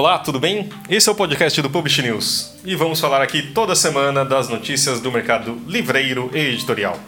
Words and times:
Olá, 0.00 0.18
tudo 0.18 0.40
bem? 0.40 0.66
Esse 0.88 1.10
é 1.10 1.12
o 1.12 1.14
podcast 1.14 1.60
do 1.60 1.68
Publish 1.68 2.00
News 2.00 2.54
e 2.64 2.74
vamos 2.74 2.98
falar 2.98 3.20
aqui 3.20 3.42
toda 3.42 3.74
semana 3.74 4.24
das 4.24 4.48
notícias 4.48 4.98
do 4.98 5.12
mercado 5.12 5.60
livreiro 5.66 6.30
e 6.32 6.38
editorial. 6.38 6.98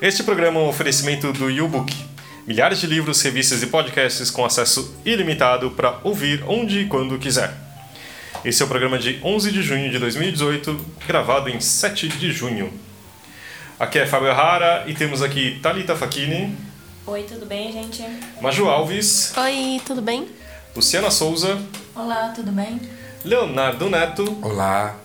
Este 0.00 0.22
programa 0.22 0.58
é 0.58 0.62
um 0.62 0.68
oferecimento 0.68 1.30
do 1.30 1.50
YouBook, 1.50 1.94
milhares 2.46 2.80
de 2.80 2.86
livros, 2.86 3.20
revistas 3.20 3.62
e 3.62 3.66
podcasts 3.66 4.30
com 4.30 4.46
acesso 4.46 4.96
ilimitado 5.04 5.72
para 5.72 6.00
ouvir 6.04 6.42
onde 6.48 6.80
e 6.80 6.86
quando 6.86 7.18
quiser. 7.18 7.52
Esse 8.42 8.62
é 8.62 8.64
o 8.64 8.68
programa 8.68 8.98
de 8.98 9.20
11 9.22 9.52
de 9.52 9.60
junho 9.62 9.90
de 9.90 9.98
2018, 9.98 10.86
gravado 11.06 11.50
em 11.50 11.60
7 11.60 12.08
de 12.08 12.32
junho. 12.32 12.72
Aqui 13.78 13.98
é 13.98 14.06
Fábio 14.06 14.32
Rara 14.32 14.84
e 14.86 14.94
temos 14.94 15.20
aqui 15.20 15.60
Talita 15.60 15.94
Facchini. 15.94 16.56
Oi, 17.06 17.24
tudo 17.24 17.44
bem, 17.44 17.70
gente? 17.70 18.02
Maju 18.40 18.70
Alves. 18.70 19.34
Oi, 19.36 19.82
tudo 19.84 20.00
bem? 20.00 20.26
Luciana 20.74 21.10
Souza. 21.10 21.60
Olá, 21.96 22.30
tudo 22.34 22.52
bem? 22.52 22.78
Leonardo 23.24 23.88
Neto. 23.88 24.38
Olá. 24.42 24.96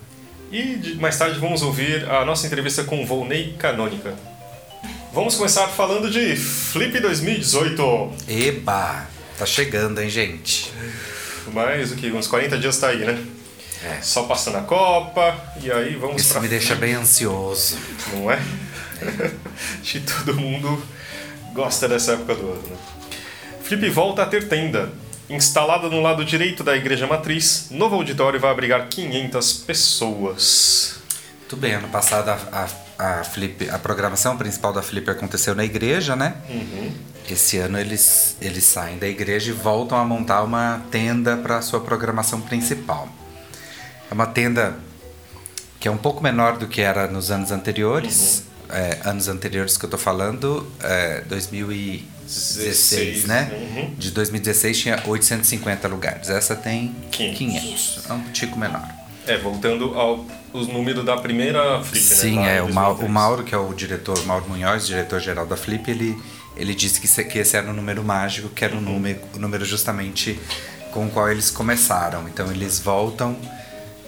E 0.52 0.94
mais 1.00 1.16
tarde 1.16 1.38
vamos 1.40 1.62
ouvir 1.62 2.06
a 2.06 2.22
nossa 2.22 2.46
entrevista 2.46 2.84
com 2.84 3.06
Volney 3.06 3.54
Canônica. 3.58 4.14
Vamos 5.10 5.34
começar 5.34 5.68
falando 5.68 6.10
de 6.10 6.36
Flip 6.36 7.00
2018. 7.00 8.12
Eba! 8.28 9.06
Tá 9.38 9.46
chegando, 9.46 10.02
hein, 10.02 10.10
gente? 10.10 10.70
Mais 11.54 11.92
o 11.92 11.96
que? 11.96 12.12
Uns 12.12 12.26
40 12.26 12.58
dias 12.58 12.76
tá 12.76 12.88
aí, 12.88 12.98
né? 12.98 13.24
É. 13.82 14.02
Só 14.02 14.24
passando 14.24 14.58
a 14.58 14.62
Copa, 14.62 15.34
e 15.62 15.72
aí 15.72 15.96
vamos 15.96 16.20
Isso 16.20 16.32
pra 16.32 16.42
me 16.42 16.48
deixa 16.48 16.74
bem 16.74 16.92
ansioso. 16.92 17.78
Não 18.12 18.30
é? 18.30 18.38
Acho 19.80 19.92
que 19.92 20.00
todo 20.00 20.34
mundo 20.34 20.84
gosta 21.54 21.88
dessa 21.88 22.12
época 22.12 22.34
do 22.34 22.52
ano. 22.52 22.68
Né? 22.68 22.76
Flip 23.62 23.88
volta 23.88 24.24
a 24.24 24.26
ter 24.26 24.46
tenda. 24.46 24.92
Instalada 25.32 25.88
no 25.88 26.02
lado 26.02 26.26
direito 26.26 26.62
da 26.62 26.76
igreja 26.76 27.06
matriz, 27.06 27.68
novo 27.70 27.94
auditório 27.94 28.38
vai 28.38 28.50
abrigar 28.50 28.86
500 28.88 29.54
pessoas. 29.54 30.96
Muito 31.38 31.56
bem, 31.56 31.72
ano 31.72 31.88
passado 31.88 32.28
a, 32.28 32.68
a, 32.98 33.20
a, 33.20 33.24
Flip, 33.24 33.70
a 33.70 33.78
programação 33.78 34.36
principal 34.36 34.74
da 34.74 34.82
Flip 34.82 35.08
aconteceu 35.10 35.54
na 35.54 35.64
igreja, 35.64 36.14
né? 36.14 36.34
Uhum. 36.50 36.92
Esse 37.30 37.56
ano 37.56 37.78
eles, 37.78 38.36
eles 38.42 38.64
saem 38.64 38.98
da 38.98 39.08
igreja 39.08 39.52
e 39.52 39.54
voltam 39.54 39.96
a 39.96 40.04
montar 40.04 40.42
uma 40.42 40.82
tenda 40.90 41.34
para 41.38 41.56
a 41.56 41.62
sua 41.62 41.80
programação 41.80 42.42
principal. 42.42 43.08
É 44.10 44.12
uma 44.12 44.26
tenda 44.26 44.76
que 45.80 45.88
é 45.88 45.90
um 45.90 45.96
pouco 45.96 46.22
menor 46.22 46.58
do 46.58 46.68
que 46.68 46.82
era 46.82 47.06
nos 47.06 47.30
anos 47.30 47.50
anteriores. 47.50 48.44
Uhum. 48.68 48.76
É, 48.76 49.00
anos 49.04 49.28
anteriores 49.28 49.78
que 49.78 49.86
eu 49.86 49.90
tô 49.90 49.98
falando, 49.98 50.70
é, 50.82 51.22
2016, 52.26 53.24
né? 53.26 53.50
Uhum. 53.52 53.94
De 53.96 54.10
2016 54.10 54.78
tinha 54.78 55.02
850 55.06 55.88
lugares. 55.88 56.28
Essa 56.30 56.54
tem 56.56 56.94
500. 57.10 57.38
500. 57.38 58.00
É 58.08 58.12
um 58.12 58.22
tico 58.32 58.58
menor. 58.58 58.86
É, 59.26 59.36
voltando 59.38 59.94
ao 59.98 60.24
os 60.52 60.68
números 60.68 61.02
da 61.04 61.16
primeira 61.16 61.82
Flip, 61.82 62.04
né? 62.04 62.14
Sim, 62.14 62.36
Lá 62.36 62.48
é. 62.48 62.60
O, 62.60 62.66
2003. 62.66 63.08
o 63.08 63.12
Mauro, 63.12 63.42
que 63.44 63.54
é 63.54 63.58
o 63.58 63.72
diretor, 63.72 64.18
o 64.18 64.26
Mauro 64.26 64.44
Munhoz, 64.48 64.86
diretor-geral 64.86 65.46
da 65.46 65.56
Flip, 65.56 65.90
ele, 65.90 66.14
ele 66.56 66.74
disse 66.74 67.00
que, 67.00 67.06
esse- 67.06 67.24
que 67.24 67.38
esse 67.38 67.56
era 67.56 67.70
um 67.70 67.72
número 67.72 68.02
mágico, 68.04 68.50
que 68.50 68.62
era 68.64 68.76
um 68.76 68.80
número, 68.80 69.18
o 69.34 69.38
número 69.38 69.64
justamente 69.64 70.38
com 70.92 71.06
o 71.06 71.10
qual 71.10 71.30
eles 71.30 71.50
começaram. 71.50 72.28
Então 72.28 72.50
eles 72.50 72.78
voltam 72.80 73.34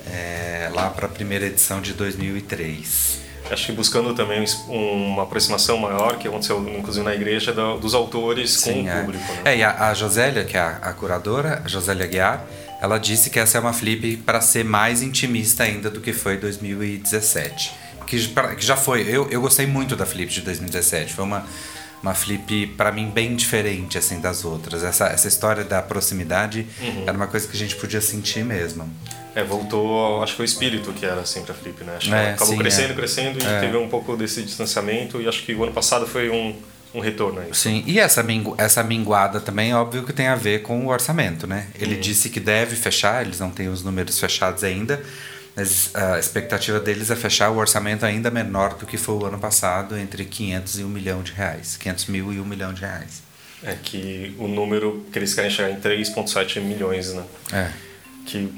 é, 0.07 0.69
lá 0.75 0.91
para 0.91 1.07
a 1.07 1.09
primeira 1.09 1.47
edição 1.47 1.81
de 1.81 1.95
2003. 1.95 3.21
Acho 3.51 3.67
que 3.67 3.73
buscando 3.73 4.15
também 4.15 4.45
um- 4.69 5.13
uma 5.13 5.23
aproximação 5.25 5.77
maior, 5.77 6.17
que 6.19 6.27
aconteceu 6.27 6.59
inclusive 6.77 7.05
na 7.05 7.15
igreja, 7.15 7.53
dos 7.53 7.95
autores 7.95 8.63
com 8.63 8.83
o 8.83 8.89
é. 8.89 9.01
público. 9.01 9.33
Né? 9.33 9.41
É, 9.45 9.57
e 9.59 9.63
a, 9.63 9.89
a 9.91 9.95
Josélia, 9.95 10.45
que 10.45 10.57
é 10.57 10.61
a, 10.61 10.79
a 10.83 10.93
curadora, 10.93 11.63
a 11.65 11.69
Josélia 11.69 12.07
Guiar, 12.07 12.45
ela 12.81 12.99
disse 12.99 13.31
que 13.31 13.39
essa 13.39 13.59
é 13.59 13.61
uma 13.61 13.73
flip 13.73 14.17
para 14.19 14.41
ser 14.41 14.65
mais 14.65 15.03
intimista 15.03 15.63
ainda 15.63 15.91
do 15.91 16.01
que 16.01 16.13
foi 16.13 16.37
2017. 16.37 17.73
Que, 18.07 18.29
pra- 18.29 18.55
que 18.55 18.65
já 18.65 18.77
foi. 18.77 19.03
Eu, 19.09 19.29
eu 19.31 19.41
gostei 19.41 19.67
muito 19.67 19.95
da 19.97 20.05
flip 20.07 20.31
de 20.33 20.41
2017. 20.43 21.13
Foi 21.15 21.25
uma, 21.25 21.47
uma 22.03 22.15
flip, 22.15 22.67
para 22.77 22.93
mim, 22.93 23.11
bem 23.11 23.35
diferente 23.35 23.97
assim 23.97 24.21
das 24.21 24.45
outras. 24.45 24.83
Essa, 24.85 25.07
essa 25.07 25.27
história 25.29 25.65
da 25.65 25.81
proximidade 25.83 26.67
Uhum. 26.81 27.05
era 27.07 27.17
uma 27.17 27.27
coisa 27.27 27.49
que 27.49 27.57
a 27.57 27.59
gente 27.59 27.77
podia 27.77 28.01
sentir 28.01 28.45
mesmo. 28.45 28.89
É, 29.35 29.43
voltou, 29.43 29.99
ao- 29.99 30.23
acho 30.23 30.33
que 30.33 30.37
foi 30.37 30.45
o 30.45 30.47
espírito 30.47 30.93
que 30.93 31.05
era 31.05 31.25
sempre 31.27 31.51
a 31.53 31.55
Flip, 31.55 31.83
né? 31.83 31.95
Acho 31.97 32.09
que 32.09 32.15
É, 32.15 32.31
acabou 32.31 32.55
sim, 32.55 32.59
crescendo, 32.59 32.93
é. 32.93 32.95
crescendo 32.95 33.43
e 33.43 33.47
É. 33.47 33.61
teve 33.61 33.77
um 33.77 33.89
pouco 33.89 34.17
desse 34.17 34.43
distanciamento 34.43 35.21
e 35.21 35.27
acho 35.29 35.43
que 35.43 35.55
o 35.55 35.65
ano 35.65 35.73
passado 35.73 36.07
foi 36.07 36.31
um, 36.31 36.55
um 36.95 37.01
retorno 37.01 37.41
aí. 37.41 37.49
Sim, 37.53 37.83
e 37.85 37.99
essa, 37.99 38.23
mingu 38.23 38.55
essa 38.59 38.83
minguada 38.85 39.41
também, 39.41 39.75
óbvio 39.75 40.05
que 40.05 40.13
tem 40.13 40.29
a 40.29 40.37
ver 40.37 40.63
com 40.63 40.87
o 40.87 40.89
orçamento, 40.91 41.47
né? 41.49 41.67
Ele 41.81 41.97
disse 41.97 42.29
que 42.29 42.39
deve 42.39 42.77
fechar, 42.77 43.25
eles 43.27 43.41
não 43.41 43.51
têm 43.51 43.69
os 43.69 43.83
números 43.83 44.21
fechados 44.21 44.63
ainda, 44.63 45.03
mas 45.57 45.95
a 45.95 46.19
expectativa 46.19 46.81
deles 46.81 47.11
é 47.11 47.17
fechar 47.17 47.51
o 47.51 47.57
orçamento 47.57 48.05
ainda 48.05 48.31
menor 48.31 48.75
do 48.75 48.87
que 48.87 48.97
foi 48.97 49.15
o 49.15 49.25
ano 49.25 49.39
passado, 49.39 49.97
entre 49.97 50.25
500 50.25 50.81
e 50.81 50.85
1 50.85 50.89
milhão 50.89 51.23
de 51.23 51.33
reais. 51.33 51.77
500 51.77 52.07
mil 52.07 52.33
e 52.33 52.41
1 52.41 52.45
milhão 52.45 52.73
de 52.73 52.81
reais. 52.81 53.23
É 53.63 53.75
que 53.81 54.35
o 54.39 54.49
número 54.49 55.07
que 55.13 55.19
eles 55.19 55.33
querem 55.33 55.51
chegar 55.51 55.71
em 55.71 55.81
3,7 55.81 56.61
milhões, 56.61 57.15
né? 57.15 57.25
É. 57.53 57.71
Que 58.27 58.53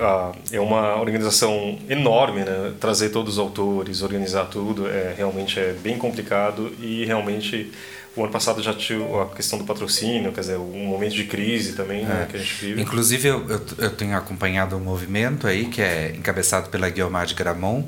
ah, 0.00 0.32
é 0.50 0.60
uma 0.60 0.96
organização 0.96 1.78
enorme, 1.88 2.44
né? 2.44 2.72
Trazer 2.80 3.10
todos 3.10 3.34
os 3.34 3.38
autores, 3.38 4.00
organizar 4.00 4.46
tudo, 4.46 4.88
é 4.88 5.14
realmente 5.16 5.60
é 5.60 5.72
bem 5.74 5.98
complicado 5.98 6.72
e 6.80 7.04
realmente 7.04 7.72
o 8.16 8.22
ano 8.22 8.32
passado 8.32 8.62
já 8.62 8.72
tinha 8.72 8.98
a 9.22 9.26
questão 9.26 9.58
do 9.58 9.64
patrocínio, 9.64 10.32
quer 10.32 10.40
dizer, 10.40 10.56
um 10.56 10.86
momento 10.86 11.14
de 11.14 11.24
crise 11.24 11.74
também 11.74 12.04
né, 12.04 12.26
que 12.30 12.36
a 12.36 12.40
gente 12.40 12.54
vive. 12.54 12.80
Inclusive, 12.80 13.28
eu, 13.28 13.46
eu, 13.48 13.60
eu 13.78 13.90
tenho 13.90 14.16
acompanhado 14.16 14.74
um 14.74 14.80
movimento 14.80 15.46
aí 15.46 15.66
que 15.66 15.82
é 15.82 16.14
encabeçado 16.16 16.70
pela 16.70 16.88
Guilmar 16.88 17.26
de 17.26 17.34
Gramont 17.34 17.86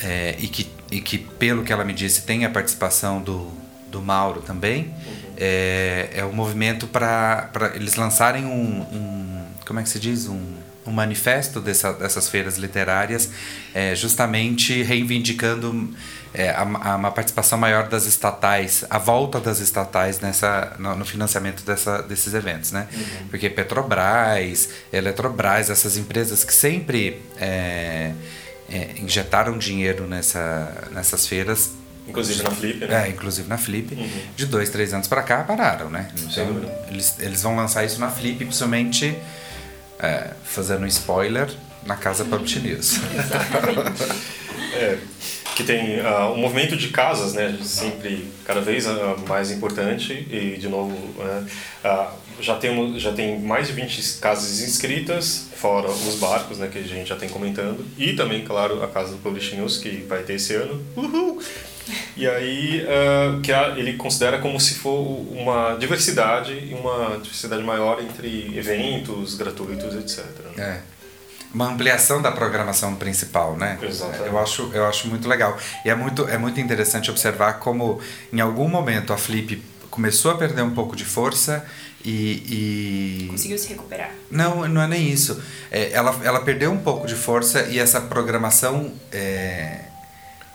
é, 0.00 0.36
e, 0.38 0.46
que, 0.46 0.70
e 0.92 1.00
que, 1.00 1.18
pelo 1.18 1.64
que 1.64 1.72
ela 1.72 1.84
me 1.84 1.92
disse, 1.92 2.22
tem 2.22 2.44
a 2.44 2.50
participação 2.50 3.20
do, 3.20 3.50
do 3.90 4.00
Mauro 4.00 4.42
também. 4.42 4.94
É, 5.36 6.10
é 6.14 6.24
um 6.24 6.32
movimento 6.32 6.86
para 6.86 7.72
eles 7.74 7.96
lançarem 7.96 8.44
um, 8.44 8.82
um. 8.92 9.44
Como 9.66 9.80
é 9.80 9.82
que 9.82 9.88
se 9.88 9.98
diz? 9.98 10.28
Um, 10.28 10.54
um 10.86 10.92
manifesto 10.92 11.60
dessa, 11.60 11.92
dessas 11.92 12.28
feiras 12.28 12.56
literárias, 12.56 13.30
é, 13.74 13.94
justamente 13.94 14.82
reivindicando 14.82 15.94
é, 16.34 16.50
a, 16.50 16.60
a- 16.62 16.96
uma 16.96 17.10
participação 17.10 17.58
maior 17.58 17.88
das 17.88 18.04
estatais, 18.06 18.84
a 18.90 18.98
volta 18.98 19.40
das 19.40 19.60
estatais 19.60 20.20
nessa, 20.20 20.74
no, 20.78 20.94
no 20.96 21.04
financiamento 21.04 21.62
dessa, 21.64 22.02
desses 22.02 22.34
eventos, 22.34 22.72
né? 22.72 22.86
Porque 23.30 23.48
Petrobras, 23.48 24.68
Eletrobras, 24.92 25.70
essas 25.70 25.96
empresas 25.96 26.44
que 26.44 26.52
sempre 26.52 27.22
é, 27.38 28.12
é, 28.70 28.90
injetaram 28.98 29.56
dinheiro 29.58 30.06
nessa, 30.06 30.88
nessas 30.92 31.26
feiras, 31.26 31.70
Inclusive 32.06 32.42
na 32.42 32.50
Flip, 32.50 32.86
né? 32.86 33.06
é, 33.06 33.08
inclusive 33.10 33.46
na 33.48 33.58
Flip, 33.58 33.94
de 34.34 34.46
dois, 34.46 34.70
três 34.70 34.94
anos 34.94 35.06
para 35.06 35.22
cá 35.22 35.44
pararam, 35.44 35.90
né? 35.90 36.08
Então, 36.18 36.62
eles, 36.90 37.14
eles 37.18 37.42
vão 37.42 37.54
lançar 37.54 37.84
isso 37.84 38.00
na 38.00 38.08
Flip, 38.10 38.36
principalmente 38.46 39.14
é, 39.98 40.30
fazendo 40.42 40.84
um 40.84 40.86
spoiler 40.86 41.50
na 41.84 41.96
casa 41.96 42.24
Publish 42.24 42.60
News. 42.60 42.94
É, 44.74 44.98
que 45.58 45.64
tem 45.64 45.98
ah, 46.00 46.30
um 46.30 46.36
movimento 46.38 46.76
de 46.76 46.88
casas, 46.88 47.34
né, 47.34 47.58
sempre 47.64 48.24
cada 48.44 48.60
vez 48.60 48.86
ah, 48.86 49.16
mais 49.26 49.50
importante 49.50 50.12
e 50.30 50.56
de 50.56 50.68
novo 50.68 50.96
ah, 51.84 52.12
já 52.40 52.54
temos 52.54 53.02
já 53.02 53.12
tem 53.12 53.40
mais 53.40 53.66
de 53.66 53.72
20 53.72 54.18
casas 54.20 54.60
inscritas 54.60 55.48
fora 55.56 55.88
os 55.90 56.14
barcos, 56.14 56.58
né, 56.58 56.68
que 56.72 56.78
a 56.78 56.82
gente 56.82 57.08
já 57.08 57.16
tem 57.16 57.28
comentando 57.28 57.84
e 57.98 58.12
também 58.12 58.44
claro 58.44 58.82
a 58.84 58.86
casa 58.86 59.10
do 59.10 59.18
Publish 59.18 59.56
News 59.56 59.78
que 59.78 59.90
vai 60.08 60.22
ter 60.22 60.34
esse 60.34 60.54
ano. 60.54 60.80
Uhul! 60.96 61.42
E 62.16 62.28
aí 62.28 62.84
que 63.42 63.50
a- 63.52 63.74
ele 63.76 63.94
considera 63.94 64.38
como 64.38 64.60
se 64.60 64.74
for 64.74 65.00
uma 65.32 65.74
diversidade 65.76 66.52
e 66.52 66.74
uma 66.74 67.18
diversidade 67.18 67.62
maior 67.64 68.00
entre 68.00 68.52
eventos 68.56 69.34
gratuitos, 69.34 69.94
etc. 69.96 70.24
É. 70.58 70.80
Uma 71.52 71.70
ampliação 71.70 72.20
da 72.20 72.30
programação 72.30 72.94
principal, 72.94 73.56
né? 73.56 73.78
Exatamente. 73.82 74.26
Eu 74.26 74.38
acho, 74.38 74.70
eu 74.72 74.86
acho 74.86 75.08
muito 75.08 75.28
legal. 75.28 75.56
E 75.84 75.90
é 75.90 75.94
muito, 75.94 76.28
é 76.28 76.36
muito 76.36 76.60
interessante 76.60 77.10
observar 77.10 77.54
como, 77.54 78.00
em 78.32 78.40
algum 78.40 78.68
momento, 78.68 79.12
a 79.12 79.18
Flip 79.18 79.62
começou 79.90 80.30
a 80.30 80.36
perder 80.36 80.62
um 80.62 80.74
pouco 80.74 80.94
de 80.94 81.04
força 81.04 81.64
e. 82.04 83.24
e... 83.24 83.28
Conseguiu 83.28 83.58
se 83.58 83.68
recuperar. 83.68 84.10
Não, 84.30 84.68
não 84.68 84.82
é 84.82 84.86
nem 84.86 85.10
isso. 85.10 85.40
É, 85.70 85.90
ela, 85.92 86.18
ela 86.22 86.40
perdeu 86.40 86.70
um 86.70 86.78
pouco 86.78 87.06
de 87.06 87.14
força 87.14 87.62
e 87.62 87.78
essa 87.78 88.00
programação. 88.00 88.92
é, 89.12 89.88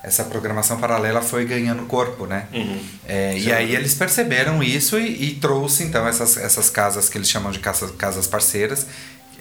essa 0.04 0.26
programação 0.26 0.78
paralela 0.80 1.22
foi 1.22 1.46
ganhando 1.46 1.86
corpo, 1.86 2.26
né? 2.26 2.46
Uhum. 2.52 2.80
É, 3.08 3.38
e 3.38 3.54
aí 3.54 3.74
eles 3.74 3.94
perceberam 3.94 4.62
isso 4.62 5.00
e, 5.00 5.30
e 5.30 5.36
trouxe 5.36 5.84
então 5.84 6.06
essas, 6.06 6.36
essas 6.36 6.70
casas 6.70 7.08
que 7.08 7.18
eles 7.18 7.30
chamam 7.30 7.54
de 7.54 7.60
casas, 7.60 7.90
casas 7.92 8.28
parceiras, 8.28 8.86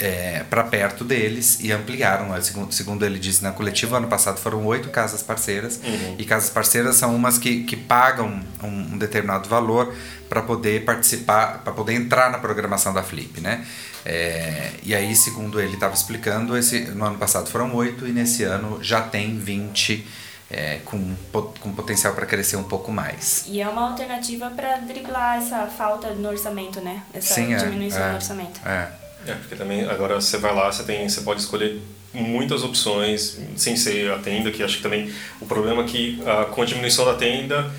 é, 0.02 0.44
para 0.50 0.64
perto 0.64 1.04
deles 1.04 1.60
e 1.60 1.70
ampliaram. 1.70 2.40
Segundo, 2.42 2.72
segundo 2.72 3.06
ele 3.06 3.20
disse 3.20 3.40
na 3.40 3.52
coletiva, 3.52 3.98
ano 3.98 4.08
passado 4.08 4.40
foram 4.40 4.66
oito 4.66 4.90
casas 4.90 5.22
parceiras. 5.22 5.80
Uhum. 5.84 6.16
E 6.18 6.24
casas 6.24 6.50
parceiras 6.50 6.96
são 6.96 7.14
umas 7.14 7.38
que, 7.38 7.62
que 7.62 7.76
pagam 7.76 8.40
um, 8.60 8.66
um 8.66 8.98
determinado 8.98 9.48
valor 9.48 9.94
para 10.28 10.42
poder 10.42 10.84
participar, 10.84 11.58
para 11.62 11.72
poder 11.72 11.94
entrar 11.94 12.32
na 12.32 12.38
programação 12.38 12.92
da 12.92 13.04
Flip, 13.04 13.40
né? 13.40 13.64
É, 14.04 14.72
e 14.82 14.92
aí, 14.92 15.14
segundo 15.14 15.60
ele 15.60 15.74
estava 15.74 15.94
explicando, 15.94 16.56
esse, 16.56 16.80
no 16.80 17.04
ano 17.04 17.18
passado 17.18 17.48
foram 17.48 17.72
oito 17.76 18.04
e 18.04 18.10
nesse 18.10 18.42
ano 18.42 18.82
já 18.82 19.02
tem 19.02 19.38
20 19.38 20.04
é, 20.50 20.80
com, 20.84 21.14
com 21.60 21.72
potencial 21.72 22.12
para 22.12 22.26
crescer 22.26 22.56
um 22.56 22.64
pouco 22.64 22.90
mais. 22.90 23.44
E 23.46 23.60
é 23.60 23.68
uma 23.68 23.90
alternativa 23.90 24.50
para 24.50 24.78
driblar 24.78 25.38
essa 25.38 25.66
falta 25.66 26.10
no 26.10 26.28
orçamento, 26.28 26.80
né? 26.80 27.04
Essa 27.14 27.34
Sim, 27.34 27.54
é, 27.54 27.56
diminuição 27.58 28.02
é, 28.02 28.08
no 28.08 28.14
orçamento. 28.16 28.60
É. 28.66 29.01
É, 29.26 29.34
porque 29.34 29.54
também 29.54 29.84
agora 29.84 30.20
você 30.20 30.36
vai 30.36 30.54
lá, 30.54 30.70
você, 30.70 30.82
tem, 30.82 31.08
você 31.08 31.20
pode 31.20 31.40
escolher 31.40 31.80
muitas 32.12 32.62
opções 32.62 33.38
sem 33.56 33.76
ser 33.76 34.12
a 34.12 34.18
tenda, 34.18 34.50
que 34.50 34.62
acho 34.62 34.78
que 34.78 34.82
também 34.82 35.10
o 35.40 35.46
problema 35.46 35.82
é 35.82 35.86
que 35.86 36.20
ah, 36.26 36.44
com 36.44 36.62
a 36.62 36.64
diminuição 36.64 37.04
da 37.04 37.14
tenda 37.14 37.70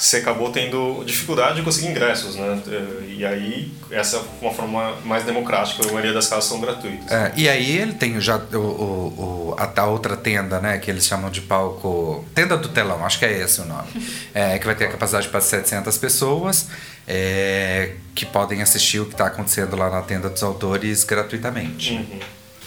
você 0.00 0.16
acabou 0.16 0.50
tendo 0.50 1.04
dificuldade 1.04 1.56
de 1.56 1.62
conseguir 1.62 1.88
ingressos, 1.88 2.34
né? 2.34 2.58
E 3.06 3.24
aí 3.24 3.70
essa 3.90 4.16
é 4.16 4.20
uma 4.40 4.50
forma 4.50 4.96
mais 5.04 5.24
democrática, 5.24 5.82
a 5.86 5.86
maioria 5.88 6.14
das 6.14 6.26
casas 6.26 6.44
são 6.44 6.58
gratuitas. 6.58 7.12
É, 7.12 7.32
e 7.36 7.46
aí 7.46 7.76
ele 7.76 7.92
tem 7.92 8.18
já 8.18 8.38
o, 8.38 8.56
o, 8.56 9.52
o, 9.52 9.56
a, 9.58 9.70
a 9.78 9.86
outra 9.86 10.16
tenda, 10.16 10.58
né, 10.58 10.78
que 10.78 10.90
eles 10.90 11.04
chamam 11.04 11.30
de 11.30 11.42
palco, 11.42 12.24
tenda 12.34 12.56
do 12.56 12.70
telão, 12.70 13.04
acho 13.04 13.18
que 13.18 13.26
é 13.26 13.42
esse 13.42 13.60
o 13.60 13.66
nome, 13.66 13.88
é, 14.32 14.58
que 14.58 14.64
vai 14.64 14.74
ter 14.74 14.86
a 14.86 14.92
capacidade 14.92 15.28
para 15.28 15.40
700 15.40 15.98
pessoas, 15.98 16.68
é, 17.06 17.92
que 18.14 18.24
podem 18.24 18.62
assistir 18.62 19.00
o 19.00 19.04
que 19.04 19.12
está 19.12 19.26
acontecendo 19.26 19.76
lá 19.76 19.90
na 19.90 20.00
tenda 20.00 20.30
dos 20.30 20.42
autores 20.42 21.04
gratuitamente. 21.04 21.92
Uhum. 21.92 22.20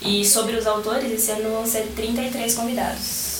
E 0.03 0.23
sobre 0.23 0.55
os 0.55 0.67
autores, 0.67 1.11
esse 1.11 1.31
ano 1.31 1.49
vão 1.49 1.65
ser 1.65 1.87
33 1.95 2.53
convidados. 2.53 3.32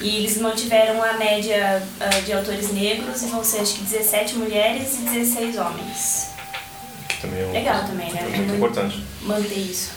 E 0.00 0.16
eles 0.16 0.38
mantiveram 0.38 1.02
a 1.02 1.14
média 1.14 1.82
uh, 2.00 2.22
de 2.22 2.32
autores 2.32 2.72
negros 2.72 3.22
e 3.22 3.26
vão 3.26 3.42
ser 3.42 3.60
acho 3.60 3.74
que 3.74 3.82
17 3.82 4.36
mulheres 4.36 4.98
e 4.98 5.02
16 5.02 5.56
homens. 5.58 6.30
Que 7.08 7.22
também 7.22 7.42
é 7.42 7.46
um, 7.46 7.52
Legal 7.52 7.84
também, 7.84 8.12
né? 8.12 8.22
Muito 8.36 8.54
importante. 8.54 9.04
Manter 9.22 9.58
isso. 9.58 9.90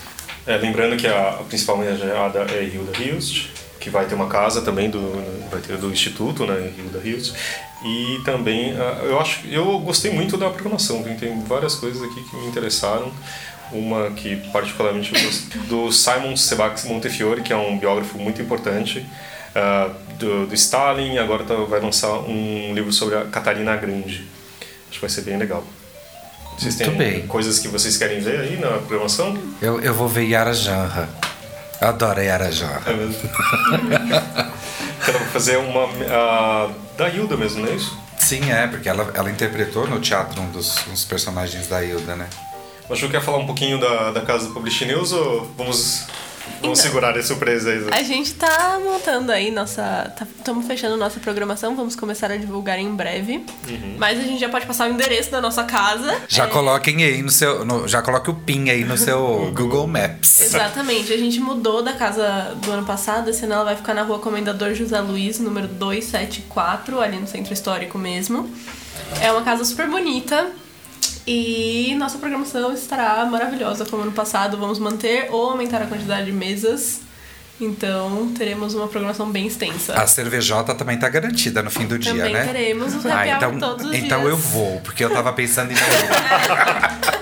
É, 0.46 0.56
lembrando 0.56 0.96
que 0.96 1.06
a, 1.06 1.30
a 1.30 1.44
principal 1.44 1.76
homenageada 1.76 2.46
é 2.52 2.64
Hilda 2.64 2.98
Hilst, 2.98 3.46
que 3.78 3.90
vai 3.90 4.06
ter 4.06 4.14
uma 4.14 4.28
casa 4.28 4.62
também 4.62 4.90
do, 4.90 5.00
vai 5.50 5.60
ter 5.60 5.76
do 5.76 5.90
Instituto, 5.90 6.44
né, 6.46 6.72
Hilda 6.76 7.00
Hilst. 7.04 7.34
E 7.84 8.20
também, 8.24 8.72
uh, 8.72 9.04
eu 9.04 9.20
acho 9.20 9.46
eu 9.46 9.78
gostei 9.80 10.12
muito 10.12 10.36
da 10.36 10.50
programação, 10.50 11.02
tem 11.02 11.40
várias 11.44 11.76
coisas 11.76 12.02
aqui 12.02 12.22
que 12.22 12.36
me 12.36 12.46
interessaram 12.46 13.12
uma 13.72 14.10
que 14.10 14.36
particularmente 14.52 15.14
eu 15.14 15.22
gosto, 15.22 15.58
do 15.60 15.92
Simon 15.92 16.36
Sebag 16.36 16.86
Montefiore, 16.86 17.42
que 17.42 17.52
é 17.52 17.56
um 17.56 17.78
biógrafo 17.78 18.18
muito 18.18 18.40
importante, 18.40 19.06
uh, 19.56 19.94
do, 20.18 20.46
do, 20.46 20.54
Stalin, 20.54 21.18
agora 21.18 21.44
tá, 21.44 21.54
vai 21.54 21.80
lançar 21.80 22.12
um 22.20 22.72
livro 22.74 22.92
sobre 22.92 23.16
a 23.16 23.24
Catarina 23.24 23.76
Grande. 23.76 24.26
Acho 24.88 24.92
que 24.92 25.00
vai 25.00 25.10
ser 25.10 25.22
bem 25.22 25.36
legal. 25.36 25.64
Vocês 26.58 26.76
Muito 26.76 26.90
têm 26.90 26.98
bem. 26.98 27.26
coisas 27.26 27.58
que 27.58 27.68
vocês 27.68 27.96
querem 27.96 28.20
ver 28.20 28.40
aí 28.40 28.56
na 28.58 28.78
programação? 28.78 29.36
Eu, 29.60 29.80
eu 29.80 29.94
vou 29.94 30.08
ver 30.08 30.24
Yara 30.24 30.52
Janra. 30.52 31.08
Eu 31.80 31.88
adoro 31.88 32.20
Yara 32.20 32.52
Janra. 32.52 32.82
É 32.86 32.92
mesmo? 32.92 33.14
Quero 35.04 35.18
fazer 35.32 35.56
uma. 35.56 35.86
Uh, 35.86 36.74
da 36.96 37.08
Hilda 37.08 37.36
mesmo, 37.36 37.62
não 37.62 37.72
é 37.72 37.74
isso? 37.74 37.98
Sim, 38.18 38.52
é, 38.52 38.66
porque 38.68 38.88
ela, 38.88 39.10
ela 39.14 39.30
interpretou 39.30 39.88
no 39.88 39.98
teatro 39.98 40.40
um 40.40 40.50
dos, 40.50 40.86
um 40.86 40.92
dos 40.92 41.04
personagens 41.04 41.66
da 41.66 41.82
Hilda, 41.82 42.14
né? 42.14 42.28
O 42.88 42.94
Ju 42.94 43.08
quer 43.08 43.22
falar 43.22 43.38
um 43.38 43.46
pouquinho 43.46 43.80
da, 43.80 44.10
da 44.12 44.20
casa 44.20 44.46
do 44.46 44.54
Publish 44.54 44.84
News 44.84 45.12
ou 45.12 45.50
vamos 45.56 46.06
Vamos 46.60 46.78
então, 46.78 46.90
segurar 46.90 47.16
a 47.16 47.22
surpresa 47.22 47.70
aí. 47.70 47.86
A 47.90 48.02
gente 48.02 48.34
tá 48.34 48.80
montando 48.82 49.32
aí 49.32 49.50
nossa. 49.50 50.12
Estamos 50.38 50.64
tá, 50.64 50.68
fechando 50.68 50.96
nossa 50.96 51.20
programação, 51.20 51.74
vamos 51.76 51.96
começar 51.96 52.30
a 52.30 52.36
divulgar 52.36 52.78
em 52.78 52.94
breve. 52.94 53.44
Uhum. 53.68 53.96
Mas 53.98 54.18
a 54.18 54.22
gente 54.22 54.40
já 54.40 54.48
pode 54.48 54.66
passar 54.66 54.88
o 54.88 54.92
endereço 54.92 55.30
da 55.30 55.40
nossa 55.40 55.64
casa. 55.64 56.20
Já 56.28 56.44
é... 56.44 56.46
coloquem 56.46 57.02
aí 57.04 57.22
no 57.22 57.30
seu. 57.30 57.64
No, 57.64 57.86
já 57.86 58.02
coloque 58.02 58.30
o 58.30 58.34
PIN 58.34 58.70
aí 58.70 58.84
no 58.84 58.96
seu 58.96 59.52
Google 59.54 59.86
Maps. 59.86 60.40
Exatamente. 60.40 61.12
A 61.12 61.18
gente 61.18 61.40
mudou 61.40 61.82
da 61.82 61.92
casa 61.92 62.56
do 62.62 62.70
ano 62.70 62.86
passado, 62.86 63.30
esse 63.30 63.44
ano 63.44 63.54
ela 63.54 63.64
vai 63.64 63.76
ficar 63.76 63.94
na 63.94 64.02
rua 64.02 64.18
Comendador 64.18 64.74
José 64.74 65.00
Luiz, 65.00 65.38
número 65.38 65.68
274, 65.68 67.00
ali 67.00 67.18
no 67.18 67.26
centro 67.26 67.52
histórico 67.52 67.98
mesmo. 67.98 68.50
É 69.20 69.30
uma 69.30 69.42
casa 69.42 69.64
super 69.64 69.88
bonita. 69.88 70.50
E 71.26 71.94
nossa 71.98 72.18
programação 72.18 72.72
estará 72.72 73.24
maravilhosa 73.26 73.86
como 73.86 74.02
ano 74.02 74.12
passado. 74.12 74.56
Vamos 74.56 74.78
manter 74.78 75.28
ou 75.30 75.50
aumentar 75.50 75.82
a 75.82 75.86
quantidade 75.86 76.26
de 76.26 76.32
mesas. 76.32 77.00
Então 77.60 78.32
teremos 78.36 78.74
uma 78.74 78.88
programação 78.88 79.30
bem 79.30 79.46
extensa. 79.46 79.94
A 79.94 80.06
cervejota 80.06 80.74
também 80.74 80.96
está 80.96 81.08
garantida 81.08 81.62
no 81.62 81.70
fim 81.70 81.86
do 81.86 81.98
dia, 81.98 82.12
também 82.12 82.32
né? 82.32 82.40
Também 82.40 82.54
teremos 82.54 82.94
o 82.94 83.08
ah, 83.08 83.28
então, 83.28 83.58
todos 83.58 83.86
os 83.86 83.94
então 83.94 84.20
dias. 84.20 84.30
eu 84.30 84.36
vou, 84.36 84.80
porque 84.80 85.04
eu 85.04 85.10
tava 85.10 85.32
pensando 85.32 85.70
em 85.70 85.76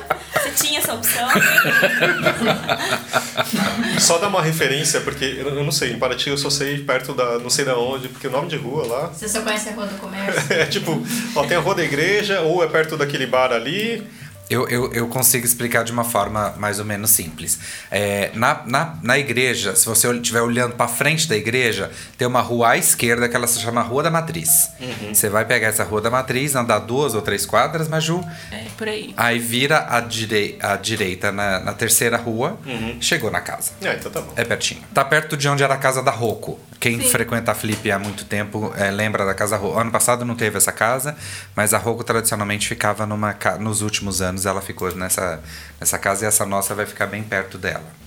Você 0.51 0.67
tinha 0.67 0.81
essa 0.81 0.95
opção? 0.95 1.29
só 3.99 4.19
dar 4.19 4.29
uma 4.29 4.43
referência, 4.43 5.01
porque 5.01 5.25
eu 5.25 5.63
não 5.63 5.71
sei, 5.71 5.93
em 5.93 5.99
Paraty 5.99 6.31
eu 6.31 6.39
só 6.39 6.51
sei 6.51 6.79
perto 6.79 7.15
da. 7.15 7.39
não 7.39 7.51
sei 7.51 7.65
da 7.65 7.79
onde, 7.79 8.09
porque 8.09 8.27
o 8.27 8.31
nome 8.31 8.49
de 8.49 8.57
rua 8.57 8.87
lá. 8.87 9.07
Você 9.09 9.29
só 9.29 9.43
conhece 9.43 9.69
a 9.69 9.73
Rua 9.73 9.87
do 9.87 9.99
Comércio? 9.99 10.43
é 10.53 10.67
tipo, 10.67 11.03
ó, 11.35 11.45
tem 11.45 11.57
a 11.57 11.61
Rua 11.61 11.75
da 11.75 11.85
Igreja, 11.85 12.41
ou 12.41 12.65
é 12.65 12.67
perto 12.67 12.97
daquele 12.97 13.27
bar 13.27 13.53
ali. 13.53 14.03
Eu, 14.51 14.69
eu, 14.69 14.93
eu 14.93 15.07
consigo 15.07 15.47
explicar 15.47 15.85
de 15.85 15.93
uma 15.93 16.03
forma 16.03 16.53
mais 16.59 16.81
ou 16.81 16.85
menos 16.85 17.11
simples. 17.11 17.59
É, 17.91 18.33
na, 18.35 18.63
na, 18.67 18.97
na 19.01 19.19
igreja, 19.19 19.77
se 19.77 19.87
você 19.87 20.13
estiver 20.13 20.43
olhando 20.43 20.75
para 20.75 20.89
frente 20.89 21.29
da 21.29 21.37
igreja, 21.37 21.91
tem 22.19 22.27
uma 22.27 22.41
rua 22.41 22.71
à 22.71 22.77
esquerda 22.77 23.29
que 23.29 23.37
ela 23.37 23.47
se 23.47 23.61
chama 23.61 23.81
Rua 23.81 24.03
da 24.03 24.11
Matriz. 24.11 24.71
Uhum. 24.81 25.15
Você 25.15 25.29
vai 25.29 25.45
pegar 25.45 25.69
essa 25.69 25.85
Rua 25.85 26.01
da 26.01 26.11
Matriz, 26.11 26.57
andar 26.57 26.81
duas 26.81 27.15
ou 27.15 27.23
três 27.23 27.47
quadras, 27.47 27.89
Maju. 27.89 28.25
É, 28.51 28.65
por 28.77 28.89
aí. 28.89 29.15
Aí 29.17 29.39
vira 29.39 29.87
a, 29.89 30.01
direi 30.01 30.59
direita 30.83 31.31
na, 31.31 31.61
na 31.61 31.73
terceira 31.73 32.17
rua, 32.17 32.59
uhum. 32.67 32.97
chegou 33.01 33.31
na 33.31 33.41
casa. 33.41 33.73
É, 33.81 33.95
então 33.95 34.11
tá 34.11 34.21
bom. 34.21 34.33
É 34.35 34.45
pertinho. 34.45 34.83
Tá 34.93 35.05
perto 35.05 35.37
de 35.37 35.49
onde 35.49 35.63
era 35.63 35.75
a 35.75 35.79
casa 35.79 36.03
da 36.03 36.11
Rocco. 36.11 36.59
Quem 36.81 37.01
Sim. 37.01 37.11
frequenta 37.11 37.53
a 37.53 37.55
Flip 37.55 37.91
há 37.93 37.99
muito 37.99 38.25
tempo 38.25 38.73
é, 38.77 38.91
lembra 38.91 39.25
da 39.25 39.35
casa 39.35 39.57
Rocco. 39.57 39.79
Ano 39.79 39.91
passado 39.91 40.25
não 40.25 40.35
teve 40.35 40.57
essa 40.57 40.73
casa, 40.73 41.15
mas 41.55 41.73
a 41.73 41.79
Rocco 41.79 42.03
tradicionalmente 42.03 42.67
ficava 42.67 43.07
numa 43.07 43.37
nos 43.61 43.83
últimos 43.83 44.21
anos 44.21 44.40
ela 44.47 44.61
ficou 44.61 44.95
nessa, 44.95 45.43
nessa 45.79 45.99
casa 45.99 46.25
e 46.25 46.29
essa 46.29 46.47
nossa 46.47 46.75
vai 46.75 46.87
ficar 46.87 47.07
bem 47.07 47.23
perto 47.23 47.59
dela. 47.59 48.01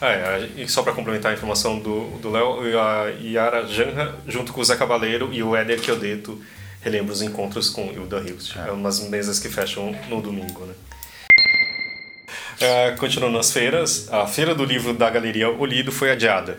É, 0.00 0.48
e 0.56 0.68
só 0.68 0.82
para 0.82 0.92
complementar 0.92 1.32
a 1.32 1.34
informação 1.34 1.78
do 1.78 2.30
Léo, 2.30 2.78
a 2.78 3.08
Yara 3.18 3.66
Janra, 3.66 4.14
junto 4.26 4.52
com 4.52 4.60
o 4.60 4.64
Zé 4.64 4.76
Cabaleiro 4.76 5.32
e 5.32 5.42
o 5.42 5.56
Éder 5.56 5.82
Chiodeto, 5.82 6.42
relembra 6.82 7.12
os 7.12 7.22
encontros 7.22 7.70
com 7.70 7.90
Hilda 7.90 8.18
Hilst. 8.18 8.56
É. 8.56 8.68
é 8.68 8.72
umas 8.72 9.00
mesas 9.08 9.38
que 9.38 9.48
fecham 9.48 9.96
no 10.08 10.20
domingo, 10.20 10.66
né? 10.66 10.74
É, 12.60 12.92
continuando 12.92 13.36
nas 13.36 13.52
feiras, 13.52 14.10
a 14.10 14.26
Feira 14.26 14.54
do 14.54 14.64
Livro 14.64 14.94
da 14.94 15.10
Galeria 15.10 15.50
Olido 15.50 15.92
foi 15.92 16.10
adiada. 16.10 16.58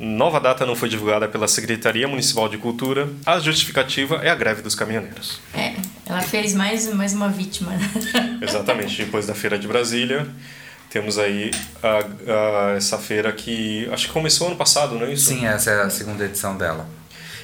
Nova 0.00 0.40
data 0.40 0.64
não 0.64 0.74
foi 0.74 0.88
divulgada 0.88 1.28
pela 1.28 1.46
Secretaria 1.46 2.08
Municipal 2.08 2.48
de 2.48 2.56
Cultura. 2.56 3.06
A 3.26 3.38
justificativa 3.38 4.16
é 4.16 4.30
a 4.30 4.34
greve 4.34 4.62
dos 4.62 4.74
caminhoneiros. 4.74 5.38
É, 5.52 5.74
ela 6.06 6.22
fez 6.22 6.54
mais, 6.54 6.90
mais 6.94 7.12
uma 7.12 7.28
vítima. 7.28 7.72
Exatamente, 8.40 9.04
depois 9.04 9.26
da 9.26 9.34
Feira 9.34 9.58
de 9.58 9.68
Brasília. 9.68 10.26
Temos 10.88 11.18
aí 11.18 11.50
a, 11.82 11.98
a, 11.98 12.76
essa 12.76 12.96
feira 12.96 13.30
que 13.30 13.88
acho 13.92 14.06
que 14.06 14.12
começou 14.12 14.46
ano 14.46 14.56
passado, 14.56 14.94
não 14.94 15.06
é 15.06 15.12
isso? 15.12 15.26
Sim, 15.26 15.46
essa 15.46 15.70
é 15.70 15.82
a 15.82 15.90
segunda 15.90 16.24
edição 16.24 16.56
dela. 16.56 16.88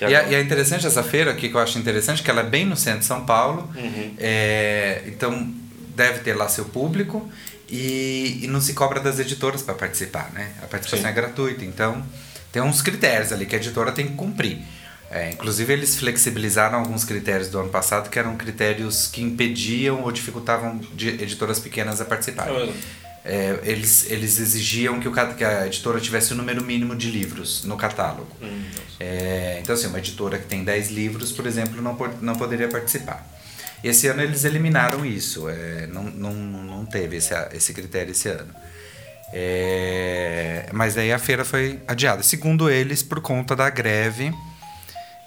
E, 0.00 0.04
e, 0.04 0.14
é, 0.14 0.30
e 0.30 0.34
é, 0.34 0.40
interessante 0.40 0.86
essa 0.86 1.02
feira 1.02 1.32
aqui, 1.32 1.50
que 1.50 1.54
eu 1.54 1.60
acho 1.60 1.78
interessante, 1.78 2.22
que 2.22 2.30
ela 2.30 2.40
é 2.40 2.44
bem 2.44 2.64
no 2.64 2.76
centro 2.76 3.00
de 3.00 3.04
São 3.04 3.26
Paulo. 3.26 3.70
Uhum. 3.76 4.14
É, 4.18 5.02
então, 5.06 5.54
deve 5.94 6.20
ter 6.20 6.34
lá 6.34 6.48
seu 6.48 6.64
público. 6.64 7.30
E, 7.68 8.40
e 8.42 8.46
não 8.46 8.60
se 8.60 8.72
cobra 8.74 8.98
das 8.98 9.18
editoras 9.18 9.60
para 9.60 9.74
participar, 9.74 10.30
né? 10.32 10.52
A 10.62 10.66
participação 10.66 11.04
Sim. 11.04 11.10
é 11.10 11.14
gratuita. 11.14 11.64
Então, 11.64 12.04
tem 12.56 12.62
uns 12.62 12.80
critérios 12.80 13.34
ali 13.34 13.44
que 13.44 13.54
a 13.54 13.58
editora 13.58 13.92
tem 13.92 14.06
que 14.06 14.14
cumprir. 14.14 14.60
É, 15.10 15.30
inclusive, 15.30 15.70
eles 15.70 15.94
flexibilizaram 15.96 16.78
alguns 16.78 17.04
critérios 17.04 17.50
do 17.50 17.58
ano 17.58 17.68
passado 17.68 18.08
que 18.08 18.18
eram 18.18 18.34
critérios 18.34 19.08
que 19.08 19.20
impediam 19.20 20.02
ou 20.02 20.10
dificultavam 20.10 20.80
de 20.94 21.08
editoras 21.22 21.58
pequenas 21.60 22.00
a 22.00 22.06
participarem. 22.06 22.72
É, 23.22 23.58
eles, 23.62 24.10
eles 24.10 24.38
exigiam 24.38 24.98
que, 24.98 25.06
o, 25.06 25.12
que 25.12 25.44
a 25.44 25.66
editora 25.66 26.00
tivesse 26.00 26.32
o 26.32 26.36
número 26.36 26.64
mínimo 26.64 26.96
de 26.96 27.10
livros 27.10 27.62
no 27.64 27.76
catálogo. 27.76 28.34
Hum, 28.40 28.62
é, 29.00 29.58
então, 29.60 29.74
assim, 29.74 29.88
uma 29.88 29.98
editora 29.98 30.38
que 30.38 30.46
tem 30.46 30.64
10 30.64 30.90
livros, 30.92 31.32
por 31.32 31.46
exemplo, 31.46 31.82
não, 31.82 31.94
não 32.22 32.36
poderia 32.36 32.68
participar. 32.68 33.22
Esse 33.84 34.06
ano 34.06 34.22
eles 34.22 34.44
eliminaram 34.44 35.04
isso, 35.04 35.46
é, 35.50 35.86
não, 35.88 36.04
não, 36.04 36.32
não 36.32 36.86
teve 36.86 37.18
esse, 37.18 37.34
esse 37.52 37.74
critério 37.74 38.12
esse 38.12 38.30
ano. 38.30 38.48
É, 39.32 40.66
mas 40.72 40.94
daí 40.94 41.12
a 41.12 41.18
feira 41.18 41.44
foi 41.44 41.80
adiada, 41.86 42.22
segundo 42.22 42.70
eles, 42.70 43.02
por 43.02 43.20
conta 43.20 43.56
da 43.56 43.68
greve. 43.68 44.32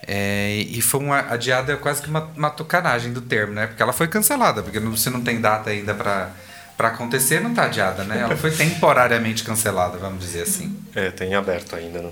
É, 0.08 0.66
e 0.68 0.82
foi 0.82 1.02
uma 1.02 1.20
adiada 1.20 1.76
quase 1.78 2.02
que 2.02 2.10
uma, 2.10 2.32
uma 2.36 2.50
tucanagem 2.50 3.14
do 3.14 3.22
termo, 3.22 3.54
né? 3.54 3.68
Porque 3.68 3.84
ela 3.84 3.94
foi 3.94 4.08
cancelada, 4.08 4.64
porque 4.64 4.80
não, 4.80 4.92
você 4.92 5.10
não 5.10 5.22
tem 5.22 5.40
data 5.40 5.70
ainda 5.70 5.94
para 5.94 6.32
para 6.80 6.88
acontecer 6.88 7.42
não 7.42 7.54
tá 7.54 7.66
adiada, 7.66 8.06
né? 8.06 8.22
Ela 8.22 8.38
foi 8.38 8.52
temporariamente 8.52 9.44
cancelada, 9.44 9.98
vamos 9.98 10.24
dizer 10.24 10.44
assim. 10.44 10.82
É, 10.96 11.12
tem 11.12 11.36
aberto 11.36 11.76
ainda, 11.76 12.02
né? 12.02 12.12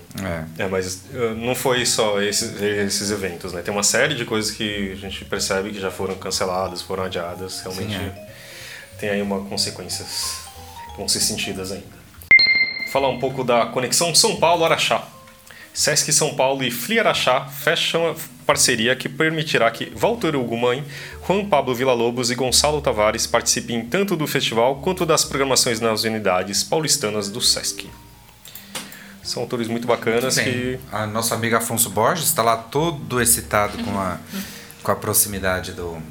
É. 0.58 0.64
É, 0.64 0.68
mas 0.68 1.06
uh, 1.14 1.34
não 1.38 1.56
foi 1.56 1.86
só 1.86 2.22
esses, 2.22 2.62
esses 2.62 3.10
eventos, 3.10 3.54
né? 3.54 3.62
Tem 3.62 3.74
uma 3.74 3.82
série 3.82 4.14
de 4.14 4.26
coisas 4.26 4.52
que 4.52 4.92
a 4.92 4.96
gente 4.96 5.24
percebe 5.24 5.72
que 5.72 5.80
já 5.80 5.90
foram 5.90 6.16
canceladas, 6.16 6.82
foram 6.82 7.06
adiadas. 7.06 7.62
Realmente 7.62 7.98
Sim, 7.98 8.12
tem 9.00 9.10
aí 9.10 9.22
uma 9.22 9.40
consequências 9.46 10.47
vão 10.98 11.08
ser 11.08 11.20
sentidas 11.20 11.72
ainda. 11.72 11.98
Falar 12.92 13.10
um 13.10 13.20
pouco 13.20 13.44
da 13.44 13.68
conexão 13.68 14.14
São 14.16 14.38
Paulo-Araxá. 14.38 15.08
Sesc 15.74 16.12
São 16.12 16.34
Paulo 16.34 16.64
e 16.64 16.72
Fli 16.72 17.00
Araxá 17.00 17.46
fecham 17.46 18.10
a 18.10 18.16
parceria 18.48 18.96
que 18.96 19.08
permitirá 19.08 19.70
que 19.70 19.92
Walter 19.96 20.36
Hugo 20.36 20.58
Mãe, 20.58 20.84
Juan 21.28 21.46
Pablo 21.46 21.76
Villa-Lobos 21.76 22.32
e 22.32 22.36
Gonçalo 22.36 22.82
Tavares 22.82 23.28
participem 23.28 23.86
tanto 23.86 24.16
do 24.16 24.26
festival 24.26 24.78
quanto 24.78 25.06
das 25.06 25.24
programações 25.24 25.80
nas 25.80 26.04
unidades 26.04 26.64
paulistanas 26.64 27.30
do 27.30 27.42
Sesc. 27.42 27.88
São 29.22 29.44
autores 29.44 29.68
muito 29.68 29.86
bacanas 29.86 30.36
Bem, 30.38 30.46
que 30.46 30.80
a 30.92 31.06
nosso 31.06 31.34
amigo 31.34 31.58
Afonso 31.58 31.90
Borges 31.90 32.26
está 32.26 32.42
lá 32.42 32.56
todo 32.56 33.22
excitado 33.22 33.78
com 33.84 34.00
a, 34.00 34.18
com 34.82 34.92
a 34.92 34.96
proximidade 34.96 35.74
do, 35.74 36.02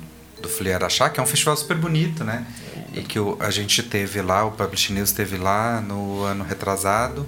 do 0.40 0.48
Fliarachá, 0.48 1.08
que 1.08 1.18
é 1.18 1.22
um 1.22 1.26
festival 1.26 1.56
super 1.56 1.76
bonito, 1.78 2.22
né? 2.22 2.46
E 2.96 3.02
que 3.02 3.20
o, 3.20 3.36
a 3.40 3.50
gente 3.50 3.82
teve 3.82 4.22
lá, 4.22 4.44
o 4.44 4.52
Publish 4.52 4.92
News 4.92 5.12
teve 5.12 5.36
lá 5.36 5.80
no 5.80 6.22
ano 6.22 6.42
retrasado. 6.42 7.26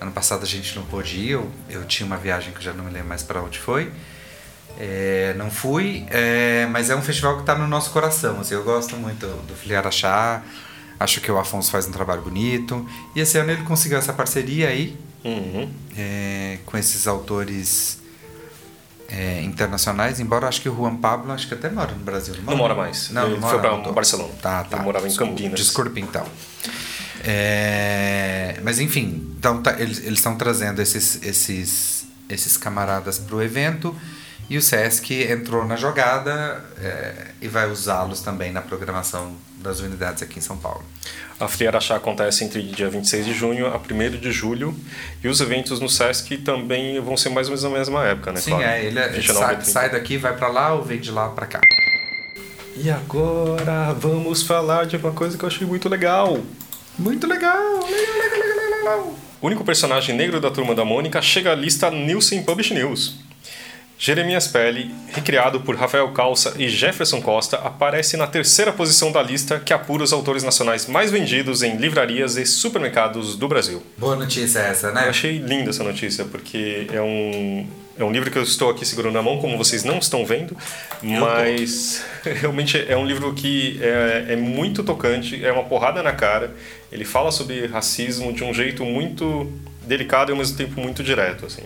Ano 0.00 0.10
passado 0.10 0.42
a 0.42 0.46
gente 0.46 0.74
não 0.76 0.84
pôde 0.84 1.16
ir, 1.16 1.30
eu, 1.30 1.50
eu 1.70 1.84
tinha 1.84 2.06
uma 2.06 2.16
viagem 2.16 2.52
que 2.52 2.58
eu 2.58 2.62
já 2.62 2.72
não 2.72 2.84
me 2.84 2.90
lembro 2.90 3.08
mais 3.08 3.22
para 3.22 3.40
onde 3.40 3.58
foi. 3.58 3.90
É, 4.78 5.34
não 5.38 5.50
fui, 5.50 6.04
é, 6.10 6.66
mas 6.70 6.90
é 6.90 6.96
um 6.96 7.02
festival 7.02 7.36
que 7.36 7.42
está 7.42 7.54
no 7.54 7.68
nosso 7.68 7.90
coração. 7.92 8.40
Assim, 8.40 8.54
eu 8.54 8.64
gosto 8.64 8.96
muito 8.96 9.26
do 9.46 9.54
Filiarachá, 9.54 10.42
acho 10.98 11.20
que 11.20 11.30
o 11.30 11.38
Afonso 11.38 11.70
faz 11.70 11.86
um 11.86 11.92
trabalho 11.92 12.22
bonito. 12.22 12.86
E 13.14 13.20
esse 13.20 13.38
ano 13.38 13.52
ele 13.52 13.62
conseguiu 13.62 13.98
essa 13.98 14.12
parceria 14.12 14.68
aí 14.68 14.98
Uhum. 15.24 15.70
é, 15.96 16.58
com 16.66 16.76
esses 16.76 17.06
autores 17.06 17.98
é, 19.16 19.42
internacionais, 19.42 20.18
embora 20.18 20.48
acho 20.48 20.60
que 20.60 20.68
o 20.68 20.74
Juan 20.74 20.96
Pablo 20.96 21.30
acho 21.32 21.46
que 21.46 21.54
até 21.54 21.70
mora 21.70 21.92
no 21.92 22.02
Brasil. 22.04 22.34
Não 22.44 22.56
mora 22.56 22.74
mais. 22.74 23.10
Não, 23.10 23.26
Ele 23.26 23.38
não 23.38 23.48
foi 23.48 23.62
não 23.62 23.82
tô. 23.82 23.92
Barcelona. 23.92 24.32
Tá, 24.42 24.64
tá. 24.64 24.76
Ele 24.76 24.84
morava 24.84 25.04
em 25.06 25.08
Desculpa- 25.08 25.32
Campinas. 25.32 25.60
Desculpa 25.60 26.00
então. 26.00 26.26
É, 27.22 28.58
mas 28.62 28.78
enfim, 28.80 29.34
então 29.38 29.62
tá- 29.62 29.76
eles 29.78 29.98
eles 29.98 30.18
estão 30.18 30.36
trazendo 30.36 30.82
esses, 30.82 31.22
esses, 31.22 32.06
esses 32.28 32.56
camaradas 32.56 33.18
para 33.18 33.36
o 33.36 33.42
evento 33.42 33.96
e 34.48 34.56
o 34.58 34.62
Sesc 34.62 35.10
entrou 35.30 35.64
na 35.64 35.76
jogada 35.76 36.62
é, 36.80 37.28
e 37.40 37.48
vai 37.48 37.70
usá-los 37.70 38.20
também 38.20 38.52
na 38.52 38.60
programação 38.60 39.34
das 39.58 39.80
unidades 39.80 40.22
aqui 40.22 40.38
em 40.38 40.42
São 40.42 40.56
Paulo. 40.58 40.84
A 41.40 41.48
Fliarachá 41.48 41.96
acontece 41.96 42.44
entre 42.44 42.62
dia 42.62 42.88
26 42.88 43.24
de 43.26 43.34
junho 43.34 43.66
a 43.66 43.76
1 43.78 44.18
de 44.20 44.30
julho 44.30 44.74
e 45.22 45.26
os 45.28 45.40
eventos 45.40 45.80
no 45.80 45.88
Sesc 45.88 46.36
também 46.38 47.00
vão 47.00 47.16
ser 47.16 47.30
mais 47.30 47.48
ou 47.48 47.52
menos 47.54 47.64
na 47.64 47.70
mesma 47.70 48.06
época, 48.06 48.32
né? 48.32 48.40
Sim, 48.40 48.50
Claro. 48.50 48.64
é, 48.64 48.84
ele, 48.84 48.98
ele 49.00 49.08
29 49.08 49.38
sai, 49.46 49.54
30. 49.56 49.64
sai 49.70 49.90
daqui, 49.90 50.16
vai 50.16 50.36
para 50.36 50.48
lá 50.48 50.74
ou 50.74 50.82
vem 50.82 51.00
de 51.00 51.10
lá 51.10 51.28
para 51.30 51.46
cá. 51.46 51.60
E 52.76 52.90
agora 52.90 53.92
vamos 53.94 54.42
falar 54.42 54.84
de 54.86 54.96
uma 54.96 55.12
coisa 55.12 55.38
que 55.38 55.44
eu 55.44 55.48
achei 55.48 55.66
muito 55.66 55.88
legal. 55.88 56.38
Muito 56.98 57.26
legal, 57.26 57.56
legal, 57.56 58.16
legal, 58.18 58.38
legal, 58.38 58.78
legal. 58.78 59.14
O 59.40 59.46
único 59.46 59.64
personagem 59.64 60.14
negro 60.16 60.40
da 60.40 60.50
Turma 60.50 60.74
da 60.74 60.84
Mônica 60.84 61.20
chega 61.20 61.52
à 61.52 61.54
lista 61.54 61.90
Nielsen 61.90 62.42
Publish 62.44 62.72
News. 62.72 63.16
Jeremias 63.98 64.48
Pelle, 64.48 64.92
recriado 65.12 65.60
por 65.60 65.76
Rafael 65.76 66.10
Calça 66.12 66.54
e 66.58 66.68
Jefferson 66.68 67.22
Costa, 67.22 67.56
aparece 67.58 68.16
na 68.16 68.26
terceira 68.26 68.72
posição 68.72 69.12
da 69.12 69.22
lista 69.22 69.60
que 69.60 69.72
apura 69.72 70.02
os 70.02 70.12
autores 70.12 70.42
nacionais 70.42 70.86
mais 70.86 71.10
vendidos 71.10 71.62
em 71.62 71.76
livrarias 71.76 72.36
e 72.36 72.44
supermercados 72.44 73.36
do 73.36 73.46
Brasil. 73.46 73.82
Boa 73.96 74.16
notícia 74.16 74.58
essa, 74.58 74.88
Eu 74.88 74.94
né? 74.94 75.08
achei 75.08 75.38
linda 75.38 75.70
essa 75.70 75.84
notícia, 75.84 76.24
porque 76.24 76.88
é 76.92 77.00
um, 77.00 77.66
é 77.96 78.04
um 78.04 78.10
livro 78.10 78.30
que 78.30 78.36
eu 78.36 78.42
estou 78.42 78.68
aqui 78.68 78.84
segurando 78.84 79.14
na 79.14 79.22
mão, 79.22 79.38
como 79.38 79.56
vocês 79.56 79.84
não 79.84 79.98
estão 79.98 80.26
vendo, 80.26 80.56
mas 81.00 82.04
realmente 82.24 82.84
é 82.88 82.96
um 82.96 83.06
livro 83.06 83.32
que 83.32 83.78
é, 83.80 84.26
é 84.30 84.36
muito 84.36 84.82
tocante, 84.82 85.42
é 85.44 85.52
uma 85.52 85.64
porrada 85.64 86.02
na 86.02 86.12
cara. 86.12 86.52
Ele 86.90 87.04
fala 87.04 87.30
sobre 87.30 87.66
racismo 87.66 88.32
de 88.32 88.42
um 88.42 88.52
jeito 88.52 88.84
muito 88.84 89.50
delicado 89.86 90.30
e 90.30 90.32
ao 90.32 90.38
mesmo 90.38 90.56
tempo 90.56 90.80
muito 90.80 91.02
direto, 91.02 91.46
assim. 91.46 91.62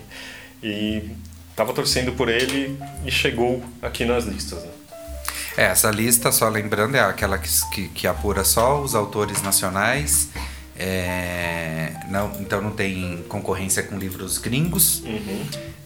E 0.61 1.03
tava 1.59 1.73
torcendo 1.73 2.13
por 2.13 2.29
ele 2.29 2.79
e 3.05 3.11
chegou 3.11 3.61
aqui 3.81 4.05
nas 4.05 4.23
listas. 4.23 4.63
Né? 4.63 4.71
É, 5.57 5.63
essa 5.65 5.91
lista, 5.91 6.31
só 6.31 6.47
lembrando, 6.47 6.95
é 6.95 7.01
aquela 7.01 7.37
que, 7.37 7.49
que, 7.73 7.87
que 7.89 8.07
apura 8.07 8.45
só 8.45 8.81
os 8.81 8.95
autores 8.95 9.41
nacionais. 9.41 10.29
é, 10.77 11.91
não, 12.09 12.31
então 12.39 12.61
não 12.61 12.71
tem 12.71 13.25
concorrência 13.27 13.83
com 13.83 13.97
livros 13.97 14.37
gringos, 14.37 15.03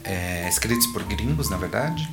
é, 0.04 0.48
escritos 0.48 0.86
por 0.86 1.02
gringos, 1.02 1.50
na 1.50 1.56
verdade. 1.56 2.08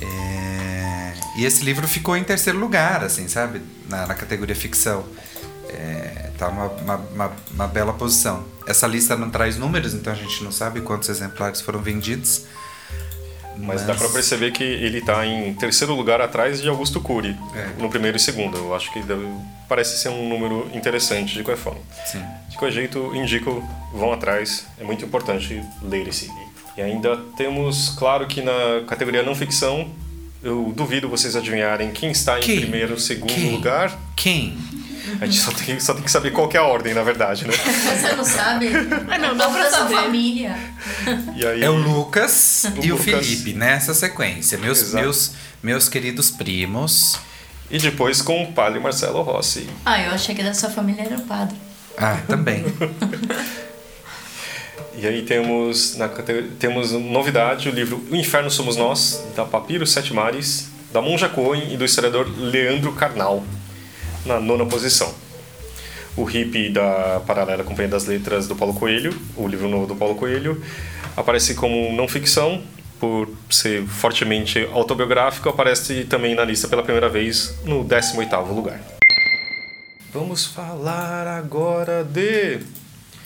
É, 0.00 1.12
e 1.36 1.44
esse 1.44 1.62
livro 1.62 1.86
ficou 1.86 2.16
em 2.16 2.24
terceiro 2.24 2.58
lugar, 2.58 3.04
assim, 3.04 3.28
sabe? 3.28 3.60
Na, 3.86 4.06
na 4.06 4.14
categoria 4.14 4.56
ficção. 4.56 5.04
É, 5.68 6.30
tá 6.38 6.48
uma, 6.48 6.68
uma, 6.68 6.96
uma, 6.96 7.32
uma 7.52 7.66
bela 7.66 7.92
posição. 7.92 8.46
Essa 8.66 8.86
lista 8.86 9.14
não 9.14 9.28
traz 9.28 9.58
números, 9.58 9.92
então 9.92 10.10
a 10.10 10.16
gente 10.16 10.42
não 10.42 10.50
sabe 10.50 10.80
quantos 10.80 11.10
exemplares 11.10 11.60
foram 11.60 11.82
vendidos. 11.82 12.46
Mas, 13.60 13.82
dá 13.84 13.94
pra 13.94 14.08
perceber 14.08 14.52
que 14.52 14.62
ele 14.62 15.00
tá 15.00 15.26
em 15.26 15.52
terceiro 15.54 15.94
lugar 15.94 16.20
atrás 16.20 16.60
de 16.62 16.68
Augusto 16.68 17.00
Cury, 17.00 17.36
É. 17.54 17.80
no 17.82 17.88
primeiro 17.90 18.16
e 18.16 18.20
segundo. 18.20 18.56
Eu 18.56 18.74
acho 18.74 18.92
que 18.92 19.00
deve- 19.02 19.26
parece 19.68 19.98
ser 19.98 20.08
um 20.10 20.28
número 20.28 20.70
interessante 20.72 21.34
de 21.34 21.42
qualquer 21.42 21.60
forma. 21.60 21.80
Sim. 22.06 22.22
De 22.48 22.56
qualquer 22.56 22.74
jeito, 22.74 23.14
indico, 23.14 23.62
vão 23.92 24.12
atrás, 24.12 24.66
é 24.80 24.84
muito 24.84 25.04
importante 25.04 25.62
ler 25.82 26.06
esse 26.08 26.26
livro. 26.26 26.48
E 26.76 26.80
ainda 26.82 27.16
temos, 27.36 27.90
claro 27.98 28.26
que 28.28 28.40
na 28.40 28.84
categoria 28.86 29.22
não 29.22 29.34
ficção, 29.34 29.88
eu 30.48 30.72
duvido 30.74 31.08
vocês 31.08 31.36
adivinharem 31.36 31.90
quem 31.92 32.10
está 32.10 32.38
em 32.38 32.42
Quem? 32.42 32.60
primeiro, 32.60 32.98
segundo 32.98 33.32
Quem? 33.32 33.52
lugar. 33.52 33.96
Quem? 34.16 34.56
A 35.20 35.24
gente 35.26 35.38
só 35.38 35.50
tem, 35.52 35.80
só 35.80 35.94
tem 35.94 36.02
que 36.02 36.10
saber 36.10 36.32
qual 36.32 36.48
que 36.48 36.56
é 36.56 36.60
a 36.60 36.64
ordem, 36.64 36.92
na 36.92 37.02
verdade, 37.02 37.46
né? 37.46 37.52
Você 37.54 38.14
não 38.14 38.24
sabe? 38.24 38.68
Ah, 39.10 39.16
não, 39.18 39.34
dá 39.36 39.48
pra 39.48 39.70
saber. 39.70 39.94
família. 39.94 40.54
E 41.34 41.46
aí, 41.46 41.62
É 41.64 41.70
o 41.70 41.76
Lucas 41.76 42.64
O 42.76 42.84
e 42.84 42.92
o 42.92 42.96
Lucas. 42.96 43.26
Felipe 43.26 43.54
nessa 43.54 43.94
sequência. 43.94 44.58
Meus, 44.58 44.80
Exato. 44.82 45.02
meus, 45.02 45.32
meus 45.62 45.88
queridos 45.88 46.30
primos. 46.30 47.18
E 47.70 47.78
depois 47.78 48.20
com 48.20 48.42
o 48.42 48.52
Padre 48.52 48.80
Marcelo 48.80 49.22
Rossi. 49.22 49.66
Ah, 49.84 50.00
eu 50.00 50.12
achei 50.12 50.34
que 50.34 50.42
da 50.42 50.52
sua 50.54 50.68
família 50.70 51.02
era 51.02 51.16
o 51.16 51.22
padre. 51.22 51.56
Ah, 51.96 52.18
também. 52.28 52.64
E 55.00 55.06
aí 55.06 55.22
temos, 55.22 55.96
na 55.96 56.08
temos 56.58 56.90
novidade, 56.90 57.68
o 57.68 57.72
livro 57.72 58.04
O 58.10 58.16
Inferno 58.16 58.50
Somos 58.50 58.76
Nós, 58.76 59.24
da 59.36 59.44
Papiro 59.44 59.86
Sete 59.86 60.12
Mares, 60.12 60.70
da 60.92 61.00
Monja 61.00 61.28
Cohen 61.28 61.72
e 61.72 61.76
do 61.76 61.84
historiador 61.84 62.28
Leandro 62.36 62.92
Carnal, 62.92 63.44
na 64.26 64.40
nona 64.40 64.66
posição. 64.66 65.14
O 66.16 66.24
hippie 66.24 66.70
da 66.70 67.22
Paralela 67.24 67.62
Companhia 67.62 67.92
das 67.92 68.06
Letras 68.06 68.48
do 68.48 68.56
Paulo 68.56 68.74
Coelho, 68.74 69.16
o 69.36 69.46
livro 69.46 69.68
novo 69.68 69.86
do 69.86 69.94
Paulo 69.94 70.16
Coelho, 70.16 70.60
aparece 71.16 71.54
como 71.54 71.92
não 71.92 72.08
ficção, 72.08 72.60
por 72.98 73.28
ser 73.48 73.86
fortemente 73.86 74.68
autobiográfico, 74.72 75.48
aparece 75.48 76.06
também 76.06 76.34
na 76.34 76.44
lista 76.44 76.66
pela 76.66 76.82
primeira 76.82 77.08
vez 77.08 77.54
no 77.64 77.84
18º 77.84 78.52
lugar. 78.52 78.80
Vamos 80.12 80.44
falar 80.44 81.24
agora 81.28 82.02
de 82.02 82.58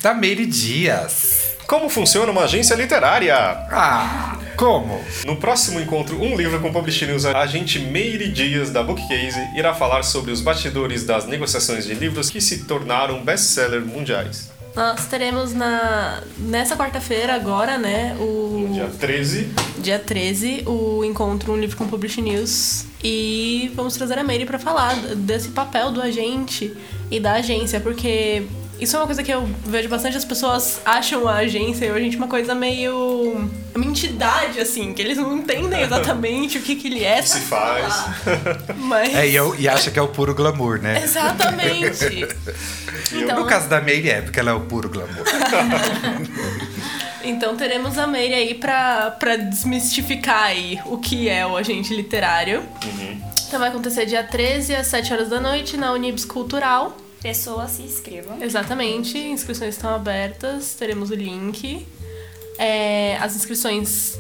Da 0.03 0.13
Meire 0.13 0.45
Dias. 0.45 1.52
Como 1.67 1.89
funciona 1.89 2.31
uma 2.31 2.45
agência 2.45 2.75
literária. 2.75 3.35
Ah, 3.37 4.39
como? 4.57 5.01
No 5.25 5.37
próximo 5.37 5.81
encontro 5.81 6.21
Um 6.21 6.37
Livro 6.37 6.61
com 6.61 6.73
Publish 6.73 7.07
News, 7.07 7.25
a 7.25 7.39
agente 7.41 7.79
Meire 7.79 8.29
Dias, 8.29 8.71
da 8.71 8.83
Bookcase, 8.83 9.41
irá 9.57 9.75
falar 9.75 10.03
sobre 10.03 10.31
os 10.31 10.41
bastidores 10.41 11.05
das 11.05 11.27
negociações 11.27 11.85
de 11.85 11.95
livros 11.95 12.31
que 12.31 12.41
se 12.41 12.65
tornaram 12.65 13.25
best-seller 13.25 13.85
mundiais. 13.85 14.51
Nós 14.75 15.05
teremos 15.07 15.53
na, 15.53 16.23
nessa 16.39 16.77
quarta-feira, 16.77 17.35
agora, 17.35 17.77
né, 17.77 18.17
o 18.19 18.67
No 18.69 18.75
dia 18.75 18.91
13, 18.99 19.49
dia 19.79 19.99
13, 19.99 20.65
o 20.67 21.05
encontro 21.05 21.53
Um 21.53 21.59
Livro 21.59 21.77
com 21.77 21.87
Publish 21.87 22.23
News. 22.23 22.87
E 23.05 23.71
vamos 23.75 23.97
trazer 23.97 24.19
a 24.19 24.25
Mary 24.25 24.47
pra 24.47 24.59
falar 24.59 24.95
desse 25.17 25.49
papel 25.49 25.91
do 25.91 26.01
agente 26.01 26.75
e 27.11 27.21
da 27.21 27.33
agência, 27.35 27.81
porque 27.81 28.45
isso 28.81 28.97
é 28.97 28.99
uma 28.99 29.07
coisa 29.07 29.23
que 29.23 29.31
eu 29.33 29.49
vejo 29.65 29.89
bastante 29.89 30.17
as 30.17 30.25
pessoas 30.25 30.81
acham 30.85 31.29
a 31.29 31.35
agência 31.37 31.87
e 31.87 31.91
a 31.91 31.99
gente 32.01 32.17
uma 32.17 32.27
coisa 32.27 32.55
meio. 32.55 33.49
uma 33.75 33.85
entidade, 33.85 34.59
assim, 34.61 34.93
que 34.93 35.01
eles 35.01 35.17
não 35.19 35.37
entendem 35.37 35.81
exatamente 35.83 36.59
o 36.59 36.63
que, 36.63 36.75
que 36.77 36.89
ele 36.89 37.05
é. 37.05 37.23
que 37.23 37.29
se 37.29 37.41
faz. 37.41 37.95
Mas. 38.77 39.15
É, 39.15 39.29
e, 39.29 39.35
eu, 39.37 39.55
e 39.59 39.69
acha 39.69 39.91
que 39.91 39.99
é 39.99 40.03
o 40.03 40.09
puro 40.09 40.35
glamour, 40.35 40.81
né? 40.81 41.03
Exatamente. 41.03 42.27
Então- 43.15 43.41
No 43.41 43.47
caso 43.47 43.69
da 43.69 43.79
Meire 43.81 44.09
é, 44.09 44.23
porque 44.23 44.41
ela 44.41 44.53
é 44.53 44.55
o 44.55 44.61
puro 44.61 44.89
glamour. 44.89 45.25
Então 47.25 47.57
teremos 47.57 47.99
a 47.99 48.07
Meire 48.07 48.35
aí 48.35 48.55
pra, 48.55 49.11
pra 49.13 49.37
desmistificar 49.37 50.45
aí 50.45 50.79
o 50.87 50.97
que 50.99 51.29
é 51.29 51.47
o 51.47 51.57
agente 51.57 51.95
literário. 51.95 52.63
Então 53.47 53.61
vai 53.61 53.69
acontecer 53.69 54.07
dia 54.07 54.25
13 54.25 54.75
às 54.75 54.87
7 54.89 55.13
horas 55.13 55.29
da 55.29 55.41
noite 55.41 55.77
na 55.77 55.93
Unibs 55.93 56.25
Cultural. 56.25 56.97
Pessoas 57.23 57.71
se 57.73 57.83
inscrevam. 57.83 58.43
Exatamente, 58.43 59.17
inscrições 59.17 59.77
estão 59.77 59.95
abertas, 59.95 60.75
teremos 60.75 61.11
o 61.11 61.15
link. 61.15 61.87
É, 62.59 63.17
as 63.19 63.37
inscrições. 63.37 64.19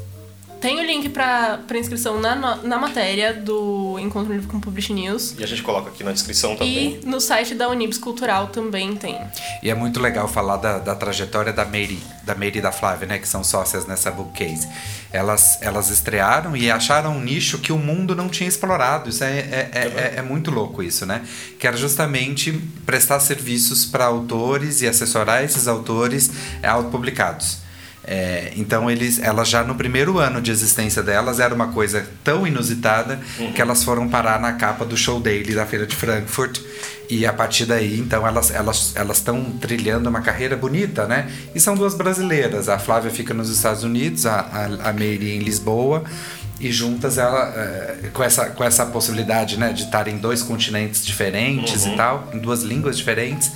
Tem 0.62 0.78
o 0.78 0.82
link 0.86 1.08
pra, 1.08 1.58
pra 1.66 1.76
inscrição 1.76 2.20
na, 2.20 2.36
na 2.56 2.78
matéria 2.78 3.34
do 3.34 3.98
Encontro 3.98 4.32
Livre 4.32 4.46
com 4.46 4.60
Publish 4.60 4.92
News. 4.92 5.34
E 5.36 5.42
a 5.42 5.46
gente 5.46 5.60
coloca 5.60 5.90
aqui 5.90 6.04
na 6.04 6.12
descrição 6.12 6.54
também. 6.54 7.00
E 7.02 7.04
no 7.06 7.20
site 7.20 7.52
da 7.56 7.68
Unibs 7.68 7.98
Cultural 7.98 8.46
também 8.46 8.94
tem. 8.94 9.18
E 9.60 9.68
é 9.68 9.74
muito 9.74 9.98
legal 9.98 10.28
falar 10.28 10.58
da, 10.58 10.78
da 10.78 10.94
trajetória 10.94 11.52
da 11.52 11.64
Mary, 11.64 11.98
da 12.22 12.36
Mary 12.36 12.58
e 12.58 12.60
da 12.60 12.70
Flávia, 12.70 13.08
né? 13.08 13.18
Que 13.18 13.26
são 13.26 13.42
sócias 13.42 13.86
nessa 13.88 14.12
bookcase. 14.12 14.68
Elas, 15.12 15.58
elas 15.60 15.90
estrearam 15.90 16.56
e 16.56 16.70
acharam 16.70 17.16
um 17.16 17.20
nicho 17.20 17.58
que 17.58 17.72
o 17.72 17.76
mundo 17.78 18.14
não 18.14 18.28
tinha 18.28 18.48
explorado. 18.48 19.10
Isso 19.10 19.24
é, 19.24 19.30
é, 19.38 19.70
é, 19.72 19.80
é- 19.80 20.14
é 20.18 20.22
muito 20.22 20.52
louco 20.52 20.80
isso, 20.80 21.04
né? 21.04 21.22
Que 21.58 21.66
era 21.66 21.76
justamente 21.76 22.52
prestar 22.86 23.18
serviços 23.18 23.84
para 23.84 24.04
autores 24.04 24.80
e 24.80 24.86
assessorar 24.86 25.42
esses 25.42 25.66
autores 25.66 26.30
é, 26.62 26.68
autopublicados. 26.68 27.61
É, 28.04 28.52
então 28.56 28.90
eles, 28.90 29.20
elas 29.20 29.48
já 29.48 29.62
no 29.62 29.76
primeiro 29.76 30.18
ano 30.18 30.40
de 30.40 30.50
existência 30.50 31.02
delas 31.02 31.38
era 31.38 31.54
uma 31.54 31.68
coisa 31.68 32.04
tão 32.24 32.44
inusitada 32.46 33.20
que 33.54 33.62
elas 33.62 33.84
foram 33.84 34.08
parar 34.08 34.40
na 34.40 34.54
capa 34.54 34.84
do 34.84 34.96
show 34.96 35.20
daily 35.20 35.54
da 35.54 35.64
feira 35.64 35.86
de 35.86 35.94
Frankfurt. 35.94 36.60
E 37.08 37.26
a 37.26 37.32
partir 37.32 37.66
daí 37.66 37.98
então 37.98 38.26
elas 38.26 38.50
elas 38.50 38.92
elas 38.96 39.18
estão 39.18 39.44
trilhando 39.60 40.08
uma 40.08 40.20
carreira 40.20 40.56
bonita, 40.56 41.06
né? 41.06 41.30
E 41.54 41.60
são 41.60 41.76
duas 41.76 41.94
brasileiras, 41.94 42.68
a 42.68 42.78
Flávia 42.78 43.10
fica 43.10 43.34
nos 43.34 43.50
Estados 43.50 43.84
Unidos, 43.84 44.24
a, 44.26 44.40
a, 44.40 44.88
a 44.88 44.92
Mary 44.92 45.36
em 45.36 45.40
Lisboa 45.40 46.04
e 46.62 46.70
juntas 46.70 47.18
ela 47.18 47.52
eh, 47.56 48.10
com 48.12 48.22
essa 48.22 48.46
com 48.50 48.62
essa 48.62 48.86
possibilidade, 48.86 49.58
né, 49.58 49.72
de 49.72 49.82
estar 49.82 50.06
em 50.06 50.16
dois 50.16 50.42
continentes 50.42 51.04
diferentes 51.04 51.84
e 51.84 51.90
tal, 51.96 52.28
em 52.32 52.38
duas 52.38 52.62
línguas 52.62 52.96
diferentes, 52.96 53.50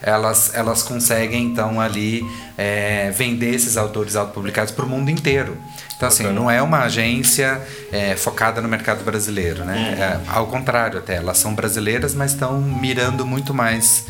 elas 0.00 0.52
elas 0.54 0.82
conseguem 0.82 1.44
então 1.44 1.80
ali 1.80 2.24
eh, 2.56 3.12
vender 3.14 3.52
esses 3.52 3.76
autores 3.76 4.14
autopublicados 4.14 4.72
para 4.72 4.84
o 4.84 4.88
mundo 4.88 5.10
inteiro. 5.10 5.58
Então 5.96 6.08
assim, 6.08 6.24
não 6.32 6.48
é 6.50 6.62
uma 6.62 6.84
agência 6.84 7.60
eh, 7.92 8.14
focada 8.16 8.60
no 8.60 8.68
mercado 8.68 9.04
brasileiro, 9.04 9.64
né? 9.64 9.96
É, 9.98 10.30
ao 10.30 10.46
contrário 10.46 10.98
até, 10.98 11.16
elas 11.16 11.38
são 11.38 11.54
brasileiras, 11.54 12.14
mas 12.14 12.32
estão 12.32 12.60
mirando 12.60 13.26
muito 13.26 13.52
mais 13.52 14.04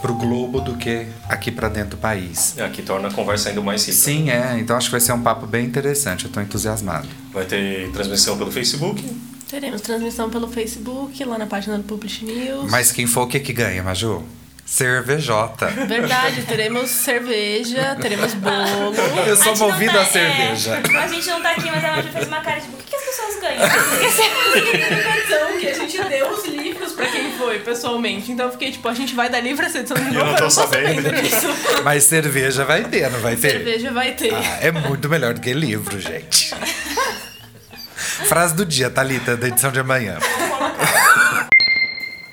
pro 0.00 0.14
globo 0.14 0.60
do 0.60 0.76
que 0.76 1.06
aqui 1.28 1.50
para 1.50 1.68
dentro 1.68 1.90
do 1.90 1.96
país. 1.96 2.54
É, 2.56 2.68
que 2.68 2.82
torna 2.82 3.08
a 3.08 3.12
conversa 3.12 3.48
ainda 3.48 3.60
mais 3.60 3.84
rica. 3.86 3.98
Sim, 3.98 4.30
é. 4.30 4.56
Então 4.58 4.76
acho 4.76 4.86
que 4.86 4.92
vai 4.92 5.00
ser 5.00 5.12
um 5.12 5.22
papo 5.22 5.46
bem 5.46 5.64
interessante. 5.66 6.24
Eu 6.26 6.30
tô 6.30 6.40
entusiasmado. 6.40 7.08
Vai 7.32 7.44
ter 7.44 7.90
transmissão 7.92 8.36
pelo 8.38 8.50
Facebook. 8.52 9.04
Teremos 9.48 9.80
transmissão 9.80 10.28
pelo 10.28 10.46
Facebook, 10.48 11.24
lá 11.24 11.38
na 11.38 11.46
página 11.46 11.78
do 11.78 11.84
Publish 11.84 12.24
News. 12.24 12.70
Mas 12.70 12.92
quem 12.92 13.06
for 13.06 13.22
o 13.22 13.26
que 13.26 13.40
que 13.40 13.52
ganha, 13.52 13.82
Maju? 13.82 14.22
Cervejota. 14.66 15.66
Verdade, 15.68 16.42
teremos 16.42 16.90
cerveja, 16.90 17.96
teremos 18.00 18.34
bolo. 18.34 18.94
Eu 19.26 19.32
A 19.32 19.36
sou 19.36 19.56
movido 19.56 19.94
tá- 19.94 20.02
a 20.02 20.04
cerveja. 20.04 20.74
É, 20.92 20.96
a 20.98 21.08
gente 21.08 21.26
não 21.26 21.40
tá 21.42 21.50
aqui, 21.52 21.70
mas 21.70 21.82
a 21.82 21.96
Maju 21.96 22.08
fez 22.12 22.28
uma 22.28 22.40
cara 22.42 22.60
tipo, 22.60 22.74
o 22.74 22.76
que, 22.76 22.84
que 22.90 22.94
as 22.94 23.02
pessoas 23.02 23.40
ganham? 23.40 23.66
Porque 23.88 24.08
você- 24.08 25.18
edição 25.18 25.58
que 25.58 25.66
a 25.68 25.74
gente 25.74 26.04
deu 26.10 26.30
os 26.30 26.44
livros 26.46 26.77
pra 26.98 27.06
quem 27.06 27.32
foi, 27.32 27.60
pessoalmente. 27.60 28.32
Então 28.32 28.46
eu 28.46 28.52
fiquei 28.52 28.72
tipo, 28.72 28.86
a 28.88 28.94
gente 28.94 29.14
vai 29.14 29.30
dar 29.30 29.40
livro 29.40 29.64
essa 29.64 29.78
edição 29.78 29.96
de 29.96 30.10
novo. 30.10 30.26
não 30.26 30.34
tô 30.36 30.50
sabendo. 30.50 31.10
disso. 31.22 31.46
Mas 31.84 32.04
cerveja 32.04 32.64
vai 32.64 32.84
ter, 32.84 33.08
não 33.10 33.20
vai 33.20 33.36
ter? 33.36 33.52
Cerveja 33.52 33.92
vai 33.92 34.12
ter. 34.12 34.34
Ah, 34.34 34.58
é 34.60 34.70
muito 34.72 35.08
melhor 35.08 35.32
do 35.32 35.40
que 35.40 35.52
livro, 35.52 35.98
gente. 35.98 36.54
Frase 38.28 38.54
do 38.54 38.66
dia, 38.66 38.90
Thalita, 38.90 39.36
da 39.36 39.48
edição 39.48 39.70
de 39.70 39.78
amanhã. 39.78 40.18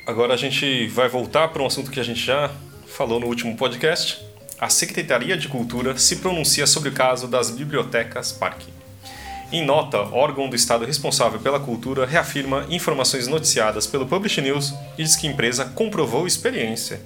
Agora 0.05 0.34
a 0.34 0.38
gente 0.38 0.88
vai 0.88 1.07
voltar 1.07 1.48
para 1.50 1.62
um 1.62 1.65
assunto 1.65 1.89
que 1.91 2.00
a 2.00 2.03
gente 2.03 2.19
já 2.19 2.51
falou 2.88 3.19
no 3.19 3.27
último 3.27 3.55
podcast. 3.55 4.24
A 4.60 4.69
Secretaria 4.69 5.38
de 5.38 5.48
Cultura 5.48 5.98
se 5.98 6.17
pronuncia 6.17 6.65
sobre 6.65 6.89
o 6.89 6.91
caso 6.91 7.27
das 7.27 7.50
bibliotecas 7.50 8.31
Parque. 8.31 8.75
Em 9.55 9.63
nota, 9.63 10.00
órgão 10.00 10.50
do 10.50 10.55
Estado 10.57 10.83
responsável 10.85 11.39
pela 11.39 11.62
cultura 11.62 12.05
reafirma 12.05 12.65
informações 12.69 13.25
noticiadas 13.25 13.88
pelo 13.88 14.05
Publish 14.05 14.41
News 14.41 14.74
e 14.97 15.03
diz 15.05 15.15
que 15.15 15.29
a 15.29 15.31
empresa 15.31 15.63
comprovou 15.63 16.27
experiência. 16.27 16.99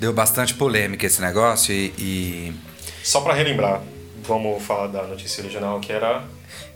Deu 0.00 0.10
bastante 0.10 0.54
polêmica 0.54 1.04
esse 1.04 1.20
negócio 1.20 1.74
e- 1.74 1.92
e 1.98 2.54
Só 3.02 3.20
para 3.20 3.34
relembrar, 3.34 3.82
vamos 4.26 4.62
falar 4.62 4.86
da 4.86 5.02
notícia 5.02 5.42
original 5.44 5.78
que 5.78 5.92
era 5.92 6.24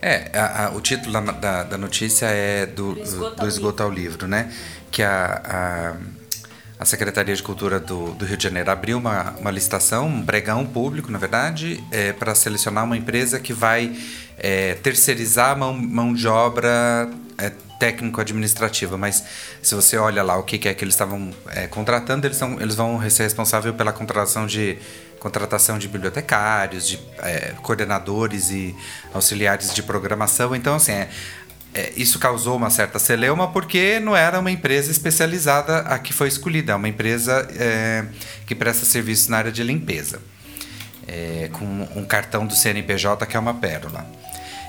É, 0.02 0.28
a- 0.38 0.66
a- 0.66 0.70
o 0.72 0.80
título 0.82 1.10
da, 1.14 1.20
da, 1.32 1.62
da 1.62 1.78
notícia 1.78 2.26
é 2.26 2.66
do, 2.66 2.92
Do 2.92 3.00
esgoto 3.00 3.36
do 3.36 3.40
ao 3.42 3.48
esgoto 3.48 3.82
ao 3.84 3.90
livro, 3.90 4.28
né? 4.28 4.52
Que 4.90 5.02
a, 5.02 5.96
a, 6.78 6.82
a 6.82 6.84
Secretaria 6.84 7.34
de 7.34 7.42
Cultura 7.42 7.80
do, 7.80 8.10
do 8.12 8.26
Rio 8.26 8.36
de 8.36 8.44
Janeiro 8.44 8.70
abriu 8.70 8.98
uma, 8.98 9.34
uma 9.40 9.50
licitação, 9.50 10.06
um 10.06 10.22
pregão 10.22 10.66
público, 10.66 11.10
na 11.10 11.18
verdade, 11.18 11.82
é, 11.90 12.12
para 12.12 12.34
selecionar 12.34 12.84
uma 12.84 12.96
empresa 12.96 13.40
que 13.40 13.54
vai 13.54 13.96
é, 14.38 14.74
terceirizar 14.74 15.52
a 15.52 15.56
mão, 15.56 15.74
mão 15.74 16.14
de 16.14 16.26
obra 16.28 17.08
é, 17.36 17.50
técnico-administrativa. 17.78 18.96
Mas 18.96 19.24
se 19.62 19.74
você 19.74 19.96
olha 19.96 20.22
lá 20.22 20.36
o 20.36 20.42
que, 20.42 20.58
que 20.58 20.68
é 20.68 20.74
que 20.74 20.84
eles 20.84 20.94
estavam 20.94 21.30
é, 21.48 21.66
contratando, 21.66 22.26
eles, 22.26 22.36
são, 22.36 22.60
eles 22.60 22.74
vão 22.74 23.00
ser 23.10 23.24
responsáveis 23.24 23.74
pela 23.74 23.92
contratação 23.92 24.46
de 24.46 24.78
contratação 25.18 25.78
de 25.78 25.88
bibliotecários, 25.88 26.86
de 26.86 26.98
é, 27.18 27.52
coordenadores 27.62 28.50
e 28.50 28.74
auxiliares 29.12 29.74
de 29.74 29.82
programação. 29.82 30.54
Então, 30.54 30.76
assim, 30.76 30.92
é, 30.92 31.08
é, 31.74 31.92
isso 31.96 32.18
causou 32.18 32.56
uma 32.56 32.70
certa 32.70 32.98
celeuma 32.98 33.52
porque 33.52 34.00
não 34.00 34.16
era 34.16 34.40
uma 34.40 34.50
empresa 34.50 34.90
especializada 34.90 35.78
a 35.80 35.98
que 35.98 36.12
foi 36.12 36.28
escolhida, 36.28 36.72
é 36.72 36.74
uma 36.74 36.88
empresa 36.88 37.46
é, 37.56 38.04
que 38.46 38.54
presta 38.54 38.86
serviços 38.86 39.28
na 39.28 39.38
área 39.38 39.52
de 39.52 39.62
limpeza, 39.62 40.20
é, 41.08 41.48
com 41.52 41.64
um 41.96 42.04
cartão 42.04 42.46
do 42.46 42.54
CNPJ 42.54 43.26
que 43.26 43.36
é 43.36 43.40
uma 43.40 43.54
pérola. 43.54 44.06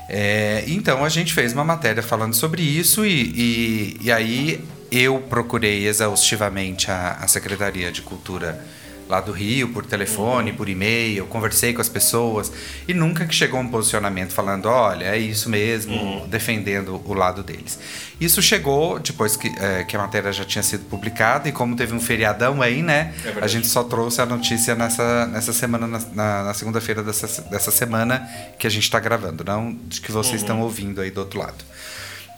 É, 0.08 0.64
então 0.66 1.04
a 1.04 1.08
gente 1.08 1.32
fez 1.32 1.52
uma 1.52 1.64
matéria 1.64 2.02
falando 2.02 2.34
sobre 2.34 2.62
isso 2.62 3.06
e, 3.06 3.22
e, 3.36 3.96
e 4.00 4.10
aí 4.10 4.64
eu 4.90 5.20
procurei 5.20 5.86
exaustivamente 5.86 6.90
a, 6.90 7.18
a 7.20 7.28
Secretaria 7.28 7.92
de 7.92 8.02
Cultura 8.02 8.60
lá 9.10 9.20
do 9.20 9.32
Rio, 9.32 9.68
por 9.68 9.84
telefone, 9.84 10.52
por 10.52 10.68
e-mail, 10.68 11.26
conversei 11.26 11.74
com 11.74 11.80
as 11.80 11.88
pessoas 11.88 12.50
e 12.88 12.94
nunca 12.94 13.26
que 13.26 13.34
chegou 13.34 13.58
um 13.60 13.68
posicionamento 13.68 14.32
falando, 14.32 14.66
olha, 14.66 15.04
é 15.04 15.18
isso 15.18 15.50
mesmo, 15.50 16.26
defendendo 16.28 17.02
o 17.04 17.12
lado 17.12 17.42
deles. 17.42 17.78
Isso 18.20 18.40
chegou 18.40 18.98
depois 18.98 19.36
que, 19.36 19.48
eh, 19.48 19.84
que 19.84 19.96
a 19.96 19.98
matéria 19.98 20.32
já 20.32 20.44
tinha 20.44 20.62
sido 20.62 20.84
publicada 20.84 21.48
e 21.48 21.52
como 21.52 21.74
teve 21.74 21.92
um 21.94 22.00
feriadão 22.00 22.62
aí, 22.62 22.82
né, 22.82 23.12
É 23.24 23.44
a 23.44 23.46
gente 23.48 23.66
só 23.66 23.82
trouxe 23.82 24.20
a 24.22 24.26
notícia 24.26 24.74
nessa, 24.74 25.26
nessa 25.26 25.52
semana, 25.52 25.86
na, 25.86 26.44
na- 26.44 26.54
segunda-feira 26.54 27.02
dessa, 27.02 27.42
dessa 27.42 27.70
semana 27.70 28.28
que 28.58 28.66
a 28.66 28.70
gente 28.70 28.84
está 28.84 29.00
gravando, 29.00 29.42
não 29.44 29.72
de 29.88 30.00
que 30.00 30.12
vocês 30.12 30.40
estão 30.42 30.60
ouvindo 30.60 31.00
aí 31.00 31.10
do 31.10 31.20
outro 31.20 31.38
lado. 31.40 31.64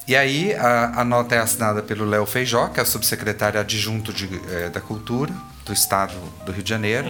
E 0.07 0.15
aí 0.15 0.53
a, 0.55 1.01
a 1.01 1.03
nota 1.03 1.35
é 1.35 1.39
assinada 1.39 1.81
pelo 1.83 2.05
Léo 2.05 2.25
Feijó, 2.25 2.67
que 2.69 2.79
é 2.79 2.83
o 2.83 2.85
subsecretário 2.85 3.59
adjunto 3.59 4.11
de, 4.11 4.27
eh, 4.49 4.69
da 4.69 4.81
Cultura 4.81 5.33
do 5.65 5.73
Estado 5.73 6.13
do 6.45 6.51
Rio 6.51 6.63
de 6.63 6.69
Janeiro. 6.69 7.09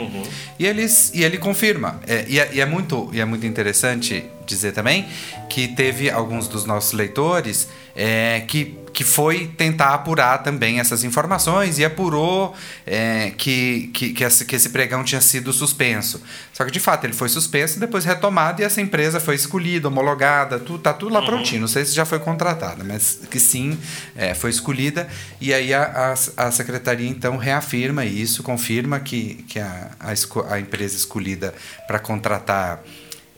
E, 0.60 0.66
eles, 0.66 1.12
e 1.14 1.24
ele 1.24 1.38
confirma. 1.38 2.00
É, 2.08 2.26
e, 2.28 2.40
é, 2.40 2.50
e 2.54 2.62
é 2.62 2.66
muito, 2.66 3.10
e 3.12 3.20
é 3.20 3.26
muito 3.26 3.46
interessante 3.46 4.26
dizer 4.46 4.74
também 4.74 5.08
que 5.50 5.68
teve 5.68 6.10
alguns 6.10 6.48
dos 6.48 6.66
nossos 6.66 6.94
leitores 6.94 7.68
é, 7.96 8.42
que, 8.48 8.76
que 8.92 9.04
foi 9.04 9.48
tentar 9.48 9.94
apurar 9.94 10.40
também 10.40 10.80
essas 10.80 11.04
informações 11.04 11.78
e 11.78 11.86
apurou 11.86 12.56
é, 12.86 13.32
que, 13.38 13.90
que, 13.94 14.14
que, 14.14 14.24
esse, 14.24 14.46
que 14.46 14.56
esse 14.56 14.70
pregão 14.70 15.04
tinha 15.04 15.22
sido 15.22 15.54
suspenso. 15.54 16.22
Só 16.52 16.66
que 16.66 16.72
de 16.72 16.80
fato 16.80 17.06
ele 17.06 17.14
foi 17.14 17.30
suspenso, 17.30 17.80
depois 17.80 18.06
retomado 18.06 18.62
e 18.62 18.66
essa 18.66 18.82
empresa 18.82 19.20
foi 19.20 19.36
escolhida, 19.36 19.88
homologada, 19.88 20.60
tudo, 20.60 20.80
tá 20.80 20.94
tudo 20.94 21.14
lá 21.14 21.22
prontinho. 21.22 21.62
Não 21.62 21.68
sei 21.68 21.86
se 21.86 21.94
já 21.94 22.06
foi 22.06 22.20
contratada, 22.20 22.84
mas 22.84 23.20
que 23.30 23.40
sim, 23.40 23.78
é, 24.16 24.34
foi 24.34 24.50
escolhida. 24.50 25.08
E 25.40 25.54
aí 25.54 25.74
a, 25.74 26.16
a, 26.38 26.48
a 26.48 26.52
secretaria 26.52 27.10
então 27.10 27.38
reafirma 27.38 28.06
isso, 28.06 28.42
confirma 28.42 29.00
que, 29.00 29.44
que 29.48 29.60
a, 29.60 29.92
a, 30.00 30.54
a 30.54 30.60
empresa 30.60 30.96
escolhida 30.96 31.54
para 31.88 32.00
contratar 32.00 32.82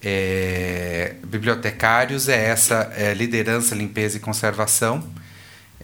é, 0.07 1.15
bibliotecários 1.25 2.29
é 2.29 2.45
essa 2.45 2.91
é, 2.95 3.13
liderança, 3.13 3.73
limpeza 3.75 4.17
e 4.17 4.19
conservação. 4.19 5.03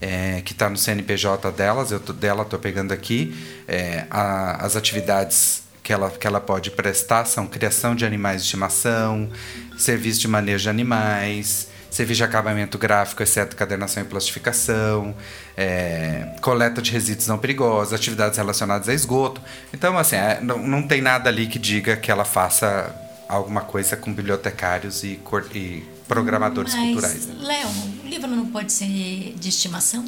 é, 0.03 0.41
que 0.43 0.53
está 0.53 0.67
no 0.67 0.77
CNPJ 0.77 1.51
delas, 1.51 1.91
eu 1.91 1.99
tô, 1.99 2.11
dela 2.11 2.41
estou 2.41 2.57
pegando 2.57 2.91
aqui. 2.91 3.35
É, 3.67 4.05
a- 4.09 4.65
as 4.65 4.75
atividades 4.75 5.61
que 5.83 5.93
ela, 5.93 6.09
que 6.09 6.25
ela 6.25 6.39
pode 6.41 6.71
prestar 6.71 7.25
são 7.25 7.45
criação 7.45 7.95
de 7.95 8.03
animais 8.03 8.41
de 8.41 8.45
estimação, 8.47 9.29
serviço 9.77 10.19
de 10.19 10.27
manejo 10.27 10.63
de 10.63 10.69
animais, 10.69 11.67
serviço 11.91 12.17
de 12.17 12.23
acabamento 12.23 12.79
gráfico, 12.79 13.21
exceto 13.21 13.55
cadernação 13.55 14.01
e 14.01 14.05
plastificação, 14.07 15.15
é, 15.55 16.33
coleta 16.41 16.81
de 16.81 16.91
resíduos 16.91 17.27
não 17.27 17.37
perigosos, 17.37 17.93
atividades 17.93 18.37
relacionadas 18.37 18.89
a 18.89 18.93
esgoto. 18.95 19.39
Então, 19.71 19.97
assim, 19.99 20.15
é, 20.15 20.39
não, 20.41 20.57
não 20.57 20.81
tem 20.81 20.99
nada 20.99 21.29
ali 21.29 21.45
que 21.45 21.59
diga 21.59 21.95
que 21.95 22.09
ela 22.09 22.25
faça 22.25 22.91
alguma 23.31 23.61
coisa 23.61 23.95
com 23.95 24.13
bibliotecários 24.13 25.03
e, 25.03 25.19
e 25.53 25.83
programadores 26.07 26.75
Mas, 26.75 26.85
culturais. 26.85 27.27
Né? 27.27 27.35
Léo, 27.39 27.69
o 28.03 28.07
livro 28.07 28.27
não 28.27 28.47
pode 28.47 28.73
ser 28.73 29.33
de 29.39 29.49
estimação? 29.49 30.03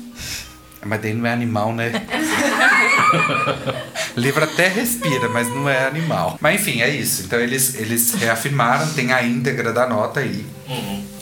Mas 0.85 1.01
daí 1.01 1.13
não 1.13 1.25
é 1.25 1.31
animal, 1.31 1.73
né? 1.73 1.93
livro 4.17 4.43
até 4.43 4.67
respira, 4.67 5.29
mas 5.29 5.47
não 5.47 5.69
é 5.69 5.87
animal. 5.87 6.37
Mas 6.41 6.59
enfim, 6.59 6.81
é 6.81 6.89
isso. 6.89 7.23
Então 7.23 7.39
eles, 7.39 7.75
eles 7.75 8.13
reafirmaram, 8.15 8.91
tem 8.93 9.13
a 9.13 9.23
íntegra 9.23 9.71
da 9.71 9.87
nota 9.87 10.19
aí. 10.19 10.45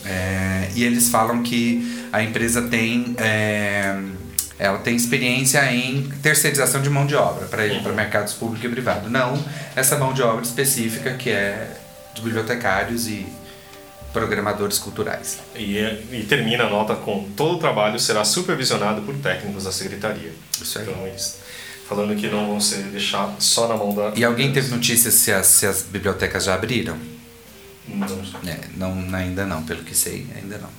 É, 0.03 0.71
e 0.73 0.83
eles 0.83 1.09
falam 1.09 1.43
que 1.43 2.07
a 2.11 2.23
empresa 2.23 2.63
tem. 2.63 3.15
é, 3.19 3.95
ela 4.57 4.77
tem 4.77 4.95
experiência 4.95 5.73
em 5.73 6.03
terceirização 6.21 6.81
de 6.81 6.89
mão 6.89 7.05
de 7.05 7.15
obra 7.15 7.47
para 7.47 7.67
para 7.81 7.93
mercados 7.93 8.33
público 8.33 8.65
e 8.65 8.69
privado. 8.69 9.09
Não 9.09 9.43
essa 9.75 9.97
mão 9.97 10.13
de 10.13 10.23
obra 10.23 10.43
específica 10.43 11.13
que 11.13 11.29
é 11.29 11.80
de 12.13 12.21
bibliotecários 12.21 13.07
e 13.07 13.25
programadores 14.13 14.77
culturais. 14.77 15.39
E, 15.55 15.77
é- 15.77 16.01
e 16.11 16.23
termina 16.23 16.65
a 16.65 16.69
nota 16.69 16.95
com 16.95 17.29
todo 17.35 17.55
o 17.55 17.59
trabalho 17.59 17.99
será 17.99 18.23
supervisionado 18.25 19.01
por 19.01 19.15
técnicos 19.15 19.63
da 19.63 19.71
secretaria. 19.71 20.31
Isso 20.61 20.79
aí. 20.79 20.85
Então, 20.87 21.07
eles 21.07 21.39
falando 21.87 22.15
que 22.15 22.27
não 22.27 22.47
vão 22.47 22.59
ser 22.59 22.83
deixar 22.83 23.33
só 23.39 23.67
na 23.67 23.75
mão 23.75 23.93
da. 23.93 24.13
E 24.15 24.23
alguém 24.23 24.51
teve 24.51 24.69
notícias 24.69 25.13
se 25.13 25.31
as, 25.31 25.47
se 25.47 25.65
as 25.65 25.83
bibliotecas 25.83 26.43
já 26.45 26.55
abriram? 26.55 26.97
Não. 27.87 28.07
É, 28.47 28.59
não, 28.77 29.15
ainda 29.15 29.45
não, 29.45 29.63
pelo 29.63 29.83
que 29.83 29.95
sei, 29.95 30.25
ainda 30.35 30.57
não. 30.57 30.69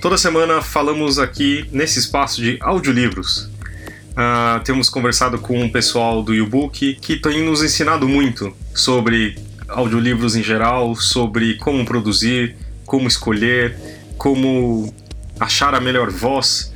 Toda 0.00 0.18
semana 0.18 0.60
falamos 0.60 1.18
aqui 1.18 1.66
nesse 1.70 1.98
espaço 1.98 2.42
de 2.42 2.58
audiolivros. 2.60 3.48
Ah, 4.16 4.60
temos 4.64 4.90
conversado 4.90 5.38
com 5.38 5.64
o 5.64 5.70
pessoal 5.72 6.22
do 6.22 6.34
YouBook 6.34 6.96
que 6.96 7.16
tem 7.16 7.42
nos 7.44 7.62
ensinado 7.62 8.06
muito 8.08 8.54
sobre 8.74 9.38
audiolivros 9.74 10.36
em 10.36 10.42
geral, 10.42 10.94
sobre 10.94 11.56
como 11.58 11.84
produzir, 11.84 12.56
como 12.86 13.08
escolher, 13.08 13.76
como 14.16 14.92
achar 15.40 15.74
a 15.74 15.80
melhor 15.80 16.10
voz. 16.10 16.72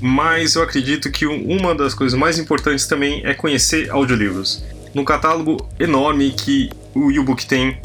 Mas 0.00 0.54
eu 0.54 0.62
acredito 0.62 1.10
que 1.10 1.26
um- 1.26 1.56
uma 1.58 1.74
das 1.74 1.92
coisas 1.94 2.18
mais 2.18 2.38
importantes 2.38 2.86
também 2.86 3.20
é 3.24 3.34
conhecer 3.34 3.90
audiolivros. 3.90 4.64
No 4.94 5.04
catálogo 5.04 5.68
enorme 5.78 6.30
que 6.30 6.70
o 6.94 7.10
YouBook 7.10 7.46
tem, 7.46 7.78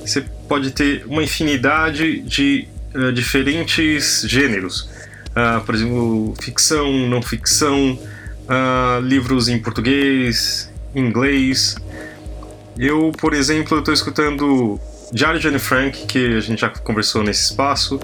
você 0.00 0.22
pode 0.48 0.70
ter 0.70 1.04
uma 1.06 1.22
infinidade 1.22 2.20
de 2.20 2.66
eh, 2.94 3.12
diferentes 3.12 4.24
gêneros. 4.26 4.88
Ah, 5.36 5.60
por 5.64 5.74
exemplo, 5.74 6.34
ficção, 6.40 6.90
não 7.06 7.20
ficção, 7.20 7.98
ah, 8.48 8.98
livros 9.02 9.46
em 9.48 9.58
português, 9.58 10.72
inglês. 10.94 11.76
Eu, 12.78 13.12
por 13.18 13.34
exemplo, 13.34 13.78
estou 13.78 13.92
escutando 13.92 14.78
Diário 15.12 15.40
de 15.40 15.48
Anne 15.48 15.58
Frank, 15.58 16.06
que 16.06 16.36
a 16.36 16.40
gente 16.40 16.60
já 16.60 16.68
conversou 16.68 17.22
nesse 17.22 17.44
espaço. 17.50 17.98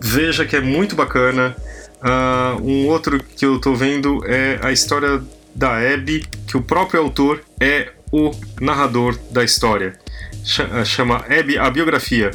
Veja 0.00 0.46
que 0.46 0.56
é 0.56 0.60
muito 0.60 0.96
bacana. 0.96 1.54
Ah, 2.00 2.56
um 2.62 2.86
outro 2.86 3.22
que 3.22 3.44
eu 3.44 3.56
estou 3.56 3.76
vendo 3.76 4.24
é 4.26 4.58
a 4.62 4.72
história 4.72 5.22
da 5.54 5.76
Abby, 5.76 6.24
que 6.46 6.56
o 6.56 6.62
próprio 6.62 7.00
autor 7.02 7.42
é 7.60 7.90
o 8.10 8.30
narrador 8.60 9.18
da 9.30 9.44
história. 9.44 9.98
Cha- 10.42 10.84
Chama 10.84 11.16
Abby, 11.28 11.58
a 11.58 11.68
biografia, 11.70 12.30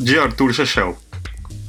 de 0.00 0.18
Arthur 0.18 0.54
Chechel, 0.54 0.96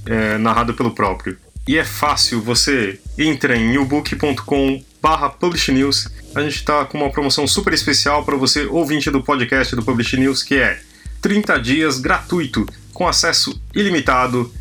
é, 0.06 0.38
narrado 0.38 0.74
pelo 0.76 0.92
próprio. 0.92 1.36
E 1.68 1.78
é 1.78 1.84
fácil, 1.84 2.42
você 2.42 3.00
entra 3.18 3.56
em 3.56 3.70
newbook.com 3.70 4.84
barra 5.02 5.30
Publish 5.30 5.72
News. 5.72 6.10
A 6.36 6.42
gente 6.42 6.58
está 6.58 6.86
com 6.86 7.00
uma 7.00 7.10
promoção 7.10 7.48
super 7.48 7.74
especial 7.74 8.24
para 8.24 8.38
você, 8.38 8.66
ouvinte 8.66 9.10
do 9.10 9.24
podcast 9.24 9.76
do 9.76 9.82
Publish 9.82 10.16
News, 10.16 10.44
que 10.44 10.56
é 10.56 10.80
30 11.22 11.58
dias 11.60 12.00
gratuito, 12.00 12.68
com 12.94 13.08
acesso 13.08 13.60
ilimitado 13.74 14.54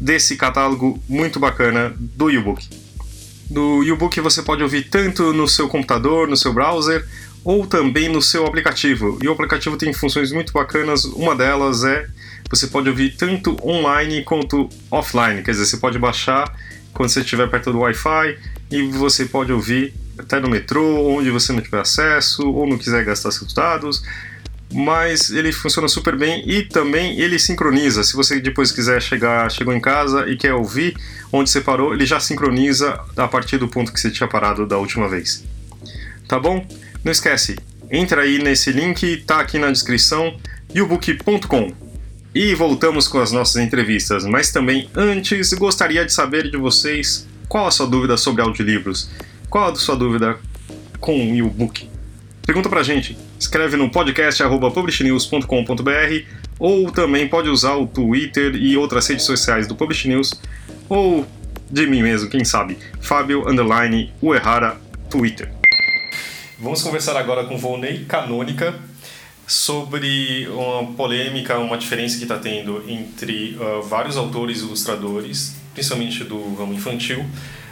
desse 0.00 0.34
catálogo 0.34 0.98
muito 1.06 1.38
bacana 1.38 1.94
do 1.98 2.30
YouBook. 2.30 2.66
Do 3.50 3.82
YouBook 3.82 4.18
você 4.20 4.42
pode 4.42 4.62
ouvir 4.62 4.88
tanto 4.88 5.34
no 5.34 5.46
seu 5.46 5.68
computador, 5.68 6.26
no 6.26 6.38
seu 6.38 6.54
browser, 6.54 7.06
ou 7.44 7.66
também 7.66 8.08
no 8.08 8.22
seu 8.22 8.46
aplicativo. 8.46 9.18
E 9.22 9.28
o 9.28 9.32
aplicativo 9.32 9.76
tem 9.76 9.92
funções 9.92 10.32
muito 10.32 10.52
bacanas. 10.54 11.04
Uma 11.04 11.36
delas 11.36 11.84
é 11.84 12.08
você 12.48 12.66
pode 12.66 12.88
ouvir 12.88 13.16
tanto 13.16 13.56
online 13.62 14.24
quanto 14.24 14.70
offline. 14.90 15.42
Quer 15.42 15.50
dizer, 15.50 15.66
você 15.66 15.76
pode 15.76 15.98
baixar 15.98 16.50
quando 16.94 17.10
você 17.10 17.20
estiver 17.20 17.48
perto 17.48 17.72
do 17.72 17.80
Wi-Fi 17.80 18.38
e 18.70 18.82
você 18.88 19.26
pode 19.26 19.52
ouvir 19.52 19.94
até 20.20 20.38
no 20.40 20.48
metrô, 20.48 21.06
onde 21.08 21.30
você 21.30 21.52
não 21.52 21.60
tiver 21.60 21.80
acesso 21.80 22.48
ou 22.48 22.66
não 22.66 22.78
quiser 22.78 23.04
gastar 23.04 23.30
seus 23.30 23.52
dados. 23.52 24.02
Mas 24.72 25.30
ele 25.30 25.50
funciona 25.50 25.88
super 25.88 26.16
bem 26.16 26.48
e 26.48 26.62
também 26.62 27.18
ele 27.18 27.38
sincroniza. 27.38 28.04
Se 28.04 28.14
você 28.14 28.38
depois 28.40 28.70
quiser 28.70 29.02
chegar, 29.02 29.50
chegou 29.50 29.74
em 29.74 29.80
casa 29.80 30.28
e 30.28 30.36
quer 30.36 30.54
ouvir 30.54 30.96
onde 31.32 31.50
você 31.50 31.60
parou, 31.60 31.92
ele 31.92 32.06
já 32.06 32.20
sincroniza 32.20 33.00
a 33.16 33.26
partir 33.26 33.58
do 33.58 33.66
ponto 33.66 33.92
que 33.92 33.98
você 33.98 34.10
tinha 34.10 34.28
parado 34.28 34.64
da 34.66 34.78
última 34.78 35.08
vez. 35.08 35.44
Tá 36.28 36.38
bom? 36.38 36.64
Não 37.02 37.10
esquece, 37.10 37.58
entra 37.90 38.22
aí 38.22 38.38
nesse 38.38 38.70
link, 38.70 39.24
tá 39.26 39.40
aqui 39.40 39.58
na 39.58 39.70
descrição, 39.70 40.38
yobook.com. 40.72 41.72
E 42.32 42.54
voltamos 42.54 43.08
com 43.08 43.18
as 43.18 43.32
nossas 43.32 43.60
entrevistas, 43.60 44.24
mas 44.24 44.52
também 44.52 44.88
antes 44.94 45.52
gostaria 45.54 46.06
de 46.06 46.12
saber 46.12 46.48
de 46.48 46.56
vocês 46.56 47.26
qual 47.48 47.66
a 47.66 47.70
sua 47.72 47.88
dúvida 47.88 48.16
sobre 48.16 48.40
audiolivros. 48.40 49.10
Qual 49.50 49.68
a 49.68 49.74
sua 49.74 49.96
dúvida 49.96 50.38
com 51.00 51.12
o 51.12 51.34
e-book? 51.34 51.88
Pergunta 52.46 52.68
pra 52.68 52.84
gente, 52.84 53.18
escreve 53.36 53.76
no 53.76 53.90
podcast 53.90 54.40
publishnews.com.br 54.44 56.24
ou 56.56 56.92
também 56.92 57.28
pode 57.28 57.48
usar 57.48 57.74
o 57.74 57.84
Twitter 57.84 58.54
e 58.54 58.76
outras 58.76 59.08
redes 59.08 59.24
sociais 59.24 59.66
do 59.66 59.74
Publish 59.74 60.06
News 60.06 60.40
ou 60.88 61.26
de 61.68 61.84
mim 61.84 62.00
mesmo, 62.00 62.30
quem 62.30 62.44
sabe, 62.44 62.78
Fábio 63.00 63.48
Underline 63.48 64.12
Uehara 64.22 64.80
Twitter. 65.10 65.52
Vamos 66.60 66.80
conversar 66.82 67.16
agora 67.16 67.44
com 67.44 67.58
Volney 67.58 68.04
Canônica 68.04 68.72
sobre 69.48 70.46
uma 70.46 70.92
polêmica, 70.92 71.58
uma 71.58 71.76
diferença 71.76 72.16
que 72.18 72.22
está 72.22 72.38
tendo 72.38 72.84
entre 72.88 73.58
ah, 73.60 73.80
vários 73.82 74.16
autores 74.16 74.60
e 74.60 74.64
ilustradores, 74.64 75.56
principalmente 75.74 76.22
do 76.22 76.54
ramo 76.54 76.72
infantil, 76.72 77.26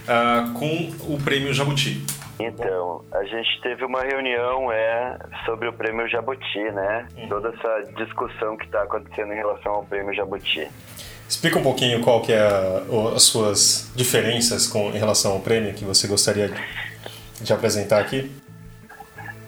ah, 0.08 0.52
com 0.58 0.90
o 1.12 1.18
prêmio 1.22 1.52
Jabuti. 1.52 2.04
Então, 2.40 3.04
a 3.12 3.24
gente 3.24 3.60
teve 3.62 3.84
uma 3.84 4.00
reunião 4.02 4.70
é, 4.70 5.18
sobre 5.44 5.68
o 5.68 5.72
prêmio 5.72 6.08
Jabuti, 6.08 6.60
né? 6.72 7.06
Toda 7.28 7.48
essa 7.48 7.92
discussão 7.96 8.56
que 8.56 8.64
está 8.64 8.82
acontecendo 8.82 9.32
em 9.32 9.36
relação 9.36 9.72
ao 9.72 9.84
prêmio 9.84 10.14
Jabuti. 10.14 10.68
Explica 11.28 11.58
um 11.58 11.62
pouquinho 11.62 12.00
qual 12.00 12.22
que 12.22 12.32
é 12.32 12.40
a- 12.40 12.82
as 13.14 13.24
suas 13.24 13.90
diferenças 13.94 14.66
com, 14.68 14.90
em 14.90 14.98
relação 14.98 15.32
ao 15.32 15.40
prêmio 15.40 15.74
que 15.74 15.84
você 15.84 16.06
gostaria 16.06 16.50
de 17.40 17.52
apresentar 17.52 17.98
aqui. 18.00 18.30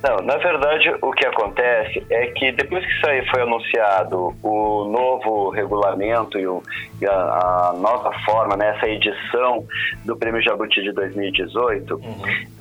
Não, 0.03 0.17
na 0.25 0.37
verdade, 0.39 0.91
o 1.03 1.11
que 1.13 1.27
acontece 1.27 2.03
é 2.09 2.27
que 2.29 2.51
depois 2.53 2.85
que 2.87 2.91
isso 2.91 3.07
aí 3.07 3.27
foi 3.29 3.43
anunciado 3.43 4.35
o 4.43 4.85
novo 4.87 5.51
regulamento 5.51 6.39
e, 6.39 6.47
o- 6.47 6.63
e 7.03 7.07
a, 7.07 7.13
a 7.13 7.73
nova 7.79 8.11
forma, 8.25 8.57
né, 8.57 8.75
essa 8.77 8.89
edição 8.89 9.63
do 10.07 10.17
Prêmio 10.17 10.41
Jabuti 10.43 10.83
de 10.83 10.93
2018, 10.93 12.01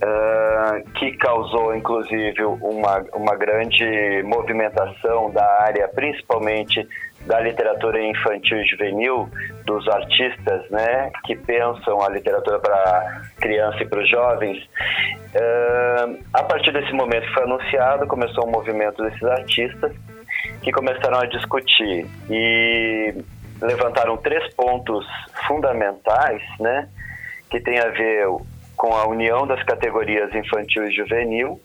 ah, 0.02 0.82
que 0.96 1.12
causou 1.14 1.74
inclusive 1.76 2.44
uma, 2.44 3.06
uma 3.14 3.36
grande 3.36 4.22
movimentação 4.26 5.32
da 5.32 5.46
área, 5.62 5.88
principalmente 5.88 6.86
da 7.26 7.40
literatura 7.42 8.02
infantil 8.02 8.58
e 8.62 8.66
juvenil, 8.66 9.30
dos 9.70 9.88
artistas 9.88 10.68
né, 10.72 11.12
que 11.24 11.36
pensam 11.36 12.02
a 12.02 12.10
literatura 12.10 12.58
para 12.60 13.22
criança 13.40 13.84
e 13.84 13.86
para 13.86 14.02
os 14.02 14.10
jovens. 14.10 14.68
Ah, 15.36 16.10
a 16.34 16.44
partir 16.44 16.72
desse 16.72 16.92
momento 16.92 17.28
que 17.28 17.34
foi 17.34 17.44
anunciado, 17.44 18.08
começou 18.08 18.48
um 18.48 18.52
movimento 18.52 19.04
desses 19.04 19.24
artistas 19.24 19.92
que 20.64 20.72
começaram 20.72 21.20
a 21.20 21.26
discutir 21.28 22.08
e 22.30 23.14
levantaram 23.62 24.18
três 24.18 24.52
pontos 24.56 25.06
fundamentais, 25.48 26.42
né, 26.60 26.90
que 27.52 27.60
tem 27.60 27.80
a 27.80 27.90
ver 27.90 28.26
com 28.76 28.96
a 28.96 29.08
união 29.08 29.46
das 29.46 29.62
categorias 29.64 30.34
infantil 30.34 30.88
e 30.88 30.92
juvenil. 30.92 31.62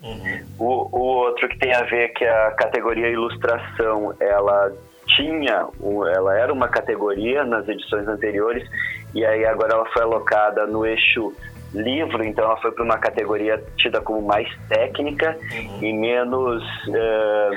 O, 0.58 0.88
o 0.92 1.00
outro 1.00 1.48
que 1.48 1.58
tem 1.58 1.72
a 1.72 1.82
ver 1.82 2.08
que 2.08 2.24
a 2.24 2.50
categoria 2.50 3.08
ilustração, 3.08 4.14
ela 4.20 4.72
tinha, 5.16 5.66
ela 6.14 6.38
era 6.38 6.52
uma 6.52 6.68
categoria 6.68 7.44
nas 7.44 7.68
edições 7.68 8.06
anteriores 8.08 8.68
e 9.14 9.24
aí 9.24 9.44
agora 9.44 9.74
ela 9.74 9.86
foi 9.86 10.02
alocada 10.02 10.66
no 10.66 10.84
eixo 10.84 11.32
livro, 11.72 12.24
então 12.24 12.44
ela 12.44 12.56
foi 12.58 12.70
para 12.72 12.84
uma 12.84 12.98
categoria 12.98 13.62
tida 13.76 14.00
como 14.00 14.22
mais 14.22 14.48
técnica 14.68 15.36
e 15.80 15.92
menos 15.92 16.62
eh, 16.88 17.50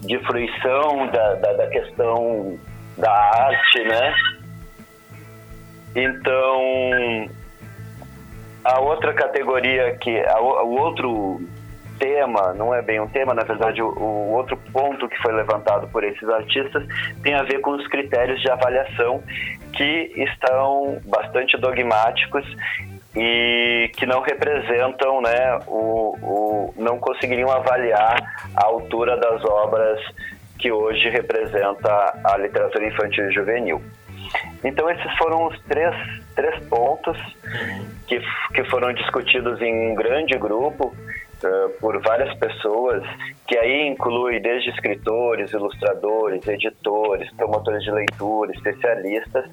de 0.00 0.18
fruição 0.20 1.06
da, 1.12 1.34
da, 1.34 1.52
da 1.52 1.66
questão 1.68 2.58
da 2.96 3.12
arte, 3.12 3.84
né? 3.84 4.14
Então, 5.94 7.30
a 8.64 8.80
outra 8.80 9.12
categoria 9.12 9.96
que 9.96 10.18
a, 10.20 10.40
o 10.40 10.78
outro 10.78 11.40
tema, 11.98 12.54
não 12.54 12.74
é 12.74 12.80
bem 12.80 13.00
um 13.00 13.08
tema, 13.08 13.34
na 13.34 13.42
verdade, 13.42 13.82
o, 13.82 13.88
o, 13.88 14.32
outro 14.32 14.56
ponto 14.72 15.08
que 15.08 15.16
foi 15.22 15.32
levantado 15.32 15.88
por 15.88 16.04
esses 16.04 16.28
artistas 16.28 16.86
tem 17.22 17.34
a 17.34 17.42
ver 17.42 17.60
com 17.60 17.72
os 17.72 17.86
critérios 17.88 18.40
de 18.40 18.50
avaliação 18.50 19.22
que 19.72 20.12
estão 20.16 21.00
bastante 21.06 21.56
dogmáticos 21.56 22.44
e 23.16 23.90
que 23.96 24.06
não 24.06 24.20
representam, 24.20 25.20
né, 25.20 25.58
o, 25.66 26.16
o, 26.22 26.74
não 26.76 26.98
conseguiriam 26.98 27.50
avaliar 27.50 28.16
a 28.54 28.64
altura 28.64 29.16
das 29.16 29.44
obras 29.44 30.00
que 30.58 30.70
hoje 30.72 31.08
representa 31.08 32.20
a 32.24 32.36
literatura 32.36 32.86
infantil 32.86 33.28
e 33.28 33.32
juvenil. 33.32 33.82
Então 34.62 34.90
esses 34.90 35.16
foram 35.16 35.46
os 35.46 35.60
três, 35.62 35.94
três 36.34 36.58
pontos 36.66 37.16
que, 38.06 38.20
que 38.52 38.64
foram 38.64 38.92
discutidos 38.92 39.60
em 39.60 39.92
um 39.92 39.94
grande 39.94 40.36
grupo 40.36 40.94
uh, 41.44 41.70
por 41.80 42.00
várias 42.02 42.34
pessoas, 42.38 43.02
que 43.46 43.56
aí 43.58 43.88
inclui 43.88 44.40
desde 44.40 44.70
escritores, 44.70 45.52
ilustradores, 45.52 46.46
editores, 46.46 47.30
promotores 47.34 47.82
de 47.82 47.90
leitura, 47.90 48.52
especialistas, 48.52 49.44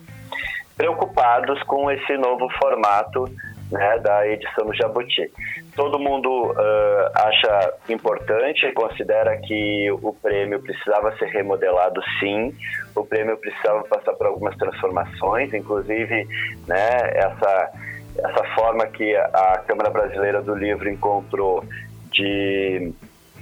preocupados 0.75 1.61
com 1.63 1.89
esse 1.89 2.17
novo 2.17 2.49
formato 2.61 3.29
né, 3.71 3.97
da 3.99 4.27
edição 4.27 4.65
do 4.65 4.73
Jabuti. 4.73 5.31
Todo 5.75 5.99
mundo 5.99 6.29
uh, 6.29 7.11
acha 7.15 7.73
importante, 7.89 8.71
considera 8.73 9.37
que 9.37 9.91
o 9.91 10.13
prêmio 10.13 10.61
precisava 10.61 11.15
ser 11.17 11.25
remodelado, 11.27 12.01
sim. 12.19 12.53
O 12.95 13.05
prêmio 13.05 13.37
precisava 13.37 13.83
passar 13.83 14.13
por 14.13 14.27
algumas 14.27 14.55
transformações, 14.57 15.53
inclusive 15.53 16.27
né, 16.67 17.11
essa, 17.13 17.71
essa 18.17 18.43
forma 18.55 18.85
que 18.87 19.15
a 19.15 19.63
Câmara 19.67 19.89
Brasileira 19.89 20.41
do 20.41 20.55
Livro 20.55 20.89
encontrou 20.89 21.63
de 22.11 22.93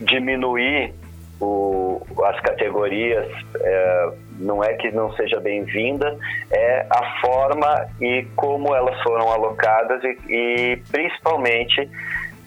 diminuir 0.01 0.93
o, 1.39 2.01
as 2.25 2.39
categorias 2.41 3.27
é, 3.55 4.11
não 4.39 4.63
é 4.63 4.73
que 4.73 4.91
não 4.91 5.13
seja 5.13 5.39
bem-vinda, 5.39 6.17
é 6.51 6.85
a 6.89 7.21
forma 7.21 7.87
e 8.01 8.25
como 8.35 8.73
elas 8.73 8.99
foram 9.03 9.31
alocadas 9.31 10.01
e, 10.03 10.17
e 10.29 10.77
principalmente 10.91 11.89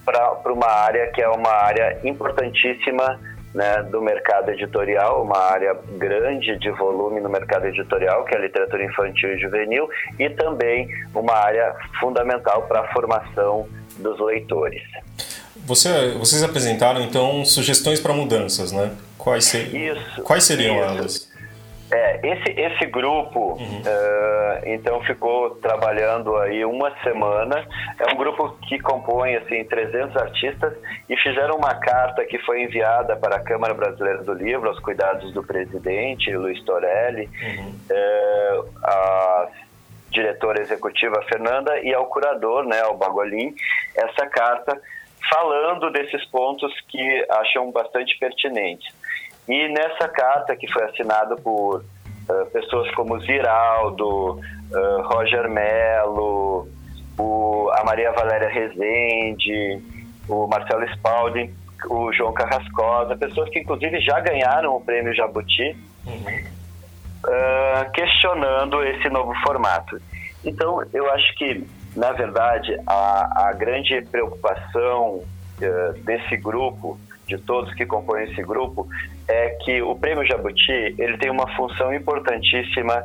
para 0.04 0.52
uma 0.52 0.68
área 0.68 1.08
que 1.08 1.20
é 1.20 1.28
uma 1.28 1.50
área 1.50 1.98
importantíssima 2.04 3.18
né, 3.56 3.82
do 3.84 4.02
mercado 4.02 4.50
editorial, 4.50 5.22
uma 5.22 5.38
área 5.38 5.74
grande 5.96 6.58
de 6.58 6.70
volume 6.72 7.22
no 7.22 7.30
mercado 7.30 7.66
editorial, 7.66 8.22
que 8.26 8.34
é 8.34 8.38
a 8.38 8.40
literatura 8.42 8.84
infantil 8.84 9.32
e 9.32 9.40
juvenil, 9.40 9.88
e 10.18 10.28
também 10.28 10.86
uma 11.14 11.32
área 11.32 11.74
fundamental 11.98 12.66
para 12.68 12.82
a 12.82 12.92
formação 12.92 13.66
dos 13.96 14.20
leitores. 14.20 14.82
Você, 15.64 16.10
vocês 16.18 16.42
apresentaram 16.42 17.00
então 17.00 17.46
sugestões 17.46 17.98
para 17.98 18.12
mudanças, 18.12 18.72
né? 18.72 18.94
Quais, 19.16 19.46
ser, 19.46 19.74
isso, 19.74 20.22
quais 20.22 20.44
seriam 20.44 20.76
isso. 20.76 20.84
elas? 20.84 21.25
É, 21.90 22.20
esse, 22.22 22.60
esse 22.60 22.86
grupo, 22.86 23.52
uhum. 23.52 23.80
uh, 23.80 24.60
então, 24.64 25.00
ficou 25.02 25.50
trabalhando 25.56 26.36
aí 26.36 26.64
uma 26.64 26.90
semana. 27.02 27.64
É 28.00 28.12
um 28.12 28.16
grupo 28.16 28.56
que 28.68 28.78
compõe, 28.80 29.36
assim, 29.36 29.64
300 29.64 30.16
artistas 30.16 30.72
e 31.08 31.16
fizeram 31.16 31.56
uma 31.56 31.74
carta 31.74 32.24
que 32.24 32.38
foi 32.40 32.62
enviada 32.62 33.16
para 33.16 33.36
a 33.36 33.40
Câmara 33.40 33.72
Brasileira 33.72 34.22
do 34.24 34.32
Livro, 34.32 34.68
aos 34.68 34.80
cuidados 34.80 35.32
do 35.32 35.44
presidente, 35.44 36.34
Luiz 36.36 36.60
Torelli, 36.64 37.28
uhum. 37.42 37.74
uh, 37.90 38.68
a 38.82 39.48
diretora 40.10 40.60
executiva 40.60 41.22
Fernanda 41.28 41.78
e 41.80 41.94
ao 41.94 42.06
curador, 42.06 42.64
né, 42.64 42.80
ao 42.80 42.96
Bagolin, 42.96 43.54
essa 43.94 44.26
carta 44.26 44.80
falando 45.30 45.90
desses 45.90 46.24
pontos 46.26 46.72
que 46.88 47.26
acham 47.30 47.70
bastante 47.70 48.16
pertinentes. 48.18 48.94
E 49.48 49.68
nessa 49.68 50.08
carta, 50.08 50.56
que 50.56 50.70
foi 50.72 50.82
assinada 50.84 51.36
por 51.36 51.76
uh, 51.80 52.46
pessoas 52.52 52.92
como 52.94 53.20
Ziraldo, 53.20 54.40
uh, 54.40 55.02
Roger 55.04 55.48
Mello, 55.48 56.68
o, 57.16 57.70
a 57.72 57.84
Maria 57.84 58.10
Valéria 58.12 58.48
Rezende, 58.48 59.80
o 60.28 60.48
Marcelo 60.48 60.84
Spalding, 60.94 61.54
o 61.88 62.12
João 62.12 62.32
Carrascosa, 62.32 63.16
pessoas 63.16 63.48
que 63.50 63.60
inclusive 63.60 64.00
já 64.00 64.18
ganharam 64.18 64.74
o 64.74 64.80
prêmio 64.80 65.14
Jabuti, 65.14 65.76
uh, 66.08 67.92
questionando 67.92 68.82
esse 68.82 69.08
novo 69.08 69.32
formato. 69.44 70.00
Então, 70.44 70.82
eu 70.92 71.08
acho 71.12 71.34
que, 71.36 71.64
na 71.94 72.12
verdade, 72.12 72.76
a, 72.86 73.48
a 73.48 73.52
grande 73.52 74.00
preocupação 74.10 75.22
desse 76.04 76.36
grupo 76.36 76.98
de 77.26 77.38
todos 77.38 77.72
que 77.74 77.84
compõem 77.84 78.24
esse 78.24 78.42
grupo 78.42 78.86
é 79.28 79.50
que 79.64 79.82
o 79.82 79.94
Prêmio 79.96 80.24
Jabuti 80.24 80.94
ele 80.98 81.18
tem 81.18 81.30
uma 81.30 81.48
função 81.56 81.92
importantíssima 81.92 83.04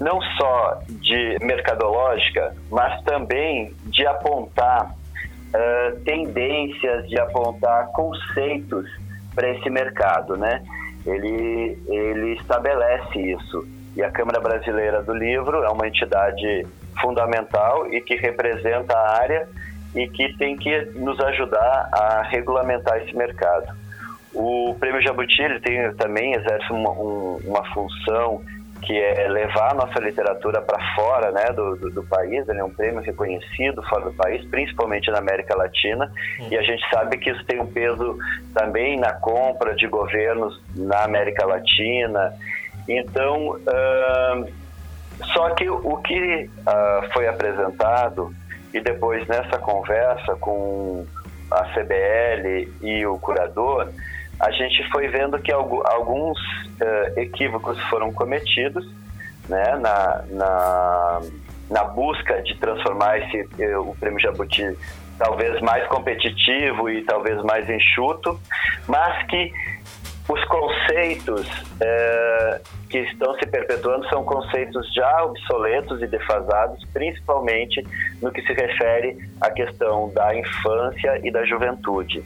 não 0.00 0.20
só 0.20 0.80
de 0.88 1.38
mercadológica, 1.40 2.56
mas 2.70 3.00
também 3.02 3.72
de 3.84 4.04
apontar 4.04 4.90
uh, 4.90 6.00
tendências, 6.04 7.08
de 7.08 7.18
apontar 7.20 7.86
conceitos 7.92 8.88
para 9.34 9.48
esse 9.50 9.70
mercado, 9.70 10.36
né? 10.36 10.62
Ele 11.06 11.78
ele 11.88 12.34
estabelece 12.34 13.18
isso 13.18 13.66
e 13.94 14.02
a 14.02 14.10
Câmara 14.10 14.40
Brasileira 14.40 15.02
do 15.02 15.14
Livro 15.14 15.62
é 15.62 15.68
uma 15.68 15.86
entidade 15.86 16.66
fundamental 17.00 17.92
e 17.92 18.00
que 18.00 18.16
representa 18.16 18.96
a 18.96 19.20
área 19.20 19.48
e 19.94 20.08
que 20.08 20.36
tem 20.36 20.56
que 20.56 20.80
nos 20.94 21.20
ajudar 21.20 21.88
a 21.92 22.22
regulamentar 22.22 22.98
esse 22.98 23.14
mercado. 23.16 23.66
O 24.34 24.74
Prêmio 24.80 25.02
Jabuti 25.02 25.42
ele 25.42 25.60
tem, 25.60 25.92
também 25.94 26.34
exerce 26.34 26.72
uma, 26.72 26.90
um, 26.90 27.38
uma 27.44 27.64
função 27.72 28.42
que 28.82 28.98
é 28.98 29.28
levar 29.28 29.72
a 29.72 29.74
nossa 29.74 30.00
literatura 30.00 30.60
para 30.60 30.78
fora 30.94 31.30
né, 31.30 31.46
do, 31.54 31.76
do, 31.76 31.90
do, 31.90 32.02
país. 32.02 32.48
Ele 32.48 32.58
é 32.58 32.64
um 32.64 32.72
prêmio 32.72 33.00
reconhecido 33.00 33.82
fora 33.84 34.06
do 34.06 34.12
país, 34.12 34.44
principalmente 34.46 35.10
na 35.10 35.18
América 35.18 35.56
Latina. 35.56 36.10
Uhum. 36.40 36.48
E 36.50 36.58
a 36.58 36.62
gente 36.62 36.82
sabe 36.90 37.16
que 37.18 37.30
isso 37.30 37.44
tem 37.44 37.60
um 37.60 37.66
peso 37.66 38.18
também 38.52 38.98
na 38.98 39.12
compra 39.12 39.74
de 39.74 39.86
governos 39.86 40.60
na 40.74 41.04
América 41.04 41.46
Latina. 41.46 42.34
Então, 42.88 43.50
uh, 43.50 44.52
só 45.32 45.50
que 45.50 45.68
o 45.70 45.96
que 45.98 46.50
uh, 46.66 47.12
foi 47.12 47.28
apresentado 47.28 48.34
e 48.72 48.80
depois 48.80 49.26
nessa 49.28 49.58
conversa 49.58 50.34
com 50.36 51.06
a 51.50 51.64
CBL 51.74 52.68
e 52.80 53.06
o 53.06 53.18
curador, 53.18 53.88
a 54.40 54.50
gente 54.50 54.88
foi 54.90 55.08
vendo 55.08 55.38
que 55.38 55.52
alguns 55.52 56.38
uh, 56.38 57.20
equívocos 57.20 57.78
foram 57.84 58.12
cometidos 58.12 58.84
né, 59.48 59.76
na, 59.76 60.24
na, 60.30 61.20
na 61.70 61.84
busca 61.84 62.42
de 62.42 62.56
transformar 62.56 63.18
esse, 63.18 63.42
uh, 63.42 63.80
o 63.80 63.96
Prêmio 63.96 64.20
Jabuti 64.20 64.76
talvez 65.18 65.60
mais 65.60 65.86
competitivo 65.86 66.90
e 66.90 67.02
talvez 67.02 67.40
mais 67.44 67.68
enxuto, 67.68 68.40
mas 68.88 69.24
que 69.26 69.52
os 70.32 70.42
conceitos 70.44 71.46
é, 71.78 72.60
que 72.88 72.98
estão 73.00 73.34
se 73.34 73.46
perpetuando 73.46 74.08
são 74.08 74.24
conceitos 74.24 74.90
já 74.94 75.24
obsoletos 75.24 76.00
e 76.00 76.06
defasados, 76.06 76.82
principalmente 76.90 77.86
no 78.20 78.32
que 78.32 78.40
se 78.42 78.52
refere 78.54 79.18
à 79.40 79.50
questão 79.50 80.10
da 80.14 80.34
infância 80.34 81.20
e 81.22 81.30
da 81.30 81.44
juventude. 81.44 82.24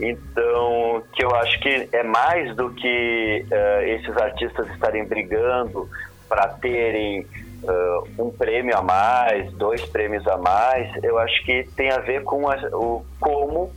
Então, 0.00 1.02
que 1.12 1.24
eu 1.24 1.34
acho 1.36 1.60
que 1.60 1.88
é 1.92 2.02
mais 2.02 2.56
do 2.56 2.70
que 2.70 3.44
uh, 3.50 3.82
esses 3.82 4.16
artistas 4.16 4.66
estarem 4.70 5.04
brigando 5.04 5.88
para 6.26 6.48
terem 6.48 7.26
uh, 7.64 8.24
um 8.26 8.30
prêmio 8.30 8.74
a 8.76 8.82
mais, 8.82 9.52
dois 9.54 9.84
prêmios 9.86 10.26
a 10.26 10.38
mais, 10.38 10.90
eu 11.02 11.18
acho 11.18 11.44
que 11.44 11.64
tem 11.76 11.90
a 11.90 11.98
ver 11.98 12.22
com 12.22 12.48
a, 12.48 12.56
o 12.72 13.04
como 13.20 13.72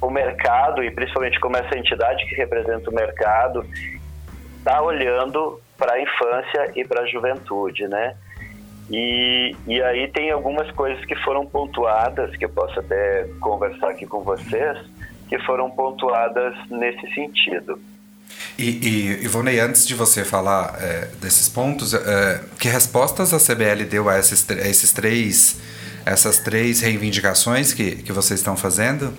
o 0.00 0.10
mercado, 0.10 0.82
e 0.82 0.90
principalmente 0.90 1.40
como 1.40 1.56
essa 1.56 1.76
entidade 1.76 2.24
que 2.26 2.34
representa 2.34 2.90
o 2.90 2.94
mercado, 2.94 3.66
está 4.58 4.80
olhando 4.82 5.60
para 5.76 5.94
a 5.94 6.02
infância 6.02 6.72
e 6.76 6.84
para 6.84 7.02
a 7.02 7.06
juventude, 7.06 7.86
né? 7.88 8.14
E, 8.90 9.54
e 9.66 9.82
aí 9.82 10.08
tem 10.08 10.30
algumas 10.30 10.70
coisas 10.72 11.04
que 11.04 11.14
foram 11.16 11.44
pontuadas, 11.46 12.34
que 12.36 12.44
eu 12.44 12.48
posso 12.48 12.78
até 12.80 13.28
conversar 13.40 13.90
aqui 13.90 14.06
com 14.06 14.22
vocês, 14.22 14.78
que 15.28 15.38
foram 15.40 15.70
pontuadas 15.70 16.54
nesse 16.70 17.06
sentido. 17.14 17.78
E, 18.58 18.70
e 18.88 19.24
Ivonei, 19.24 19.60
antes 19.60 19.86
de 19.86 19.94
você 19.94 20.24
falar 20.24 20.76
é, 20.80 21.08
desses 21.20 21.48
pontos, 21.48 21.94
é, 21.94 22.40
que 22.58 22.68
respostas 22.68 23.32
a 23.32 23.38
CBL 23.38 23.84
deu 23.84 24.08
a 24.08 24.18
esses, 24.18 24.48
a 24.50 24.68
esses 24.68 24.92
três, 24.92 25.60
essas 26.04 26.38
três 26.38 26.80
reivindicações 26.80 27.72
que, 27.72 27.96
que 27.96 28.12
vocês 28.12 28.40
estão 28.40 28.56
fazendo? 28.56 29.12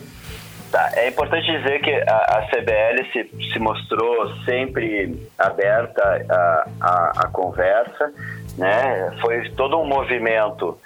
Tá, 0.71 0.91
é 0.93 1.07
importante 1.07 1.51
dizer 1.51 1.81
que 1.81 1.91
a, 1.91 2.15
a 2.15 2.47
CBL 2.47 3.11
se, 3.11 3.51
se 3.51 3.59
mostrou 3.59 4.35
sempre 4.45 5.17
aberta 5.37 6.25
à 6.79 7.27
conversa, 7.31 8.13
né? 8.55 9.17
Foi 9.19 9.49
todo 9.51 9.79
um 9.79 9.85
movimento 9.85 10.77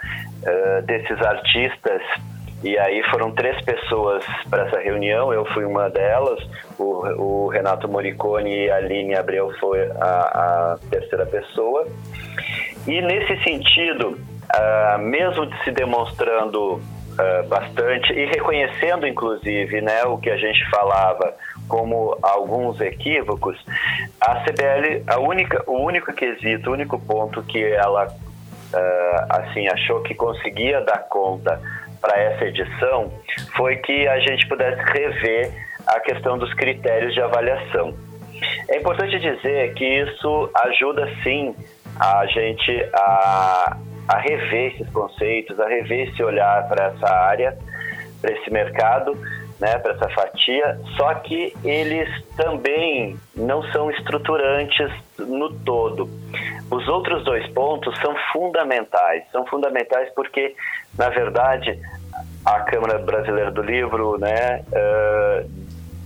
uh, 0.43 0.81
desses 0.83 1.21
artistas 1.21 2.01
E 2.63 2.77
aí 2.77 3.03
foram 3.11 3.31
três 3.31 3.61
pessoas 3.65 4.23
para 4.49 4.67
essa 4.67 4.79
reunião, 4.79 5.33
eu 5.33 5.43
fui 5.47 5.65
uma 5.65 5.89
delas, 5.89 6.39
o, 6.79 6.83
o 7.21 7.47
Renato 7.49 7.89
Moricone 7.89 8.67
e 8.67 8.71
a 8.71 8.77
Aline 8.77 9.15
Abreu 9.15 9.51
foi 9.59 9.81
a, 9.99 10.75
a 10.75 10.77
terceira 10.89 11.25
pessoa. 11.25 11.85
E 12.87 13.01
nesse 13.01 13.43
sentido, 13.43 14.17
uh, 14.55 14.97
mesmo 14.99 15.45
se 15.65 15.71
demonstrando 15.71 16.81
uh, 17.13 17.47
bastante 17.47 18.13
e 18.13 18.25
reconhecendo, 18.25 19.07
inclusive, 19.07 19.81
né, 19.81 20.03
o 20.05 20.17
que 20.17 20.29
a 20.29 20.37
gente 20.37 20.69
falava 20.69 21.33
como 21.67 22.17
alguns 22.21 22.79
equívocos, 22.81 23.57
a 24.19 24.35
CBL, 24.41 25.03
a 25.07 25.19
única, 25.19 25.63
o 25.67 25.83
único 25.83 26.13
quesito, 26.13 26.69
o 26.69 26.73
único 26.73 26.99
ponto 26.99 27.41
que 27.43 27.63
ela 27.63 28.07
uh, 28.07 29.25
assim 29.29 29.67
achou 29.67 30.01
que 30.01 30.13
conseguia 30.13 30.81
dar 30.81 30.99
conta 31.09 31.61
para 32.01 32.19
essa 32.19 32.45
edição 32.45 33.11
foi 33.55 33.77
que 33.77 34.07
a 34.07 34.19
gente 34.19 34.47
pudesse 34.47 34.81
rever 34.91 35.51
a 35.87 35.99
questão 36.01 36.37
dos 36.37 36.53
critérios 36.53 37.13
de 37.13 37.21
avaliação. 37.21 37.93
É 38.69 38.77
importante 38.77 39.19
dizer 39.19 39.73
que 39.73 39.85
isso 39.85 40.49
ajuda 40.53 41.09
sim 41.23 41.55
a 41.99 42.25
gente 42.25 42.89
a, 42.93 43.77
a 44.07 44.17
rever 44.17 44.73
esses 44.73 44.89
conceitos, 44.91 45.59
a 45.59 45.67
rever 45.67 46.09
esse 46.09 46.23
olhar 46.23 46.67
para 46.67 46.85
essa 46.85 47.07
área, 47.07 47.57
para 48.21 48.31
esse 48.31 48.51
mercado, 48.51 49.17
né, 49.59 49.77
para 49.77 49.93
essa 49.93 50.09
fatia, 50.09 50.79
só 50.97 51.13
que 51.15 51.53
eles 51.63 52.09
também 52.35 53.17
não 53.35 53.63
são 53.71 53.89
estruturantes 53.91 54.91
no 55.19 55.53
todo. 55.59 56.09
Os 56.69 56.87
outros 56.87 57.23
dois 57.23 57.47
pontos 57.53 57.95
são 58.01 58.15
fundamentais, 58.31 59.23
são 59.31 59.45
fundamentais 59.45 60.09
porque, 60.13 60.55
na 60.97 61.09
verdade, 61.09 61.79
a 62.45 62.59
Câmara 62.61 62.99
Brasileira 62.99 63.51
do 63.51 63.61
Livro, 63.61 64.17
né, 64.17 64.63
uh, 64.67 65.62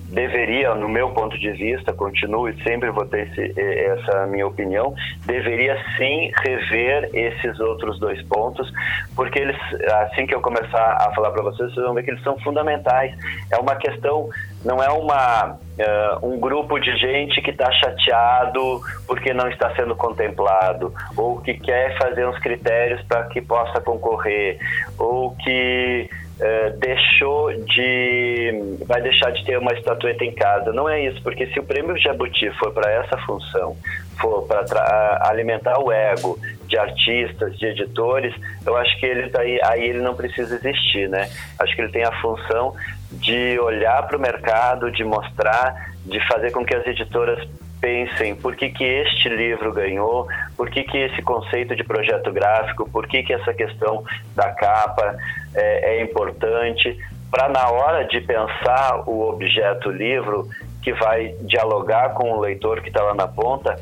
deveria, 0.10 0.74
no 0.76 0.88
meu 0.88 1.10
ponto 1.10 1.38
de 1.38 1.52
vista, 1.52 1.92
continuo 1.94 2.50
e 2.50 2.64
sempre 2.64 2.90
vou 2.90 3.06
ter 3.06 3.28
esse, 3.28 3.60
essa 3.60 4.26
minha 4.28 4.48
opinião, 4.48 4.94
deveria 5.26 5.78
sim 5.98 6.32
rever 6.44 7.10
esses 7.14 7.60
outros 7.60 8.00
dois 8.00 8.22
pontos, 8.24 8.72
porque 9.16 9.40
eles, 9.40 9.58
assim 10.04 10.26
que 10.26 10.34
eu 10.34 10.42
começar 10.42 10.98
a 11.02 11.14
falar 11.14 11.32
para 11.32 11.44
vocês, 11.44 11.74
vocês 11.74 11.86
vão 11.86 11.94
ver 11.94 12.04
que 12.04 12.12
eles 12.12 12.24
são 12.24 12.38
fundamentais. 12.40 13.14
É 13.52 13.58
uma 13.58 13.76
questão, 13.76 14.30
não 14.64 14.82
é 14.82 14.90
uma 14.90 15.52
uh, 15.52 16.26
um 16.26 16.40
grupo 16.40 16.80
de 16.80 16.96
gente 16.98 17.42
que 17.42 17.52
está 17.52 17.72
chateado 17.72 18.82
porque 19.06 19.34
não 19.34 19.50
está 19.50 19.74
sendo 19.76 19.96
contemplado, 19.96 20.94
ou 21.16 21.42
que 21.42 21.54
quer 21.56 21.98
fazer 21.98 22.28
uns 22.28 22.40
critérios 22.40 23.02
para 23.04 23.26
que 23.26 23.42
possa 23.42 23.82
concorrer, 23.82 24.58
ou 24.98 25.36
que 25.36 26.10
é, 26.40 26.70
deixou 26.72 27.52
de 27.54 28.78
vai 28.86 29.02
deixar 29.02 29.32
de 29.32 29.44
ter 29.44 29.58
uma 29.58 29.74
estatueta 29.74 30.24
em 30.24 30.32
casa. 30.32 30.72
Não 30.72 30.88
é 30.88 31.04
isso, 31.04 31.22
porque 31.22 31.48
se 31.48 31.60
o 31.60 31.64
prêmio 31.64 31.98
Jabuti 31.98 32.50
for 32.60 32.72
para 32.72 32.92
essa 32.92 33.18
função, 33.20 33.76
for 34.20 34.44
para 34.48 35.20
alimentar 35.30 35.80
o 35.80 35.92
ego 35.92 36.40
de 36.68 36.78
artistas, 36.78 37.58
de 37.58 37.66
editores, 37.66 38.36
eu 38.66 38.76
acho 38.78 39.00
que 39.00 39.06
ele 39.06 39.30
tá 39.30 39.42
aí, 39.42 39.60
aí 39.64 39.84
ele 39.90 40.00
não 40.00 40.16
precisa 40.16 40.56
existir, 40.56 41.10
né? 41.10 41.30
Acho 41.60 41.76
que 41.76 41.82
ele 41.82 41.92
tem 41.92 42.04
a 42.04 42.22
função 42.22 42.76
de 43.12 43.58
olhar 43.60 44.06
para 44.08 44.18
o 44.18 44.22
mercado, 44.22 44.92
de 44.92 45.04
mostrar, 45.04 45.92
de 46.06 46.26
fazer 46.28 46.52
com 46.52 46.66
que 46.66 46.76
as 46.76 46.86
editoras 46.86 47.48
pensem 47.80 48.36
por 48.36 48.56
que, 48.56 48.70
que 48.70 48.84
este 48.84 49.30
livro 49.30 49.72
ganhou, 49.74 50.28
por 50.56 50.70
que, 50.70 50.84
que 50.84 50.98
esse 50.98 51.22
conceito 51.22 51.76
de 51.76 51.84
projeto 51.84 52.32
gráfico, 52.32 52.90
por 52.90 53.08
que, 53.08 53.24
que 53.24 53.34
essa 53.34 53.54
questão 53.54 54.04
da 54.36 54.52
capa 54.52 55.16
é, 55.54 55.98
é 55.98 56.04
importante, 56.04 56.98
para 57.30 57.50
na 57.50 57.70
hora 57.70 58.06
de 58.06 58.22
pensar 58.22 59.04
o 59.08 59.30
objeto 59.30 59.92
livro, 59.92 60.48
que 60.82 60.94
vai 60.94 61.36
dialogar 61.42 62.14
com 62.14 62.32
o 62.32 62.40
leitor 62.40 62.82
que 62.82 62.88
está 62.88 63.04
lá 63.04 63.14
na 63.14 63.28
ponta, 63.28 63.76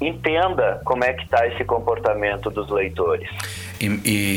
entenda 0.00 0.80
como 0.84 1.04
é 1.04 1.12
que 1.12 1.24
está 1.24 1.46
esse 1.46 1.64
comportamento 1.64 2.50
dos 2.50 2.70
leitores. 2.70 3.28
E, 3.82 3.86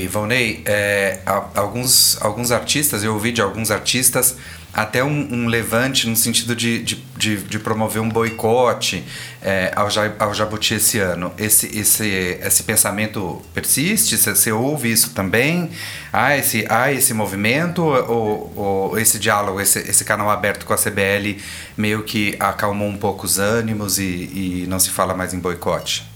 e 0.03 0.07
Valnei, 0.07 0.63
é, 0.65 1.19
alguns, 1.53 2.17
alguns 2.19 2.51
artistas, 2.51 3.03
eu 3.03 3.13
ouvi 3.13 3.31
de 3.31 3.41
alguns 3.41 3.69
artistas 3.69 4.35
até 4.73 5.03
um, 5.03 5.33
um, 5.33 5.47
levante 5.47 6.09
no 6.09 6.15
sentido 6.15 6.55
de, 6.55 6.83
de, 6.83 6.95
de, 7.15 7.37
de 7.37 7.59
promover 7.59 8.01
um 8.01 8.09
boicote 8.09 9.05
é, 9.41 9.71
ao, 9.75 9.87
ao 10.19 10.33
Jabuti 10.33 10.73
esse 10.73 10.97
ano. 10.97 11.31
Esse, 11.37 11.67
esse, 11.77 12.07
esse 12.41 12.63
pensamento 12.63 13.39
persiste? 13.53 14.17
Você 14.17 14.51
ouve 14.51 14.91
isso 14.91 15.11
também? 15.11 15.69
Há 16.11 16.35
esse, 16.35 16.65
há 16.67 16.91
esse 16.91 17.13
movimento 17.13 17.83
ou, 17.83 18.51
ou 18.55 18.99
esse 18.99 19.19
diálogo, 19.19 19.61
esse, 19.61 19.79
esse 19.79 20.03
canal 20.03 20.29
aberto 20.29 20.65
com 20.65 20.73
a 20.73 20.77
CBL 20.77 21.39
meio 21.77 22.03
que 22.03 22.35
acalmou 22.39 22.87
um 22.87 22.97
pouco 22.97 23.25
os 23.25 23.37
ânimos 23.37 23.99
e, 23.99 24.03
e 24.03 24.65
não 24.67 24.79
se 24.79 24.89
fala 24.89 25.13
mais 25.13 25.35
em 25.35 25.39
boicote? 25.39 26.14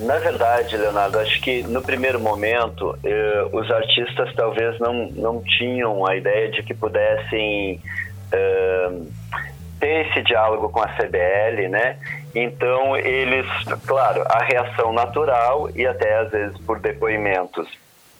Na 0.00 0.18
verdade, 0.18 0.76
Leonardo, 0.76 1.18
acho 1.18 1.40
que 1.42 1.62
no 1.62 1.82
primeiro 1.82 2.18
momento 2.18 2.98
eh, 3.04 3.46
os 3.52 3.70
artistas 3.70 4.34
talvez 4.34 4.78
não, 4.78 5.08
não 5.10 5.42
tinham 5.42 6.06
a 6.06 6.16
ideia 6.16 6.50
de 6.50 6.62
que 6.62 6.72
pudessem 6.72 7.80
eh, 8.32 8.90
ter 9.78 10.06
esse 10.06 10.22
diálogo 10.22 10.70
com 10.70 10.80
a 10.80 10.88
CBL, 10.88 11.68
né? 11.68 11.98
Então 12.34 12.96
eles, 12.96 13.46
claro, 13.86 14.22
a 14.26 14.42
reação 14.44 14.92
natural 14.92 15.68
e 15.74 15.86
até 15.86 16.18
às 16.18 16.30
vezes 16.30 16.58
por 16.60 16.78
depoimentos 16.78 17.68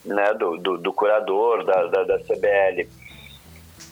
né, 0.04 0.34
do, 0.34 0.58
do, 0.58 0.76
do 0.78 0.92
curador 0.92 1.64
da, 1.64 1.86
da, 1.86 2.04
da 2.04 2.18
CBL 2.18 2.88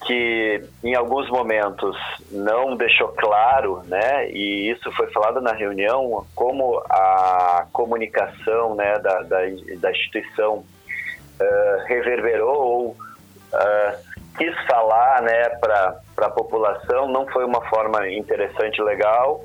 que 0.05 0.63
em 0.83 0.95
alguns 0.95 1.29
momentos 1.31 1.97
não 2.31 2.77
deixou 2.77 3.09
claro, 3.09 3.83
né, 3.87 4.31
e 4.31 4.71
isso 4.71 4.91
foi 4.93 5.07
falado 5.09 5.41
na 5.41 5.53
reunião, 5.53 6.25
como 6.35 6.83
a 6.89 7.67
comunicação 7.73 8.75
né, 8.75 8.99
da, 8.99 9.23
da, 9.23 9.39
da 9.79 9.91
instituição 9.91 10.57
uh, 10.57 11.85
reverberou 11.87 12.57
ou 12.57 12.87
uh, 12.91 14.09
quis 14.37 14.55
falar 14.67 15.23
né, 15.23 15.49
para 15.61 16.01
a 16.19 16.31
população, 16.31 17.09
não 17.09 17.27
foi 17.27 17.45
uma 17.45 17.61
forma 17.69 18.09
interessante, 18.09 18.81
legal, 18.81 19.41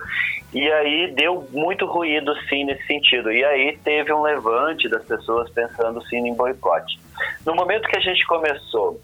e 0.54 0.72
aí 0.72 1.12
deu 1.16 1.48
muito 1.52 1.86
ruído 1.86 2.36
sim 2.48 2.64
nesse 2.64 2.86
sentido, 2.86 3.32
e 3.32 3.44
aí 3.44 3.78
teve 3.84 4.14
um 4.14 4.22
levante 4.22 4.88
das 4.88 5.04
pessoas 5.04 5.50
pensando 5.50 6.02
sim 6.06 6.28
em 6.28 6.34
boicote. 6.34 7.00
No 7.46 7.56
momento 7.56 7.88
que 7.88 7.98
a 7.98 8.02
gente 8.02 8.26
começou 8.28 9.00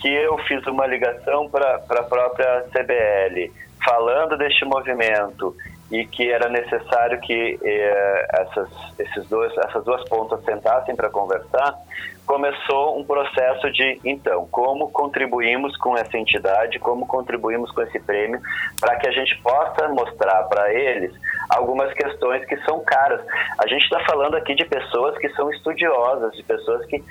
que 0.00 0.08
eu 0.08 0.36
fiz 0.48 0.66
uma 0.66 0.86
ligação 0.86 1.48
para 1.48 1.76
a 1.76 2.02
própria 2.02 2.64
CBL, 2.72 3.52
falando 3.84 4.36
deste 4.36 4.64
movimento 4.64 5.54
e 5.90 6.06
que 6.06 6.30
era 6.30 6.48
necessário 6.48 7.20
que 7.20 7.58
eh, 7.62 8.26
essas, 8.30 8.68
esses 8.98 9.28
dois, 9.28 9.56
essas 9.58 9.84
duas 9.84 10.02
pontas 10.08 10.42
sentassem 10.44 10.96
para 10.96 11.10
conversar, 11.10 11.76
começou 12.26 12.98
um 12.98 13.04
processo 13.04 13.70
de, 13.70 14.00
então, 14.04 14.46
como 14.50 14.90
contribuímos 14.90 15.76
com 15.76 15.96
essa 15.96 16.16
entidade, 16.16 16.78
como 16.78 17.06
contribuímos 17.06 17.70
com 17.72 17.82
esse 17.82 17.98
prêmio, 18.00 18.40
para 18.80 18.96
que 18.96 19.08
a 19.08 19.12
gente 19.12 19.40
possa 19.42 19.88
mostrar 19.88 20.44
para 20.44 20.72
eles 20.72 21.12
algumas 21.50 21.92
questões 21.92 22.44
que 22.46 22.56
são 22.64 22.80
caras. 22.84 23.20
A 23.58 23.66
gente 23.66 23.82
está 23.82 24.00
falando 24.00 24.36
aqui 24.36 24.54
de 24.54 24.64
pessoas 24.64 25.16
que 25.18 25.28
são 25.30 25.50
estudiosas, 25.50 26.32
de 26.32 26.42
pessoas 26.42 26.84
que 26.86 27.02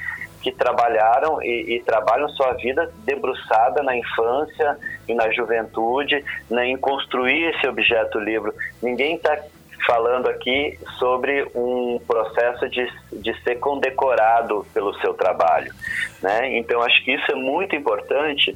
que 0.41 0.52
trabalharam 0.52 1.41
e, 1.43 1.76
e, 1.76 1.84
trabalham 1.84 2.28
sua 2.30 2.54
vida 2.54 2.91
debruçada 3.06 3.84
na 3.84 3.95
infância 3.95 4.76
e 5.08 5.13
na 5.13 5.32
juventude, 5.32 6.24
né, 6.50 6.65
em 6.65 6.78
construir 6.78 7.54
esse 7.54 7.67
objeto 7.67 8.19
livro. 8.19 8.54
Ninguém 8.82 9.15
está 9.15 9.38
falando 9.86 10.30
aqui 10.30 10.78
sobre 10.98 11.48
um 11.56 12.00
processo 12.06 12.70
de, 12.70 12.88
de 13.13 13.34
ser 13.44 13.56
condecorado 13.56 14.65
pelo 14.74 14.94
seu 15.00 15.13
trabalho. 15.13 15.74
Né? 16.22 16.58
Então, 16.58 16.82
acho 16.82 17.04
que 17.04 17.13
isso 17.13 17.32
é 17.32 17.36
muito 17.36 17.76
importante 17.76 18.56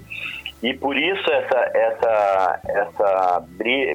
e 0.64 0.74
por 0.74 0.98
isso 0.98 1.32
essa, 1.32 1.72
essa, 1.74 2.60
essa 2.68 3.44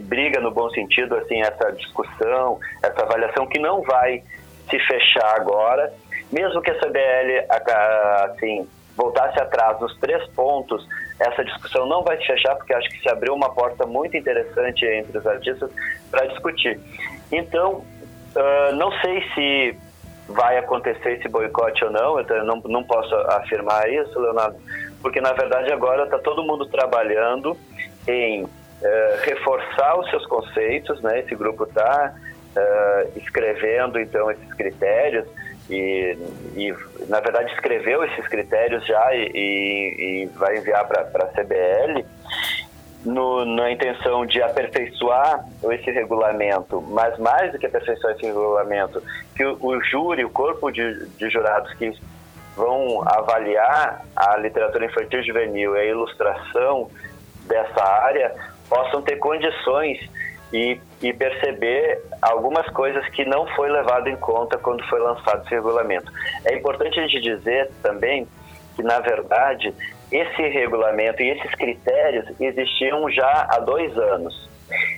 briga 0.03 0.41
no 0.41 0.51
bom 0.51 0.71
sentido, 0.71 1.17
assim, 1.17 1.41
essa 1.41 1.73
discussão, 1.73 2.61
essa 2.83 3.03
avaliação 3.03 3.47
que 3.47 3.59
não 3.59 3.83
vai 3.83 4.23
se 4.69 4.79
fechar 4.79 5.35
agora, 5.35 5.93
mesmo 6.31 6.63
que 6.63 6.71
a 6.71 6.79
CBL 6.79 7.45
assim, 8.31 8.69
voltasse 8.97 9.41
atrás 9.41 9.81
nos 9.81 9.99
três 9.99 10.25
pontos, 10.29 10.87
essa 11.19 11.45
discussão 11.45 11.87
não 11.87 12.03
vai 12.05 12.17
se 12.19 12.27
fechar, 12.27 12.55
porque 12.55 12.73
acho 12.73 12.89
que 12.89 13.01
se 13.01 13.09
abriu 13.09 13.35
uma 13.35 13.53
porta 13.53 13.85
muito 13.85 14.17
interessante 14.17 14.87
entre 14.87 15.19
os 15.19 15.27
artistas 15.27 15.71
para 16.11 16.27
discutir. 16.27 16.79
Então, 17.33 17.85
uh, 18.37 18.75
não 18.75 18.91
sei 19.01 19.23
se 19.35 19.79
vai 20.29 20.59
acontecer 20.59 21.19
esse 21.19 21.29
boicote 21.29 21.85
ou 21.85 21.91
não, 21.91 22.19
eu 22.21 22.45
não, 22.45 22.57
não 22.67 22.85
posso 22.85 23.15
afirmar 23.15 23.91
isso, 23.91 24.19
Leonardo, 24.19 24.57
porque 25.03 25.21
na 25.21 25.33
verdade 25.33 25.73
agora 25.73 26.05
está 26.05 26.19
todo 26.19 26.45
mundo 26.45 26.67
trabalhando 26.67 27.57
em 28.07 28.45
uh, 28.45 28.49
reforçar 29.23 29.99
os 29.99 30.09
seus 30.11 30.25
conceitos, 30.27 31.01
né? 31.03 31.21
Esse 31.21 31.35
grupo 31.35 31.65
está 31.65 32.15
uh, 32.57 33.19
escrevendo 33.19 33.99
então 33.99 34.31
esses 34.31 34.53
critérios 34.55 35.27
e, 35.69 36.17
e, 36.57 36.75
na 37.09 37.21
verdade 37.21 37.53
escreveu 37.53 38.05
esses 38.05 38.27
critérios 38.29 38.85
já 38.87 39.15
e, 39.15 39.31
e 39.35 40.31
vai 40.37 40.59
enviar 40.59 40.87
para 40.87 41.03
a 41.03 41.27
CBL 41.29 42.05
no, 43.05 43.45
na 43.45 43.71
intenção 43.71 44.27
de 44.27 44.43
aperfeiçoar 44.43 45.47
esse 45.71 45.91
regulamento, 45.91 46.81
mas 46.83 47.19
mais 47.19 47.53
do 47.53 47.59
que 47.59 47.67
aperfeiçoar 47.67 48.15
esse 48.15 48.27
regulamento, 48.27 49.03
que 49.35 49.45
o, 49.45 49.57
o 49.61 49.83
júri, 49.83 50.25
o 50.25 50.31
corpo 50.31 50.71
de, 50.71 51.07
de 51.17 51.31
jurados 51.31 51.73
que 51.75 51.93
vão 52.57 53.03
avaliar 53.09 54.05
a 54.15 54.37
literatura 54.37 54.85
infantil 54.85 55.21
e 55.21 55.27
juvenil 55.27 55.77
e 55.77 55.81
a 55.81 55.85
ilustração 55.85 56.91
dessa 57.47 57.83
área 57.83 58.35
possam 58.69 59.03
ter 59.03 59.17
condições 59.17 59.99
e, 60.53 60.81
e, 61.01 61.13
perceber 61.13 62.03
algumas 62.21 62.67
coisas 62.71 63.09
que 63.11 63.25
não 63.25 63.47
foi 63.55 63.71
levado 63.71 64.09
em 64.09 64.17
conta 64.17 64.59
quando 64.59 64.85
foi 64.89 64.99
lançado 65.01 65.43
esse 65.45 65.55
regulamento. 65.55 66.11
É 66.45 66.57
importante 66.57 66.99
a 66.99 67.07
gente 67.07 67.21
dizer 67.21 67.71
também 67.83 68.27
que, 68.75 68.83
na 68.83 68.99
verdade, 68.99 69.73
esse 70.11 70.43
regulamento 70.49 71.23
e 71.23 71.31
esses 71.31 71.55
critérios 71.55 72.27
existiam 72.41 73.11
já 73.11 73.47
há 73.51 73.59
dois 73.61 73.97
anos. 73.97 74.49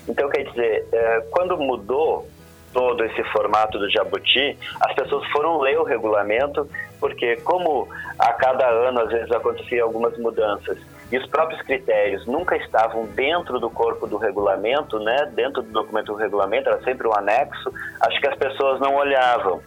Então, 0.08 0.28
quer 0.28 0.44
dizer, 0.44 0.86
é, 0.92 1.20
quando 1.30 1.56
mudou 1.56 2.26
todo 2.72 3.04
esse 3.04 3.22
formato 3.24 3.78
do 3.78 3.90
Jabuti, 3.90 4.58
as 4.80 4.94
pessoas 4.94 5.26
foram 5.28 5.60
ler 5.60 5.78
o 5.78 5.84
regulamento, 5.84 6.68
porque 6.98 7.36
como 7.36 7.88
a 8.18 8.32
cada 8.32 8.66
ano 8.66 9.00
às 9.00 9.10
vezes 9.10 9.30
acontecia 9.30 9.82
algumas 9.82 10.16
mudanças 10.18 10.78
e 11.10 11.18
os 11.18 11.26
próprios 11.26 11.60
critérios 11.62 12.26
nunca 12.26 12.56
estavam 12.56 13.04
dentro 13.04 13.60
do 13.60 13.68
corpo 13.68 14.06
do 14.06 14.16
regulamento, 14.16 14.98
né, 14.98 15.30
dentro 15.34 15.62
do 15.62 15.70
documento 15.70 16.06
do 16.06 16.14
regulamento, 16.14 16.70
era 16.70 16.82
sempre 16.82 17.06
um 17.06 17.12
anexo, 17.12 17.70
acho 18.00 18.18
que 18.18 18.28
as 18.28 18.36
pessoas 18.36 18.80
não 18.80 18.94
olhavam. 18.94 19.60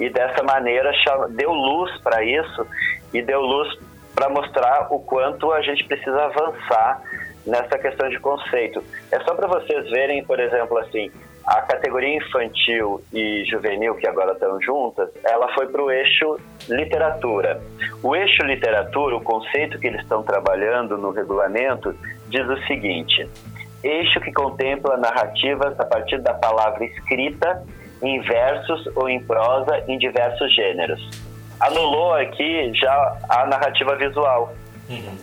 E 0.00 0.08
dessa 0.08 0.42
maneira 0.42 0.90
deu 1.30 1.52
luz 1.52 1.94
para 2.00 2.24
isso 2.24 2.66
e 3.12 3.20
deu 3.20 3.40
luz 3.40 3.68
para 4.18 4.28
mostrar 4.28 4.88
o 4.90 4.98
quanto 4.98 5.52
a 5.52 5.62
gente 5.62 5.84
precisa 5.84 6.24
avançar 6.24 7.00
nessa 7.46 7.78
questão 7.78 8.08
de 8.08 8.18
conceito. 8.18 8.82
É 9.12 9.20
só 9.20 9.32
para 9.32 9.46
vocês 9.46 9.88
verem, 9.90 10.24
por 10.24 10.40
exemplo, 10.40 10.76
assim, 10.78 11.08
a 11.46 11.62
categoria 11.62 12.16
infantil 12.16 13.00
e 13.12 13.44
juvenil, 13.44 13.94
que 13.94 14.08
agora 14.08 14.32
estão 14.32 14.60
juntas, 14.60 15.08
ela 15.24 15.54
foi 15.54 15.68
para 15.68 15.80
o 15.80 15.88
eixo 15.88 16.36
literatura. 16.68 17.62
O 18.02 18.16
eixo 18.16 18.42
literatura, 18.42 19.14
o 19.14 19.20
conceito 19.20 19.78
que 19.78 19.86
eles 19.86 20.00
estão 20.00 20.24
trabalhando 20.24 20.98
no 20.98 21.12
regulamento, 21.12 21.94
diz 22.26 22.44
o 22.48 22.58
seguinte: 22.66 23.24
eixo 23.84 24.20
que 24.20 24.32
contempla 24.32 24.96
narrativas 24.96 25.78
a 25.78 25.84
partir 25.84 26.18
da 26.18 26.34
palavra 26.34 26.84
escrita 26.84 27.64
em 28.02 28.20
versos 28.20 28.84
ou 28.96 29.08
em 29.08 29.22
prosa 29.22 29.84
em 29.86 29.96
diversos 29.96 30.52
gêneros 30.56 31.27
anulou 31.60 32.14
aqui 32.14 32.72
já 32.74 33.16
a 33.28 33.46
narrativa 33.46 33.96
visual. 33.96 34.52
Uhum. 34.88 35.18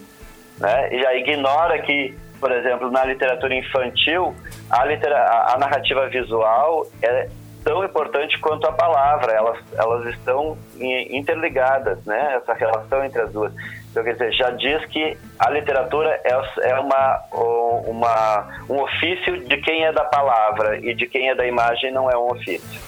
Né? 0.59 0.93
E 0.93 1.01
já 1.01 1.13
ignora 1.15 1.81
que, 1.81 2.17
por 2.39 2.51
exemplo, 2.51 2.91
na 2.91 3.05
literatura 3.05 3.55
infantil, 3.55 4.35
a, 4.69 4.85
litera 4.85 5.51
a 5.53 5.57
narrativa 5.57 6.07
visual 6.07 6.85
é 7.01 7.29
tão 7.63 7.83
importante 7.83 8.39
quanto 8.39 8.67
a 8.67 8.71
palavra, 8.71 9.33
elas, 9.33 9.57
elas 9.75 10.05
estão 10.13 10.55
interligadas, 11.09 11.97
né? 12.05 12.35
essa 12.35 12.53
relação 12.53 13.03
entre 13.03 13.21
as 13.21 13.31
duas. 13.31 13.51
Então, 13.89 14.03
quer 14.03 14.13
dizer, 14.13 14.33
já 14.33 14.51
diz 14.51 14.85
que 14.87 15.17
a 15.39 15.49
literatura 15.49 16.21
é, 16.23 16.69
é 16.69 16.79
uma, 16.79 17.23
uma, 17.87 18.65
um 18.69 18.81
ofício 18.81 19.39
de 19.45 19.57
quem 19.57 19.85
é 19.85 19.91
da 19.91 20.03
palavra 20.03 20.77
e 20.77 20.93
de 20.93 21.07
quem 21.07 21.29
é 21.29 21.35
da 21.35 21.47
imagem 21.47 21.91
não 21.91 22.11
é 22.11 22.17
um 22.17 22.29
ofício. 22.29 22.81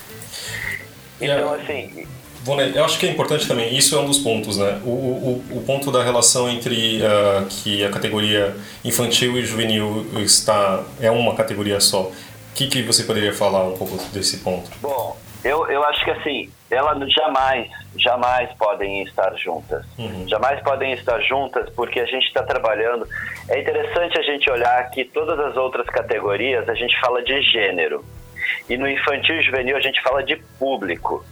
Então, 1.19 1.53
assim, 1.53 2.05
eu 2.47 2.85
acho 2.85 2.99
que 2.99 3.05
é 3.05 3.09
importante 3.09 3.47
também, 3.47 3.75
isso 3.75 3.95
é 3.95 3.99
um 3.99 4.05
dos 4.05 4.19
pontos, 4.19 4.57
né? 4.57 4.81
O, 4.83 4.89
o, 4.89 5.43
o 5.51 5.63
ponto 5.65 5.91
da 5.91 6.03
relação 6.03 6.49
entre 6.49 7.01
uh, 7.01 7.45
que 7.47 7.83
a 7.83 7.89
categoria 7.89 8.55
infantil 8.83 9.37
e 9.37 9.45
juvenil 9.45 10.05
está 10.17 10.83
é 11.01 11.11
uma 11.11 11.35
categoria 11.35 11.79
só. 11.79 12.03
O 12.03 12.13
que, 12.55 12.67
que 12.67 12.81
você 12.81 13.03
poderia 13.03 13.33
falar 13.33 13.63
um 13.63 13.77
pouco 13.77 13.97
desse 14.11 14.37
ponto? 14.37 14.69
Bom, 14.81 15.17
eu, 15.43 15.67
eu 15.67 15.83
acho 15.83 16.03
que 16.03 16.11
assim, 16.11 16.49
elas 16.69 17.11
jamais, 17.13 17.69
jamais 17.95 18.51
podem 18.57 19.03
estar 19.03 19.33
juntas. 19.35 19.85
Uhum. 19.97 20.27
Jamais 20.27 20.61
podem 20.61 20.93
estar 20.93 21.19
juntas 21.21 21.69
porque 21.69 21.99
a 21.99 22.05
gente 22.05 22.25
está 22.25 22.43
trabalhando. 22.43 23.07
É 23.47 23.59
interessante 23.59 24.17
a 24.17 24.21
gente 24.23 24.49
olhar 24.49 24.89
que 24.89 25.05
todas 25.05 25.39
as 25.39 25.55
outras 25.55 25.85
categorias 25.87 26.67
a 26.67 26.73
gente 26.73 26.99
fala 26.99 27.23
de 27.23 27.41
gênero. 27.41 28.03
E 28.69 28.77
no 28.77 28.89
infantil 28.89 29.35
e 29.35 29.41
juvenil 29.41 29.77
a 29.77 29.81
gente 29.81 30.01
fala 30.01 30.23
de 30.23 30.35
público. 30.59 31.23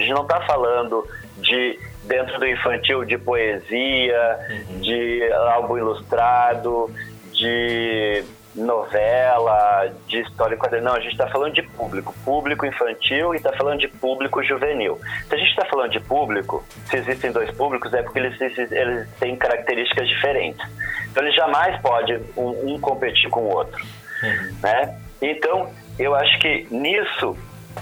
A 0.00 0.02
gente 0.02 0.14
não 0.14 0.22
está 0.22 0.40
falando 0.40 1.06
de 1.36 1.78
dentro 2.04 2.38
do 2.38 2.46
infantil 2.46 3.04
de 3.04 3.18
poesia, 3.18 4.38
uhum. 4.48 4.80
de 4.80 5.30
álbum 5.32 5.76
ilustrado, 5.76 6.90
de 7.34 8.24
novela, 8.54 9.92
de 10.08 10.20
história 10.22 10.56
quadrinho. 10.56 10.84
Não, 10.84 10.94
a 10.94 11.00
gente 11.00 11.12
está 11.12 11.28
falando 11.28 11.52
de 11.52 11.62
público, 11.62 12.14
público 12.24 12.64
infantil 12.64 13.34
e 13.34 13.36
está 13.36 13.52
falando 13.52 13.80
de 13.80 13.88
público 13.88 14.42
juvenil. 14.42 14.98
Se 15.28 15.34
a 15.34 15.38
gente 15.38 15.50
está 15.50 15.66
falando 15.66 15.90
de 15.90 16.00
público, 16.00 16.64
se 16.86 16.96
existem 16.96 17.30
dois 17.30 17.50
públicos, 17.50 17.92
é 17.92 18.02
porque 18.02 18.18
eles, 18.18 18.40
eles 18.40 19.08
têm 19.20 19.36
características 19.36 20.08
diferentes. 20.08 20.66
Então, 21.10 21.22
ele 21.22 21.32
jamais 21.36 21.78
pode 21.82 22.18
um, 22.36 22.74
um 22.74 22.80
competir 22.80 23.28
com 23.28 23.40
o 23.40 23.54
outro, 23.54 23.84
uhum. 24.22 24.56
né? 24.62 24.98
Então, 25.20 25.70
eu 25.98 26.14
acho 26.14 26.38
que 26.38 26.66
nisso 26.70 27.36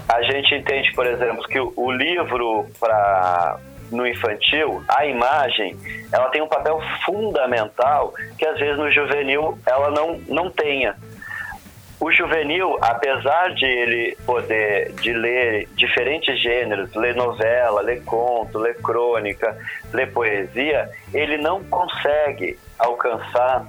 a 0.07 0.21
gente 0.23 0.55
entende, 0.55 0.91
por 0.93 1.05
exemplo, 1.05 1.43
que 1.47 1.59
o, 1.59 1.91
livro 1.91 2.65
para 2.79 3.59
no 3.91 4.05
infantil, 4.05 4.83
a 4.87 5.05
imagem, 5.05 5.75
ela 6.11 6.29
tem 6.29 6.41
um 6.41 6.47
papel 6.47 6.79
fundamental 7.05 8.13
que 8.37 8.45
às 8.45 8.59
vezes 8.59 8.77
no 8.77 8.91
juvenil 8.91 9.57
ela 9.65 9.89
não, 9.89 10.19
não 10.27 10.49
tenha. 10.51 10.95
O 11.99 12.11
juvenil, 12.11 12.77
apesar 12.81 13.53
de 13.55 13.65
ele 13.65 14.17
poder 14.25 14.93
de 15.01 15.11
ler 15.11 15.67
diferentes 15.75 16.41
gêneros, 16.41 16.93
ler 16.95 17.13
novela, 17.13 17.81
ler 17.81 18.03
conto, 18.05 18.57
ler 18.57 18.75
crônica, 18.77 19.57
ler 19.91 20.13
poesia, 20.13 20.89
ele 21.13 21.37
não 21.37 21.61
consegue 21.63 22.57
alcançar 22.77 23.65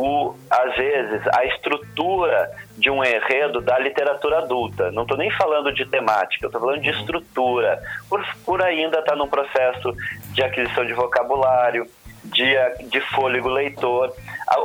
o, 0.00 0.34
às 0.48 0.74
vezes, 0.76 1.20
a 1.28 1.44
estrutura 1.44 2.50
de 2.78 2.90
um 2.90 3.04
enredo 3.04 3.60
da 3.60 3.78
literatura 3.78 4.38
adulta. 4.38 4.90
Não 4.90 5.02
estou 5.02 5.18
nem 5.18 5.30
falando 5.32 5.70
de 5.74 5.84
temática, 5.84 6.46
estou 6.46 6.58
falando 6.58 6.80
de 6.80 6.88
estrutura, 6.88 7.78
por, 8.08 8.24
por 8.46 8.62
ainda 8.62 9.00
estar 9.00 9.12
tá 9.12 9.16
num 9.16 9.28
processo 9.28 9.94
de 10.32 10.42
aquisição 10.42 10.86
de 10.86 10.94
vocabulário, 10.94 11.86
de, 12.24 12.54
de 12.88 13.00
fôlego 13.12 13.50
leitor. 13.50 14.14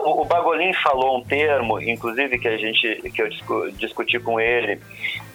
O, 0.06 0.22
o 0.22 0.26
Bagolin 0.26 0.74
falou 0.76 1.18
um 1.18 1.24
termo, 1.24 1.82
inclusive 1.82 2.40
que 2.40 2.48
a 2.48 2.58
gente 2.58 3.02
que 3.14 3.22
eu 3.22 3.28
discu, 3.28 3.72
discuti 3.74 4.18
com 4.20 4.40
ele 4.40 4.80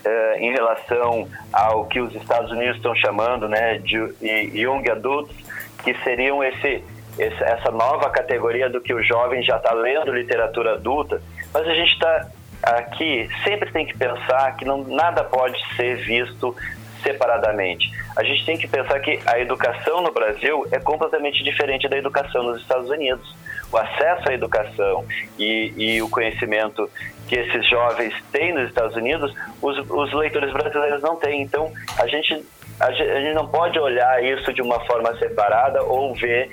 eh, 0.02 0.36
em 0.38 0.50
relação 0.50 1.28
ao 1.52 1.84
que 1.84 2.00
os 2.00 2.14
Estados 2.14 2.50
Unidos 2.50 2.76
estão 2.76 2.94
chamando, 2.94 3.46
né, 3.48 3.78
de 3.78 3.96
young 4.22 4.88
adults, 4.90 5.36
que 5.84 5.94
seriam 6.02 6.42
esse 6.42 6.82
essa 7.22 7.70
nova 7.70 8.10
categoria 8.10 8.68
do 8.68 8.80
que 8.80 8.94
o 8.94 9.02
jovem 9.02 9.42
já 9.42 9.56
está 9.56 9.72
lendo 9.72 10.12
literatura 10.12 10.74
adulta, 10.74 11.20
mas 11.52 11.66
a 11.66 11.74
gente 11.74 11.92
está 11.92 12.26
aqui 12.62 13.28
sempre 13.44 13.70
tem 13.72 13.86
que 13.86 13.96
pensar 13.96 14.56
que 14.56 14.64
não, 14.64 14.84
nada 14.84 15.24
pode 15.24 15.58
ser 15.76 15.96
visto 15.96 16.54
separadamente. 17.02 17.90
A 18.16 18.22
gente 18.22 18.44
tem 18.44 18.58
que 18.58 18.68
pensar 18.68 18.98
que 19.00 19.18
a 19.26 19.38
educação 19.38 20.02
no 20.02 20.12
Brasil 20.12 20.66
é 20.70 20.78
completamente 20.78 21.42
diferente 21.42 21.88
da 21.88 21.96
educação 21.96 22.42
nos 22.42 22.60
Estados 22.60 22.88
Unidos. 22.90 23.34
O 23.72 23.76
acesso 23.76 24.28
à 24.28 24.34
educação 24.34 25.06
e, 25.38 25.72
e 25.76 26.02
o 26.02 26.08
conhecimento 26.08 26.90
que 27.28 27.36
esses 27.36 27.68
jovens 27.68 28.12
têm 28.32 28.52
nos 28.52 28.68
Estados 28.68 28.96
Unidos, 28.96 29.32
os, 29.62 29.78
os 29.88 30.12
leitores 30.12 30.52
brasileiros 30.52 31.00
não 31.00 31.16
têm. 31.16 31.42
Então, 31.42 31.72
a 31.96 32.06
gente, 32.06 32.44
a 32.80 32.90
gente 32.92 33.34
não 33.34 33.46
pode 33.46 33.78
olhar 33.78 34.22
isso 34.22 34.52
de 34.52 34.60
uma 34.60 34.80
forma 34.80 35.16
separada 35.16 35.82
ou 35.84 36.14
ver 36.14 36.50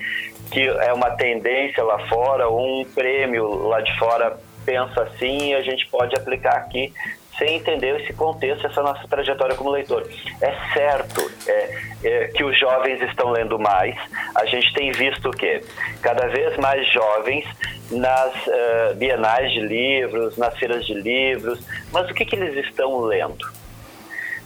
que 0.52 0.68
é 0.68 0.94
uma 0.94 1.12
tendência 1.12 1.84
lá 1.84 2.08
fora, 2.08 2.50
um 2.50 2.86
prêmio 2.94 3.68
lá 3.68 3.82
de 3.82 3.98
fora 3.98 4.38
pensa 4.66 5.04
assim 5.04 5.52
e 5.52 5.56
a 5.56 5.62
gente 5.62 5.88
pode 5.88 6.14
aplicar 6.16 6.58
aqui 6.58 6.94
sem 7.38 7.56
entender 7.56 8.02
esse 8.02 8.14
contexto, 8.14 8.66
essa 8.66 8.82
nossa 8.82 9.08
trajetória 9.08 9.56
como 9.56 9.70
leitor. 9.70 10.10
É 10.42 10.74
certo 10.74 11.32
é, 11.48 11.82
é, 12.04 12.28
que 12.30 12.44
os 12.44 12.60
jovens 12.60 13.02
estão 13.04 13.30
lendo 13.30 13.60
mais. 13.60 13.96
A 14.36 14.46
gente 14.46 14.74
tem 14.74 14.92
visto 14.92 15.30
o 15.30 15.32
quê? 15.32 15.64
Cada 16.02 16.28
vez 16.28 16.58
mais 16.58 16.92
jovens 16.92 17.46
nas 17.92 18.34
uh, 18.48 18.96
bienais 18.96 19.52
de 19.52 19.62
livros, 19.62 20.36
nas 20.36 20.58
feiras 20.58 20.86
de 20.86 20.96
livros. 20.96 21.64
Mas 21.92 22.10
o 22.10 22.14
que, 22.14 22.26
que 22.26 22.36
eles 22.36 22.66
estão 22.66 23.02
lendo? 23.02 23.46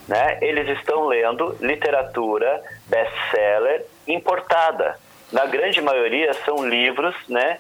Né? 0.08 0.38
Eles 0.41 0.68
estão 0.78 1.08
lendo 1.08 1.56
literatura 1.62 2.62
best-seller 2.89 3.86
importada 4.06 4.97
na 5.32 5.45
grande 5.45 5.82
maioria 5.82 6.34
são 6.45 6.67
livros 6.67 7.15
né, 7.27 7.57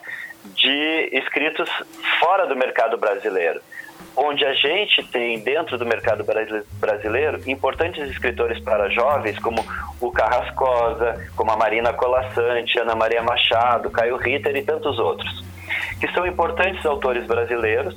de 0.55 1.09
escritos 1.13 1.69
fora 2.19 2.45
do 2.47 2.55
mercado 2.55 2.97
brasileiro. 2.97 3.61
onde 4.15 4.43
a 4.45 4.53
gente 4.53 5.03
tem 5.11 5.39
dentro 5.39 5.77
do 5.77 5.85
mercado 5.85 6.25
brasileiro 6.79 7.39
importantes 7.49 8.09
escritores 8.09 8.59
para 8.59 8.89
jovens 8.89 9.39
como 9.39 9.63
o 10.01 10.11
Carrascosa, 10.11 11.29
como 11.35 11.51
a 11.51 11.55
Marina 11.55 11.93
Colassante, 11.93 12.77
Ana 12.77 12.95
Maria 12.95 13.21
Machado, 13.21 13.89
Caio 13.89 14.17
Ritter 14.17 14.55
e 14.57 14.63
tantos 14.63 14.99
outros, 14.99 15.43
que 15.99 16.11
são 16.11 16.25
importantes 16.27 16.85
autores 16.85 17.25
brasileiros 17.25 17.95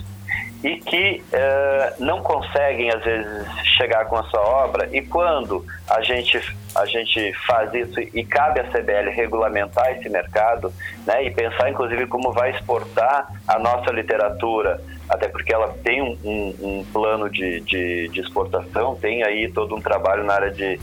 e 0.65 0.77
que 0.77 1.23
uh, 1.23 2.03
não 2.03 2.23
conseguem 2.23 2.91
às 2.91 3.05
vezes 3.05 3.47
chegar 3.77 4.07
com 4.07 4.17
a 4.17 4.23
sua 4.25 4.41
obra. 4.41 4.89
E 4.91 5.03
quando 5.03 5.63
a 5.89 6.01
gente 6.01 6.41
a 6.75 6.87
gente 6.87 7.33
faz 7.47 7.73
isso 7.75 8.01
e 8.01 8.25
cabe 8.25 8.61
à 8.61 8.65
CBL 8.65 9.11
regulamentar 9.11 9.93
esse 9.93 10.09
mercado 10.09 10.73
né 11.07 11.23
e 11.23 11.31
pensar 11.31 11.71
inclusive 11.71 12.07
como 12.09 12.33
vai 12.33 12.51
exportar 12.51 13.29
a 13.47 13.59
nossa 13.61 13.93
literatura 13.93 14.81
até 15.09 15.29
porque 15.29 15.55
ela 15.55 15.69
tem 15.85 16.03
um, 16.03 16.19
um, 16.25 16.55
um 16.63 16.85
plano 16.93 17.31
de, 17.31 17.61
de, 17.61 18.09
de, 18.09 18.21
exportação 18.21 18.97
tem 18.97 19.23
aí 19.23 19.53
todo 19.53 19.77
um 19.77 19.81
trabalho 19.81 20.25
na 20.25 20.35
área 20.35 20.51
de, 20.51 20.81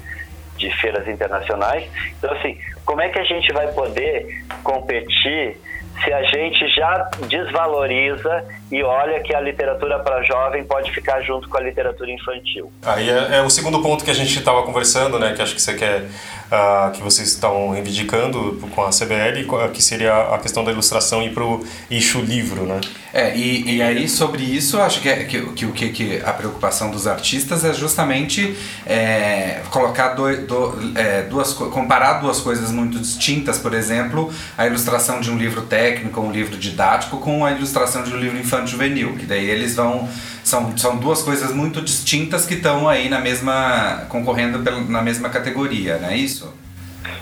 de 0.56 0.70
feiras 0.78 1.06
internacionais. 1.08 1.90
Então 2.18 2.32
assim 2.36 2.58
como 2.86 3.02
é 3.02 3.10
que 3.10 3.20
a 3.20 3.26
gente 3.26 3.52
vai 3.52 3.68
poder 3.74 4.46
competir 4.64 5.58
se 6.04 6.14
a 6.14 6.24
gente 6.24 6.68
já 6.70 7.10
desvaloriza 7.28 8.46
e 8.72 8.82
olha 8.84 9.20
que 9.22 9.36
a 9.36 9.42
literatura 9.42 10.00
para 10.00 10.24
jovem 10.24 10.64
pode 10.64 10.92
ficar 10.92 11.22
junto 11.22 11.50
com 11.50 11.58
a 11.58 11.62
literatura 11.62 12.10
infantil. 12.10 12.72
Aí 12.84 13.10
é, 13.10 13.38
é 13.38 13.42
o 13.42 13.50
segundo 13.50 13.82
ponto 13.82 14.04
que 14.04 14.12
a 14.12 14.14
gente 14.14 14.38
estava 14.38 14.64
conversando, 14.64 15.20
né, 15.20 15.34
que 15.34 15.42
acho 15.42 15.54
que 15.54 15.62
você 15.62 15.74
quer 15.74 16.04
uh, 16.52 16.92
que 16.92 17.02
vocês 17.02 17.30
estão 17.30 17.72
reivindicando 17.72 18.60
com 18.74 18.84
a 18.84 18.90
CBL, 18.90 19.46
que 19.74 19.82
seria 19.82 20.34
a 20.34 20.38
questão 20.38 20.64
da 20.64 20.72
ilustração 20.72 21.22
e 21.22 21.30
para 21.30 21.44
o 21.44 21.66
eixo 21.90 22.22
livro, 22.22 22.66
né? 22.66 22.80
É, 23.14 23.36
e, 23.36 23.76
e 23.76 23.82
aí 23.82 24.08
sobre 24.08 24.42
isso, 24.42 24.80
acho 24.80 25.02
que, 25.02 25.10
é, 25.10 25.26
que, 25.26 25.42
que, 25.54 25.68
que, 25.68 25.90
que 25.90 26.22
a 26.24 26.32
preocupação 26.32 26.90
dos 26.90 27.08
artistas 27.08 27.66
é 27.66 27.74
justamente 27.74 28.56
é, 28.86 29.62
colocar 29.70 30.10
do, 30.10 30.48
do, 30.48 30.98
é, 30.98 31.24
duas 31.24 31.52
comparar 31.54 32.22
duas 32.22 32.40
coisas 32.40 32.72
muito 32.72 32.98
distintas, 33.00 33.58
por 33.58 33.74
exemplo, 33.74 34.32
a 34.58 34.66
ilustração 34.66 35.20
de 35.20 35.30
um 35.30 35.38
livro 35.38 35.64
técnico, 35.64 36.22
um 36.22 36.32
livro 36.32 36.56
didático, 36.56 37.18
com 37.18 37.44
a 37.44 37.52
ilustração 37.52 38.04
de 38.04 38.14
um 38.14 38.18
livro 38.18 38.40
infantil 38.40 38.61
juvenil, 38.68 39.16
que 39.18 39.26
daí 39.26 39.50
eles 39.50 39.76
vão 39.76 40.08
são, 40.44 40.78
são 40.78 40.98
duas 40.98 41.22
coisas 41.22 41.54
muito 41.54 41.82
distintas 41.82 42.46
que 42.46 42.56
estão 42.56 42.88
aí 42.88 43.10
na 43.10 43.20
mesma 43.20 44.06
concorrendo 44.10 44.60
na 44.90 45.02
mesma 45.02 45.30
categoria, 45.30 45.98
não 45.98 46.10
é 46.10 46.16
isso? 46.16 46.54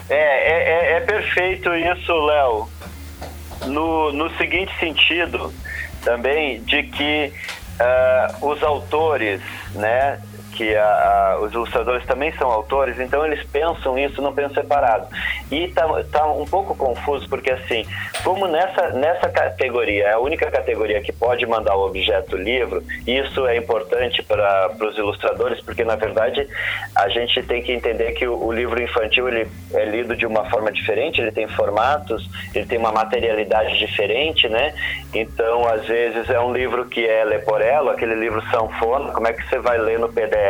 É, 0.09 0.15
é, 0.15 0.93
é, 0.93 0.97
é 0.97 0.99
perfeito 1.01 1.73
isso, 1.73 2.13
Léo. 2.13 2.69
No, 3.67 4.11
no 4.13 4.35
seguinte 4.37 4.71
sentido, 4.79 5.53
também 6.01 6.63
de 6.63 6.83
que 6.83 7.31
uh, 7.79 8.49
os 8.49 8.63
autores, 8.63 9.41
né, 9.75 10.19
que 10.59 10.75
a, 10.75 10.83
a, 10.83 11.39
os 11.39 11.53
ilustradores 11.53 12.05
também 12.05 12.33
são 12.33 12.51
autores, 12.51 12.99
então 12.99 13.25
eles 13.25 13.41
pensam 13.49 13.97
isso, 13.97 14.21
não 14.21 14.33
pensam 14.33 14.55
separado. 14.55 15.07
E 15.49 15.69
tá, 15.69 15.87
tá 16.11 16.27
um 16.27 16.43
pouco 16.43 16.75
confuso, 16.75 17.29
porque 17.29 17.49
assim, 17.49 17.85
como 18.25 18.45
nessa, 18.45 18.89
nessa 18.89 19.29
categoria, 19.29 20.07
é 20.07 20.11
a 20.11 20.19
única 20.19 20.51
categoria 20.51 21.01
que 21.01 21.13
pode 21.13 21.45
mandar 21.45 21.77
o 21.77 21.85
objeto 21.85 22.35
livro, 22.35 22.83
isso 23.07 23.47
é 23.47 23.55
importante 23.55 24.21
para 24.21 24.75
os 24.81 24.97
ilustradores, 24.97 25.61
porque 25.61 25.85
na 25.85 25.95
verdade 25.95 26.45
a 26.93 27.07
gente 27.07 27.41
tem 27.43 27.63
que 27.63 27.71
entender 27.71 28.11
que 28.11 28.27
o, 28.27 28.45
o 28.45 28.51
livro 28.51 28.83
infantil 28.83 29.29
ele 29.29 29.47
é 29.73 29.85
lido 29.85 30.13
de 30.13 30.25
uma 30.25 30.49
forma 30.49 30.73
diferente, 30.73 31.21
ele 31.21 31.31
tem 31.31 31.47
formatos, 31.47 32.29
ele 32.53 32.65
tem 32.65 32.77
uma 32.77 32.91
materialidade 32.91 33.77
diferente, 33.77 34.49
né? 34.49 34.73
Então, 35.13 35.65
às 35.65 35.85
vezes 35.85 36.29
é 36.29 36.39
um 36.41 36.51
livro 36.51 36.83
que 36.85 37.07
é 37.07 37.23
leporelo, 37.23 37.91
aquele 37.91 38.15
livro 38.15 38.43
sanfona, 38.51 39.13
como 39.13 39.25
é 39.25 39.31
que 39.31 39.47
você 39.47 39.57
vai 39.57 39.77
ler 39.77 39.97
no 39.97 40.09
PDF? 40.09 40.48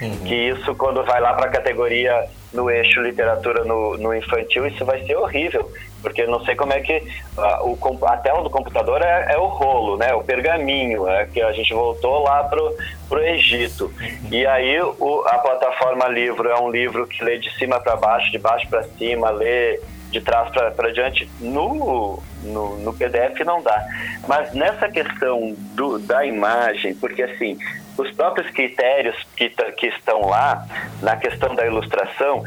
Uhum. 0.00 0.24
que 0.24 0.34
isso 0.34 0.74
quando 0.74 1.04
vai 1.04 1.20
lá 1.20 1.34
para 1.34 1.46
a 1.46 1.50
categoria 1.50 2.28
no 2.52 2.70
eixo 2.70 3.02
literatura 3.02 3.64
no, 3.64 3.96
no, 3.98 4.14
infantil, 4.14 4.66
isso 4.66 4.84
vai 4.84 5.04
ser 5.04 5.16
horrível, 5.16 5.70
porque 6.00 6.26
não 6.26 6.42
sei 6.44 6.54
como 6.54 6.72
é 6.72 6.80
que 6.80 6.96
uh, 7.36 7.62
o, 7.62 8.06
a 8.06 8.16
tela 8.16 8.42
do 8.42 8.50
computador 8.50 9.02
é, 9.02 9.34
é, 9.34 9.36
o 9.36 9.46
rolo, 9.46 9.96
né, 9.96 10.14
o 10.14 10.22
pergaminho, 10.22 11.06
é 11.08 11.26
que 11.26 11.42
a 11.42 11.52
gente 11.52 11.74
voltou 11.74 12.22
lá 12.22 12.44
pro, 12.44 12.74
pro 13.08 13.20
Egito. 13.20 13.92
Uhum. 14.00 14.28
E 14.30 14.46
aí 14.46 14.80
o, 14.80 15.24
a 15.26 15.38
plataforma 15.38 16.08
livro 16.08 16.48
é 16.48 16.58
um 16.58 16.70
livro 16.70 17.06
que 17.06 17.22
lê 17.22 17.38
de 17.38 17.50
cima 17.58 17.80
para 17.80 17.96
baixo, 17.96 18.30
de 18.30 18.38
baixo 18.38 18.66
para 18.68 18.82
cima, 18.82 19.30
lê 19.30 19.80
de 20.10 20.20
trás 20.20 20.50
para 20.50 20.92
diante, 20.92 21.28
no, 21.38 22.22
no, 22.42 22.78
no, 22.78 22.94
PDF 22.94 23.40
não 23.44 23.62
dá. 23.62 23.84
Mas 24.26 24.54
nessa 24.54 24.88
questão 24.88 25.54
do, 25.74 25.98
da 25.98 26.24
imagem, 26.24 26.94
porque 26.94 27.22
assim, 27.22 27.58
os 27.98 28.10
próprios 28.12 28.50
critérios 28.50 29.16
que, 29.36 29.50
que 29.76 29.86
estão 29.88 30.28
lá, 30.28 30.64
na 31.02 31.16
questão 31.16 31.54
da 31.54 31.66
ilustração, 31.66 32.42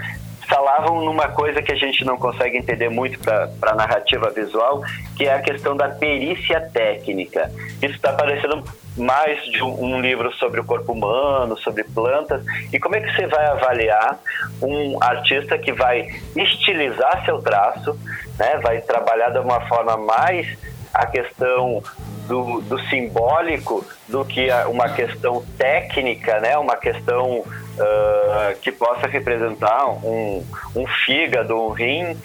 falavam 0.47 1.01
numa 1.05 1.29
coisa 1.29 1.61
que 1.61 1.71
a 1.71 1.75
gente 1.75 2.03
não 2.03 2.17
consegue 2.17 2.57
entender 2.57 2.89
muito 2.89 3.17
para 3.19 3.71
a 3.71 3.75
narrativa 3.75 4.29
visual, 4.31 4.81
que 5.15 5.25
é 5.25 5.33
a 5.33 5.41
questão 5.41 5.77
da 5.77 5.87
perícia 5.87 6.59
técnica. 6.59 7.49
Isso 7.81 7.95
está 7.95 8.11
parecendo 8.11 8.63
mais 8.97 9.41
de 9.45 9.63
um, 9.63 9.95
um, 9.95 10.01
livro 10.01 10.33
sobre 10.33 10.59
o 10.59 10.65
corpo 10.65 10.91
humano, 10.91 11.57
sobre 11.57 11.85
plantas. 11.85 12.43
E 12.73 12.79
como 12.79 12.97
é 12.97 12.99
que 12.99 13.15
você 13.15 13.27
vai 13.27 13.45
avaliar 13.45 14.19
um 14.61 15.01
artista 15.01 15.57
que 15.57 15.71
vai 15.71 16.07
estilizar 16.35 17.23
seu 17.23 17.41
traço, 17.41 17.97
né, 18.37 18.59
vai 18.61 18.81
trabalhar 18.81 19.29
de 19.29 19.39
uma 19.39 19.61
forma 19.67 19.95
mais 19.95 20.47
a 20.93 21.05
questão 21.05 21.81
do, 22.27 22.61
do 22.61 22.79
simbólico 22.87 23.85
do 24.07 24.25
que 24.25 24.47
uma 24.69 24.89
questão 24.89 25.43
técnica, 25.57 26.39
né? 26.39 26.57
uma 26.57 26.75
questão 26.75 27.39
uh, 27.39 28.59
que 28.61 28.71
possa 28.71 29.07
representar 29.07 29.87
um, 29.87 30.45
um 30.75 30.85
fígado, 31.05 31.55
um 31.55 31.69
rim. 31.69 32.17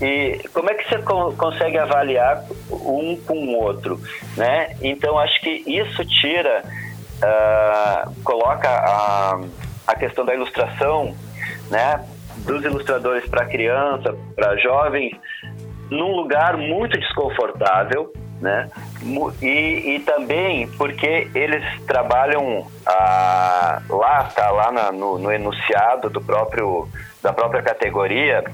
E 0.00 0.40
como 0.52 0.70
é 0.70 0.74
que 0.74 0.88
você 0.88 0.98
consegue 1.36 1.76
avaliar 1.76 2.44
um 2.70 3.16
com 3.16 3.36
o 3.36 3.62
outro? 3.62 4.00
Né? 4.36 4.76
Então, 4.80 5.18
acho 5.18 5.40
que 5.40 5.62
isso 5.66 6.04
tira, 6.04 6.62
uh, 7.22 8.14
coloca 8.22 8.68
a, 8.68 9.40
a 9.86 9.94
questão 9.96 10.24
da 10.24 10.34
ilustração, 10.34 11.14
né? 11.68 12.04
dos 12.38 12.64
ilustradores 12.64 13.28
para 13.28 13.44
criança, 13.46 14.14
para 14.36 14.56
jovens, 14.56 15.12
num 15.90 16.14
lugar 16.16 16.56
muito 16.56 16.98
desconfortável, 16.98 18.12
né? 18.40 18.68
E, 19.42 19.94
e 19.94 20.00
também 20.00 20.68
porque 20.72 21.28
eles 21.34 21.64
trabalham 21.86 22.66
ah, 22.86 23.82
lá, 23.88 24.24
tá 24.24 24.50
lá 24.50 24.70
na, 24.70 24.92
no, 24.92 25.18
no, 25.18 25.32
enunciado 25.32 26.08
do 26.08 26.20
próprio 26.20 26.88
da 27.22 27.32
própria 27.32 27.62
categoria, 27.62 28.44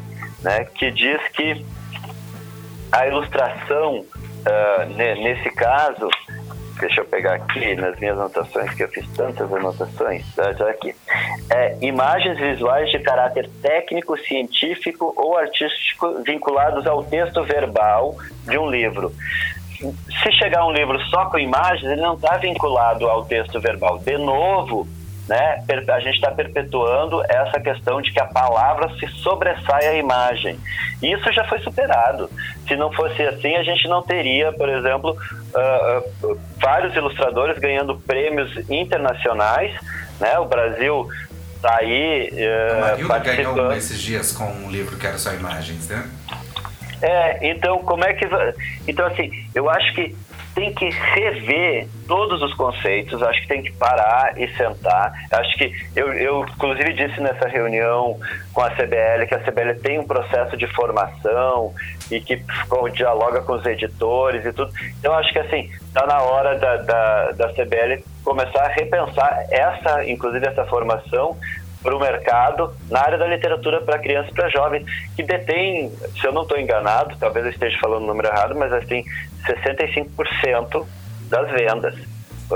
né? 0.42 0.64
Que 0.64 0.90
diz 0.90 1.20
que 1.28 1.64
a 2.90 3.06
ilustração 3.06 4.04
ah, 4.46 4.86
nesse 4.86 5.50
caso 5.50 6.08
deixa 6.80 7.00
eu 7.00 7.04
pegar 7.04 7.34
aqui 7.34 7.74
nas 7.76 7.98
minhas 7.98 8.18
anotações, 8.18 8.72
que 8.74 8.82
eu 8.82 8.88
fiz 8.88 9.06
tantas 9.12 9.52
anotações, 9.52 10.24
tá, 10.34 10.50
aqui. 10.68 10.94
É, 11.50 11.76
imagens 11.80 12.38
visuais 12.38 12.90
de 12.90 12.98
caráter 13.00 13.48
técnico, 13.62 14.18
científico 14.18 15.12
ou 15.16 15.36
artístico 15.36 16.22
vinculados 16.24 16.86
ao 16.86 17.04
texto 17.04 17.42
verbal 17.44 18.16
de 18.46 18.58
um 18.58 18.70
livro 18.70 19.12
se 20.22 20.32
chegar 20.38 20.66
um 20.66 20.72
livro 20.72 20.98
só 21.06 21.26
com 21.26 21.38
imagens, 21.38 21.90
ele 21.90 22.00
não 22.00 22.14
está 22.14 22.36
vinculado 22.36 23.08
ao 23.08 23.24
texto 23.24 23.60
verbal. 23.60 23.98
De 23.98 24.16
novo, 24.16 24.86
né, 25.28 25.64
a 25.88 26.00
gente 26.00 26.16
está 26.16 26.30
perpetuando 26.30 27.22
essa 27.28 27.58
questão 27.58 28.00
de 28.00 28.12
que 28.12 28.20
a 28.20 28.26
palavra 28.26 28.90
se 28.98 29.06
sobressai 29.22 29.86
à 29.86 29.94
imagem. 29.94 30.58
E 31.02 31.12
isso 31.12 31.32
já 31.32 31.44
foi 31.44 31.58
superado. 31.60 32.30
Se 32.68 32.76
não 32.76 32.92
fosse 32.92 33.22
assim, 33.22 33.54
a 33.56 33.62
gente 33.62 33.88
não 33.88 34.02
teria, 34.02 34.52
por 34.52 34.68
exemplo, 34.68 35.12
uh, 35.12 36.26
uh, 36.26 36.40
vários 36.56 36.94
ilustradores 36.94 37.58
ganhando 37.58 37.96
prêmios 37.96 38.54
internacionais. 38.68 39.74
Né? 40.20 40.38
O 40.38 40.44
Brasil 40.44 41.08
está 41.56 41.78
aí. 41.78 42.30
Uh, 42.32 42.74
a 42.74 42.80
Marilda 42.90 43.18
ganhou 43.18 43.72
esses 43.72 44.00
dias 44.00 44.30
com 44.30 44.44
um 44.44 44.70
livro 44.70 44.96
que 44.98 45.06
era 45.06 45.18
só 45.18 45.32
imagens, 45.32 45.88
né? 45.88 46.06
É, 47.02 47.50
então 47.50 47.78
como 47.78 48.04
é 48.04 48.14
que. 48.14 48.26
Então, 48.86 49.06
assim, 49.06 49.30
eu 49.54 49.68
acho 49.68 49.94
que 49.94 50.14
tem 50.54 50.72
que 50.72 50.88
rever 50.88 51.88
todos 52.06 52.40
os 52.40 52.54
conceitos, 52.54 53.22
acho 53.22 53.42
que 53.42 53.48
tem 53.48 53.62
que 53.62 53.72
parar 53.72 54.40
e 54.40 54.48
sentar. 54.56 55.12
Acho 55.30 55.56
que 55.56 55.72
eu, 55.96 56.12
eu, 56.12 56.44
inclusive, 56.44 56.92
disse 56.92 57.20
nessa 57.20 57.48
reunião 57.48 58.18
com 58.52 58.60
a 58.60 58.70
CBL 58.70 59.26
que 59.26 59.34
a 59.34 59.40
CBL 59.40 59.80
tem 59.82 59.98
um 59.98 60.06
processo 60.06 60.56
de 60.56 60.66
formação 60.68 61.74
e 62.10 62.20
que 62.20 62.40
dialoga 62.94 63.42
com 63.42 63.54
os 63.54 63.66
editores 63.66 64.44
e 64.44 64.52
tudo. 64.52 64.72
Então, 64.98 65.12
acho 65.14 65.32
que, 65.32 65.38
assim, 65.40 65.70
está 65.82 66.06
na 66.06 66.22
hora 66.22 66.56
da, 66.58 66.76
da, 66.76 67.30
da 67.32 67.48
CBL 67.52 68.02
começar 68.24 68.64
a 68.64 68.68
repensar 68.68 69.46
essa, 69.50 70.08
inclusive, 70.08 70.46
essa 70.46 70.64
formação 70.66 71.36
para 71.84 71.94
o 71.94 72.00
mercado 72.00 72.74
na 72.90 73.00
área 73.00 73.18
da 73.18 73.26
literatura 73.26 73.82
para 73.82 73.98
crianças 73.98 74.32
e 74.32 74.34
para 74.34 74.48
jovens, 74.48 74.84
que 75.14 75.22
detém, 75.22 75.90
se 76.18 76.26
eu 76.26 76.32
não 76.32 76.42
estou 76.42 76.58
enganado, 76.58 77.14
talvez 77.20 77.44
eu 77.44 77.52
esteja 77.52 77.78
falando 77.78 78.04
o 78.04 78.06
número 78.06 78.28
errado, 78.28 78.56
mas 78.56 78.72
assim, 78.72 79.04
65% 79.46 80.86
das 81.28 81.50
vendas. 81.50 81.94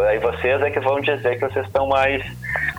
Aí 0.09 0.19
vocês 0.19 0.63
é 0.63 0.71
que 0.71 0.81
vão 0.81 1.01
dizer 1.01 1.39
que 1.39 1.47
vocês 1.47 1.67
estão 1.67 1.87
mais 1.87 2.25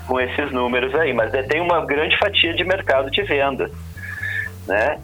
com 0.07 0.19
esses 0.19 0.51
números 0.51 0.93
aí, 0.95 1.13
mas 1.13 1.31
tem 1.47 1.61
uma 1.61 1.85
grande 1.85 2.17
fatia 2.17 2.53
de 2.55 2.63
mercado 2.63 3.11
de 3.11 3.21
venda, 3.21 3.69
né? 4.67 4.99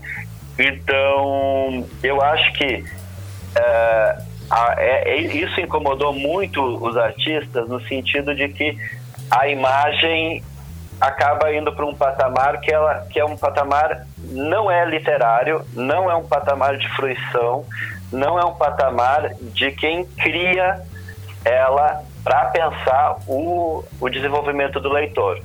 Então, 0.58 1.86
eu 2.02 2.22
acho 2.22 2.54
que 2.54 2.78
uh, 2.78 4.24
a, 4.50 4.76
é, 4.78 5.18
isso 5.18 5.60
incomodou 5.60 6.14
muito 6.14 6.62
os 6.62 6.98
artistas 6.98 7.68
no 7.68 7.82
sentido 7.88 8.34
de 8.34 8.48
que 8.50 8.78
a 9.30 9.48
imagem 9.48 10.44
acaba 11.06 11.54
indo 11.54 11.72
para 11.72 11.86
um 11.86 11.94
patamar 11.94 12.60
que, 12.60 12.74
ela, 12.74 13.06
que 13.10 13.20
é 13.20 13.26
um 13.26 13.38
patamar 13.38 14.06
não 14.18 14.72
é 14.72 14.84
literário, 14.86 15.64
não 15.74 16.10
é 16.10 16.16
um 16.16 16.26
patamar 16.26 16.78
de 16.78 16.90
fruição, 16.96 17.66
não 18.12 18.40
é 18.40 18.44
um 18.44 18.54
patamar 18.54 19.30
de 19.40 19.72
quem 19.72 20.06
cria 20.06 20.82
ela 21.44 22.04
para 22.24 22.46
pensar 22.46 23.18
o, 23.28 23.84
o 24.00 24.10
desenvolvimento 24.10 24.80
do 24.80 24.92
leitor. 24.92 25.40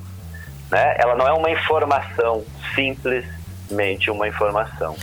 Né? 0.70 0.96
Ela 0.98 1.14
não 1.14 1.28
é 1.28 1.32
uma 1.32 1.50
informação, 1.50 2.42
simplesmente 2.74 4.10
uma 4.10 4.26
informação. 4.26 4.96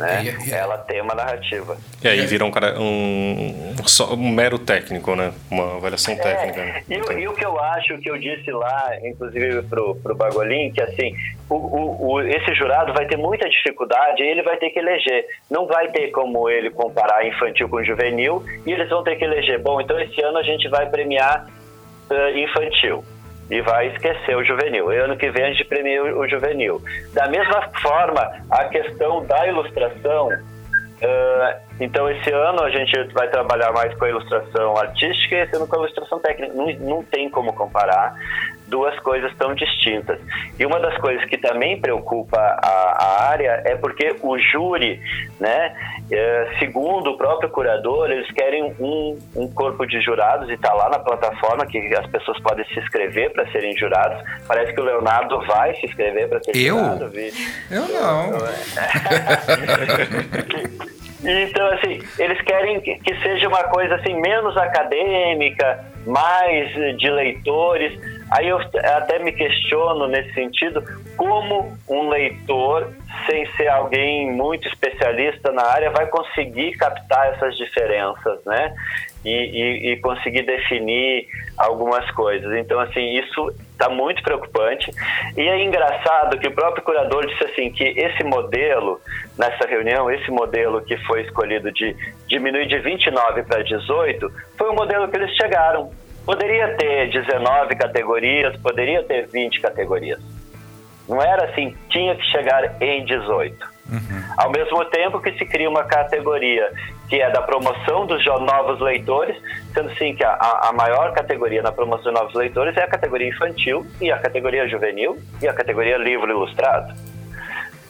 Né? 0.00 0.24
E, 0.24 0.48
e, 0.48 0.52
ela 0.52 0.78
tem 0.78 1.02
uma 1.02 1.14
narrativa. 1.14 1.76
E 2.02 2.08
aí 2.08 2.24
vira 2.26 2.44
um, 2.44 2.50
cara, 2.50 2.80
um, 2.80 3.74
um, 3.76 4.14
um 4.14 4.30
mero 4.30 4.58
técnico, 4.58 5.14
né? 5.14 5.32
Uma 5.50 5.76
avaliação 5.76 6.14
é, 6.14 6.16
técnica. 6.16 6.64
Né? 6.64 6.82
E, 6.88 6.94
e, 6.94 7.28
o 7.28 7.34
que 7.34 7.44
eu 7.44 7.60
acho, 7.60 7.98
que 7.98 8.10
eu 8.10 8.18
disse 8.18 8.50
lá, 8.50 8.92
inclusive 9.04 9.62
pro, 9.64 9.94
pro 9.96 10.14
Bagolin, 10.14 10.72
que 10.72 10.80
assim, 10.82 11.14
o, 11.50 11.54
o, 11.54 12.12
o, 12.12 12.20
esse 12.22 12.54
jurado 12.54 12.94
vai 12.94 13.06
ter 13.06 13.18
muita 13.18 13.48
dificuldade 13.48 14.22
e 14.22 14.26
ele 14.26 14.42
vai 14.42 14.56
ter 14.56 14.70
que 14.70 14.78
eleger. 14.78 15.26
Não 15.50 15.66
vai 15.66 15.88
ter 15.88 16.08
como 16.08 16.48
ele 16.48 16.70
comparar 16.70 17.26
infantil 17.26 17.68
com 17.68 17.84
juvenil 17.84 18.42
e 18.64 18.72
eles 18.72 18.88
vão 18.88 19.04
ter 19.04 19.16
que 19.16 19.24
eleger. 19.24 19.60
Bom, 19.60 19.80
então 19.82 20.00
esse 20.00 20.20
ano 20.22 20.38
a 20.38 20.42
gente 20.42 20.66
vai 20.68 20.88
premiar 20.88 21.46
uh, 22.10 22.38
infantil 22.38 23.04
e 23.50 23.60
vai 23.62 23.88
esquecer 23.88 24.36
o 24.36 24.44
juvenil. 24.44 24.92
E 24.92 24.98
ano 24.98 25.16
que 25.16 25.30
vem 25.30 25.44
a 25.44 25.48
gente 25.48 25.64
premia 25.64 26.02
o, 26.16 26.28
juvenil. 26.28 26.80
Da 27.12 27.28
mesma 27.28 27.68
forma, 27.82 28.30
a 28.50 28.64
questão 28.66 29.24
da 29.26 29.46
ilustração. 29.46 30.28
Uh, 30.28 31.69
então, 31.80 32.10
esse 32.10 32.30
ano 32.30 32.62
a 32.62 32.70
gente 32.70 32.94
vai 33.14 33.28
trabalhar 33.28 33.72
mais 33.72 33.94
com 33.94 34.04
a 34.04 34.10
ilustração 34.10 34.76
artística 34.76 35.34
e 35.34 35.38
esse 35.38 35.56
ano 35.56 35.66
com 35.66 35.76
a 35.76 35.78
ilustração 35.78 36.18
técnica. 36.18 36.52
Não, 36.52 36.66
não 36.74 37.02
tem 37.02 37.30
como 37.30 37.54
comparar 37.54 38.14
duas 38.66 38.96
coisas 39.00 39.34
tão 39.36 39.54
distintas. 39.54 40.20
E 40.58 40.66
uma 40.66 40.78
das 40.78 40.96
coisas 40.98 41.24
que 41.24 41.38
também 41.38 41.80
preocupa 41.80 42.38
a, 42.38 42.96
a 42.98 43.30
área 43.30 43.62
é 43.64 43.74
porque 43.76 44.14
o 44.20 44.38
júri, 44.38 45.00
né, 45.40 45.74
é, 46.12 46.56
segundo 46.58 47.10
o 47.10 47.16
próprio 47.16 47.48
curador, 47.48 48.10
eles 48.10 48.30
querem 48.30 48.74
um, 48.78 49.18
um 49.34 49.50
corpo 49.50 49.86
de 49.86 50.00
jurados 50.02 50.48
e 50.50 50.52
está 50.52 50.72
lá 50.72 50.88
na 50.90 50.98
plataforma 50.98 51.66
que 51.66 51.78
as 51.96 52.06
pessoas 52.08 52.38
podem 52.40 52.64
se 52.66 52.78
inscrever 52.78 53.32
para 53.32 53.50
serem 53.50 53.76
jurados. 53.76 54.22
Parece 54.46 54.72
que 54.72 54.80
o 54.80 54.84
Leonardo 54.84 55.40
vai 55.46 55.74
se 55.76 55.86
inscrever 55.86 56.28
para 56.28 56.42
ser 56.42 56.56
Eu? 56.56 56.76
jurado. 56.78 57.10
Eu 57.70 57.88
não. 57.88 58.30
Então, 61.22 61.66
assim, 61.68 62.00
eles 62.18 62.40
querem 62.42 62.80
que 62.80 63.14
seja 63.22 63.46
uma 63.48 63.64
coisa 63.64 63.96
assim 63.96 64.14
menos 64.20 64.56
acadêmica, 64.56 65.84
mais 66.06 66.72
de 66.98 67.10
leitores. 67.10 67.92
Aí 68.30 68.48
eu 68.48 68.58
até 68.96 69.18
me 69.18 69.32
questiono 69.32 70.06
nesse 70.06 70.32
sentido, 70.32 70.82
como 71.16 71.76
um 71.88 72.08
leitor, 72.08 72.90
sem 73.26 73.44
ser 73.56 73.68
alguém 73.68 74.32
muito 74.32 74.66
especialista 74.68 75.52
na 75.52 75.62
área, 75.62 75.90
vai 75.90 76.06
conseguir 76.06 76.72
captar 76.72 77.34
essas 77.34 77.56
diferenças, 77.56 78.42
né? 78.46 78.72
E, 79.22 79.28
e, 79.28 79.92
e 79.92 79.96
conseguir 79.98 80.42
definir 80.42 81.26
algumas 81.58 82.10
coisas. 82.12 82.56
Então, 82.56 82.80
assim, 82.80 83.18
isso 83.18 83.52
está 83.72 83.88
muito 83.88 84.22
preocupante. 84.22 84.90
E 85.36 85.40
é 85.40 85.62
engraçado 85.62 86.38
que 86.38 86.48
o 86.48 86.52
próprio 86.52 86.82
curador 86.82 87.26
disse 87.26 87.44
assim 87.44 87.70
que 87.70 87.84
esse 87.84 88.24
modelo, 88.24 89.00
nessa 89.38 89.66
reunião, 89.66 90.10
esse 90.10 90.30
modelo 90.30 90.82
que 90.82 90.96
foi 91.06 91.22
escolhido 91.22 91.70
de 91.72 91.94
diminuir 92.26 92.66
de 92.66 92.78
29 92.78 93.42
para 93.42 93.62
18, 93.62 94.32
foi 94.56 94.70
o 94.70 94.74
modelo 94.74 95.08
que 95.08 95.16
eles 95.16 95.34
chegaram. 95.36 95.90
Poderia 96.24 96.76
ter 96.76 97.10
19 97.10 97.74
categorias, 97.76 98.56
poderia 98.60 99.02
ter 99.02 99.26
20 99.26 99.60
categorias. 99.60 100.20
Não 101.08 101.20
era 101.20 101.46
assim, 101.46 101.76
tinha 101.88 102.14
que 102.14 102.24
chegar 102.26 102.80
em 102.80 103.04
18. 103.04 103.70
Uhum. 103.90 104.22
Ao 104.36 104.50
mesmo 104.50 104.84
tempo 104.86 105.20
que 105.20 105.32
se 105.32 105.44
cria 105.44 105.68
uma 105.68 105.84
categoria 105.84 106.70
que 107.08 107.20
é 107.20 107.28
da 107.30 107.42
promoção 107.42 108.06
dos 108.06 108.24
novos 108.24 108.80
leitores, 108.80 109.36
sendo 109.74 109.90
assim 109.90 110.14
que 110.14 110.24
a, 110.24 110.32
a 110.68 110.72
maior 110.72 111.12
categoria 111.12 111.60
na 111.60 111.72
promoção 111.72 112.12
dos 112.12 112.20
novos 112.20 112.34
leitores 112.34 112.76
é 112.76 112.84
a 112.84 112.88
categoria 112.88 113.28
infantil 113.28 113.84
e 114.00 114.12
a 114.12 114.18
categoria 114.18 114.68
juvenil 114.68 115.18
e 115.42 115.48
a 115.48 115.52
categoria 115.52 115.96
livro 115.96 116.30
ilustrado. 116.30 116.94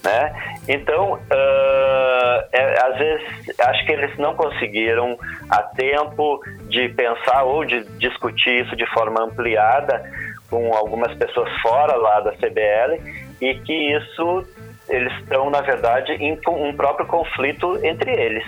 Né? 0.02 0.32
Então, 0.66 1.12
uh, 1.12 2.44
é, 2.52 2.86
às 2.86 2.96
vezes, 2.96 3.60
acho 3.60 3.84
que 3.84 3.92
eles 3.92 4.16
não 4.16 4.34
conseguiram 4.34 5.18
a 5.50 5.62
tempo 5.62 6.40
de 6.68 6.88
pensar 6.88 7.42
ou 7.42 7.64
de 7.66 7.84
discutir 7.98 8.64
isso 8.64 8.74
de 8.74 8.86
forma 8.94 9.22
ampliada 9.22 10.02
com 10.48 10.74
algumas 10.74 11.14
pessoas 11.14 11.50
fora 11.60 11.96
lá 11.96 12.20
da 12.20 12.32
CBL 12.32 12.98
e 13.40 13.54
que 13.60 13.72
isso 13.72 14.46
eles 14.90 15.12
estão, 15.20 15.48
na 15.50 15.60
verdade, 15.60 16.12
em 16.12 16.38
um 16.48 16.74
próprio 16.74 17.06
conflito 17.06 17.78
entre 17.84 18.10
eles. 18.10 18.44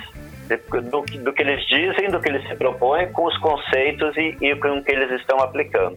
Do, 0.90 1.02
do 1.22 1.32
que 1.32 1.40
eles 1.40 1.66
dizem, 1.66 2.10
do 2.10 2.20
que 2.20 2.28
eles 2.28 2.46
se 2.46 2.54
propõem, 2.56 3.10
com 3.12 3.24
os 3.24 3.38
conceitos 3.38 4.14
e, 4.16 4.36
e 4.40 4.56
com 4.56 4.78
o 4.78 4.84
que 4.84 4.92
eles 4.92 5.10
estão 5.20 5.38
aplicando. 5.38 5.96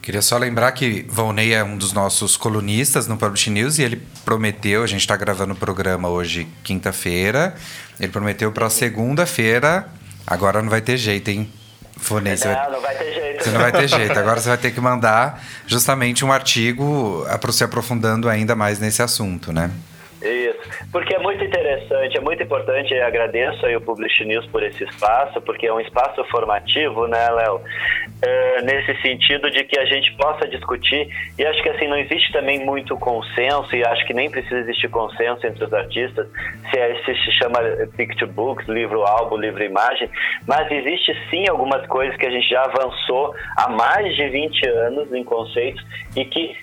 Queria 0.00 0.22
só 0.22 0.38
lembrar 0.38 0.70
que 0.72 1.04
Volney 1.08 1.52
é 1.52 1.64
um 1.64 1.76
dos 1.76 1.92
nossos 1.92 2.36
colunistas 2.36 3.08
no 3.08 3.16
Publish 3.16 3.50
News 3.50 3.78
e 3.78 3.82
ele 3.82 4.02
prometeu, 4.24 4.82
a 4.82 4.86
gente 4.86 5.00
está 5.00 5.16
gravando 5.16 5.54
o 5.54 5.56
programa 5.56 6.08
hoje, 6.08 6.46
quinta-feira, 6.62 7.54
ele 7.98 8.12
prometeu 8.12 8.52
para 8.52 8.68
segunda-feira, 8.70 9.88
agora 10.26 10.62
não 10.62 10.68
vai 10.68 10.80
ter 10.80 10.96
jeito, 10.96 11.30
hein? 11.30 11.50
Não, 12.46 12.54
vai... 12.54 12.70
não 12.70 12.80
vai 12.80 12.94
ter 12.96 13.14
jeito. 13.14 13.44
Você 13.44 13.50
não 13.50 13.60
vai 13.60 13.72
ter 13.72 13.88
jeito, 13.88 14.18
agora 14.18 14.40
você 14.40 14.48
vai 14.48 14.58
ter 14.58 14.70
que 14.70 14.80
mandar 14.80 15.42
justamente 15.66 16.24
um 16.24 16.32
artigo 16.32 17.24
se 17.52 17.64
aprofundando 17.64 18.28
ainda 18.28 18.54
mais 18.54 18.78
nesse 18.78 19.02
assunto, 19.02 19.52
né? 19.52 19.70
Porque 20.94 21.12
é 21.12 21.18
muito 21.18 21.42
interessante, 21.42 22.16
é 22.16 22.20
muito 22.20 22.40
importante, 22.40 22.94
eu 22.94 23.04
agradeço 23.04 23.66
aí 23.66 23.74
o 23.74 23.80
Publish 23.80 24.24
News 24.24 24.46
por 24.46 24.62
esse 24.62 24.84
espaço, 24.84 25.40
porque 25.40 25.66
é 25.66 25.74
um 25.74 25.80
espaço 25.80 26.22
formativo, 26.26 27.08
né, 27.08 27.30
Léo? 27.30 27.60
É, 28.22 28.62
nesse 28.62 29.02
sentido 29.02 29.50
de 29.50 29.64
que 29.64 29.76
a 29.76 29.84
gente 29.86 30.16
possa 30.16 30.46
discutir, 30.46 31.08
e 31.36 31.44
acho 31.44 31.60
que 31.64 31.68
assim, 31.70 31.88
não 31.88 31.96
existe 31.96 32.32
também 32.32 32.64
muito 32.64 32.96
consenso, 32.96 33.74
e 33.74 33.84
acho 33.84 34.06
que 34.06 34.14
nem 34.14 34.30
precisa 34.30 34.60
existir 34.60 34.88
consenso 34.88 35.44
entre 35.44 35.64
os 35.64 35.74
artistas, 35.74 36.28
se, 36.70 36.78
é, 36.78 36.94
se, 37.04 37.12
se 37.24 37.32
chama 37.42 37.58
picture 37.96 38.30
books, 38.30 38.68
livro-álbum, 38.68 39.36
livro-imagem, 39.36 40.08
mas 40.46 40.70
existe 40.70 41.12
sim 41.28 41.48
algumas 41.48 41.84
coisas 41.88 42.16
que 42.16 42.24
a 42.24 42.30
gente 42.30 42.48
já 42.48 42.62
avançou 42.62 43.34
há 43.56 43.68
mais 43.68 44.14
de 44.14 44.28
20 44.28 44.68
anos 44.68 45.12
em 45.12 45.24
conceitos, 45.24 45.84
e 46.14 46.24
que 46.24 46.56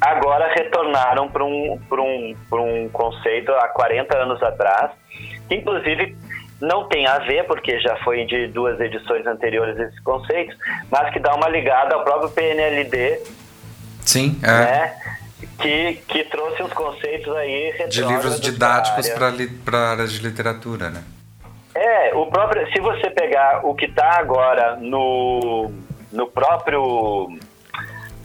agora 0.00 0.52
retornaram 0.54 1.28
para 1.28 1.44
um, 1.44 1.78
um, 1.92 2.36
um 2.52 2.88
conceito 2.88 3.52
há 3.52 3.68
40 3.68 4.16
anos 4.16 4.42
atrás, 4.42 4.92
que 5.48 5.56
inclusive 5.56 6.16
não 6.60 6.86
tem 6.88 7.06
a 7.06 7.18
ver, 7.20 7.44
porque 7.44 7.80
já 7.80 7.96
foi 8.04 8.24
de 8.26 8.46
duas 8.48 8.78
edições 8.80 9.26
anteriores 9.26 9.78
esses 9.78 9.98
conceitos, 10.00 10.56
mas 10.90 11.12
que 11.12 11.18
dá 11.18 11.34
uma 11.34 11.48
ligada 11.48 11.94
ao 11.94 12.04
próprio 12.04 12.30
PNLD. 12.30 13.20
Sim, 14.02 14.38
é. 14.42 14.46
Né? 14.46 15.16
Que, 15.58 15.94
que 16.08 16.24
trouxe 16.24 16.62
uns 16.62 16.72
conceitos 16.72 17.34
aí 17.36 17.86
de 17.88 18.02
livros 18.02 18.40
didáticos 18.40 19.08
para 19.64 19.78
a 19.78 19.90
área 19.90 20.06
de 20.06 20.18
literatura, 20.18 20.90
né? 20.90 21.02
É, 21.74 22.14
o 22.14 22.26
próprio, 22.26 22.66
se 22.72 22.80
você 22.80 23.10
pegar 23.10 23.64
o 23.64 23.74
que 23.74 23.86
está 23.86 24.18
agora 24.18 24.76
no, 24.76 25.70
no 26.12 26.26
próprio 26.26 27.38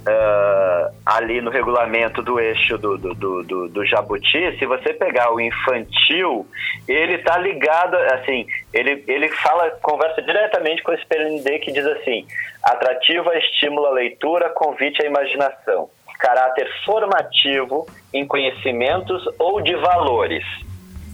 uh, 0.07 0.95
ali 1.05 1.41
no 1.41 1.49
regulamento 1.49 2.21
do 2.21 2.39
eixo 2.39 2.77
do, 2.77 2.97
do, 2.97 3.43
do, 3.43 3.67
do, 3.69 3.85
Jabuti, 3.85 4.57
se 4.57 4.65
você 4.65 4.93
pegar 4.93 5.33
o 5.33 5.39
infantil, 5.39 6.47
ele 6.87 7.15
está 7.15 7.37
ligado, 7.37 7.95
assim, 8.13 8.45
ele, 8.73 9.03
ele 9.07 9.29
fala, 9.29 9.71
conversa 9.81 10.21
diretamente 10.21 10.83
com 10.83 10.93
esse 10.93 11.05
PND 11.05 11.59
que 11.59 11.71
diz 11.71 11.85
assim, 11.85 12.25
atrativa, 12.63 13.35
estimula 13.37 13.89
a 13.89 13.93
leitura, 13.93 14.49
convite 14.49 15.03
à 15.03 15.07
imaginação, 15.07 15.89
caráter 16.19 16.69
formativo 16.85 17.85
em 18.13 18.25
conhecimentos 18.25 19.23
ou 19.39 19.61
de 19.61 19.75
valores 19.75 20.43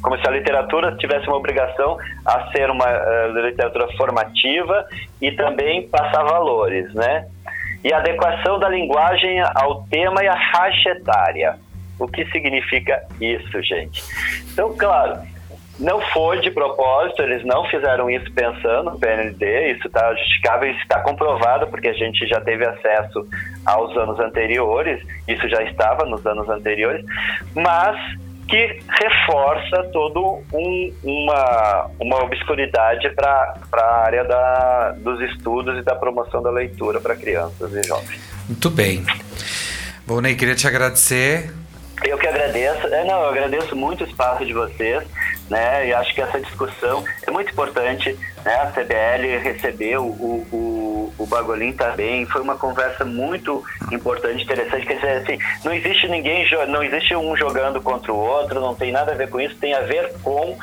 como 0.01 0.17
se 0.17 0.27
a 0.27 0.31
literatura 0.31 0.95
tivesse 0.97 1.27
uma 1.27 1.37
obrigação 1.37 1.95
a 2.25 2.51
ser 2.51 2.69
uma 2.69 2.87
uh, 2.87 3.39
literatura 3.45 3.87
formativa 3.95 4.87
e 5.21 5.31
também 5.31 5.87
passar 5.87 6.23
valores, 6.23 6.91
né? 6.93 7.27
E 7.83 7.93
adequação 7.93 8.59
da 8.59 8.69
linguagem 8.69 9.41
ao 9.55 9.83
tema 9.83 10.23
e 10.23 10.27
à 10.27 10.51
faixa 10.51 10.89
etária. 10.89 11.57
O 11.99 12.07
que 12.07 12.25
significa 12.31 13.03
isso, 13.19 13.61
gente? 13.61 14.03
Então, 14.51 14.75
claro, 14.75 15.19
Não 15.81 15.99
foi 15.99 16.39
de 16.41 16.51
propósito, 16.51 17.23
eles 17.23 17.43
não 17.43 17.65
fizeram 17.65 18.07
isso 18.07 18.31
pensando 18.33 18.91
no 18.91 18.99
PND, 18.99 19.71
isso 19.71 19.87
está 19.87 20.13
justificável, 20.13 20.69
isso 20.69 20.81
está 20.81 20.99
comprovado, 20.99 21.65
porque 21.67 21.87
a 21.87 21.93
gente 21.93 22.27
já 22.27 22.39
teve 22.39 22.63
acesso 22.63 23.27
aos 23.65 23.97
anos 23.97 24.19
anteriores, 24.19 25.01
isso 25.27 25.49
já 25.49 25.63
estava 25.63 26.05
nos 26.05 26.23
anos 26.23 26.47
anteriores, 26.49 27.03
mas 27.55 27.97
que 28.51 28.79
reforça 28.89 29.89
todo 29.93 30.43
um, 30.53 30.93
uma, 31.01 31.89
uma 31.97 32.23
obscuridade 32.23 33.09
para 33.15 33.55
a 33.71 34.03
área 34.03 34.25
da, 34.25 34.91
dos 34.97 35.21
estudos 35.31 35.79
e 35.79 35.81
da 35.81 35.95
promoção 35.95 36.43
da 36.43 36.51
leitura 36.51 36.99
para 36.99 37.15
crianças 37.15 37.73
e 37.73 37.81
jovens. 37.87 38.21
Muito 38.49 38.69
bem. 38.69 39.05
Bom, 40.05 40.19
Ney, 40.19 40.35
queria 40.35 40.53
te 40.53 40.67
agradecer. 40.67 41.53
Eu 42.03 42.17
que 42.17 42.27
agradeço. 42.27 42.87
É, 42.87 43.05
não, 43.05 43.21
eu 43.21 43.29
agradeço 43.29 43.73
muito 43.73 44.03
o 44.03 44.07
espaço 44.07 44.45
de 44.45 44.53
vocês 44.53 45.07
né? 45.51 45.89
E 45.89 45.93
acho 45.93 46.15
que 46.15 46.21
essa 46.21 46.39
discussão 46.39 47.03
é 47.27 47.29
muito 47.29 47.51
importante, 47.51 48.17
né? 48.43 48.55
A 48.55 48.67
CBL 48.67 49.37
recebeu 49.43 50.05
o, 50.05 50.47
o, 50.51 50.55
o 51.17 51.25
Bagolin 51.25 51.73
também, 51.73 52.25
foi 52.25 52.41
uma 52.41 52.57
conversa 52.57 53.03
muito 53.05 53.63
importante, 53.91 54.43
interessante, 54.43 54.85
quer 54.85 54.95
dizer, 54.95 55.17
assim, 55.17 55.39
não 55.63 55.73
existe 55.73 56.07
ninguém, 56.07 56.45
não 56.67 56.83
existe 56.83 57.15
um 57.15 57.35
jogando 57.35 57.81
contra 57.81 58.11
o 58.11 58.17
outro, 58.17 58.59
não 58.59 58.75
tem 58.75 58.91
nada 58.91 59.13
a 59.13 59.15
ver 59.15 59.29
com 59.29 59.39
isso, 59.39 59.55
tem 59.55 59.73
a 59.73 59.81
ver 59.81 60.13
com 60.21 60.51
uh, 60.51 60.57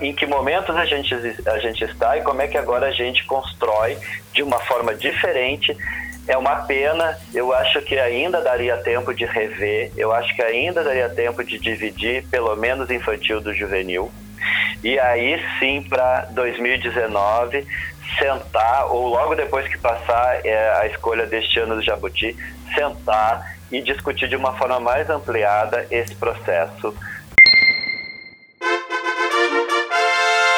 em 0.00 0.14
que 0.14 0.26
momentos 0.26 0.74
a 0.76 0.84
gente, 0.84 1.14
a 1.46 1.58
gente 1.58 1.84
está 1.84 2.16
e 2.16 2.22
como 2.22 2.42
é 2.42 2.48
que 2.48 2.58
agora 2.58 2.86
a 2.86 2.92
gente 2.92 3.24
constrói 3.26 3.96
de 4.32 4.42
uma 4.42 4.58
forma 4.60 4.94
diferente 4.94 5.76
é 6.26 6.36
uma 6.38 6.56
pena, 6.56 7.18
eu 7.34 7.52
acho 7.52 7.82
que 7.82 7.98
ainda 7.98 8.40
daria 8.40 8.76
tempo 8.78 9.12
de 9.12 9.26
rever, 9.26 9.92
eu 9.96 10.12
acho 10.12 10.34
que 10.34 10.42
ainda 10.42 10.82
daria 10.82 11.08
tempo 11.08 11.44
de 11.44 11.58
dividir, 11.58 12.26
pelo 12.28 12.56
menos 12.56 12.90
infantil 12.90 13.40
do 13.40 13.52
juvenil. 13.52 14.10
E 14.82 14.98
aí 14.98 15.40
sim, 15.58 15.82
para 15.82 16.26
2019, 16.32 17.66
sentar, 18.18 18.86
ou 18.86 19.08
logo 19.08 19.34
depois 19.34 19.66
que 19.68 19.78
passar 19.78 20.44
é, 20.44 20.80
a 20.80 20.86
escolha 20.86 21.26
deste 21.26 21.58
ano 21.58 21.76
do 21.76 21.82
Jabuti, 21.82 22.36
sentar 22.74 23.54
e 23.70 23.80
discutir 23.80 24.28
de 24.28 24.36
uma 24.36 24.52
forma 24.54 24.78
mais 24.80 25.08
ampliada 25.10 25.86
esse 25.90 26.14
processo 26.14 26.94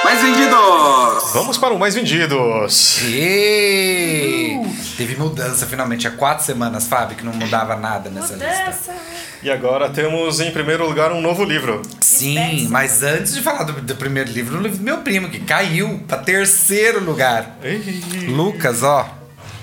Mais 0.06 0.22
vendidos! 0.22 1.32
Vamos 1.34 1.58
para 1.58 1.74
o 1.74 1.78
mais 1.80 1.96
vendidos. 1.96 3.00
E 3.02 4.56
teve 4.96 5.16
mudança 5.16 5.66
finalmente. 5.66 6.06
Há 6.06 6.12
quatro 6.12 6.44
semanas, 6.44 6.86
Fábio, 6.86 7.16
que 7.16 7.24
não 7.24 7.32
mudava 7.32 7.74
nada 7.74 8.08
nessa 8.08 8.34
lista. 8.34 8.46
Mudança. 8.66 8.94
E 9.42 9.50
agora 9.50 9.88
temos 9.90 10.38
em 10.38 10.52
primeiro 10.52 10.86
lugar 10.86 11.10
um 11.10 11.20
novo 11.20 11.42
livro. 11.42 11.82
Sim, 12.00 12.68
mas 12.70 13.02
antes 13.02 13.34
de 13.34 13.42
falar 13.42 13.64
do, 13.64 13.72
do 13.72 13.96
primeiro 13.96 14.30
livro, 14.30 14.56
o 14.56 14.62
livro 14.62 14.78
do 14.78 14.84
meu 14.84 14.98
primo, 14.98 15.28
que 15.28 15.40
caiu 15.40 16.00
para 16.06 16.18
terceiro 16.18 17.02
lugar. 17.02 17.58
Lucas, 18.28 18.84
ó. 18.84 19.08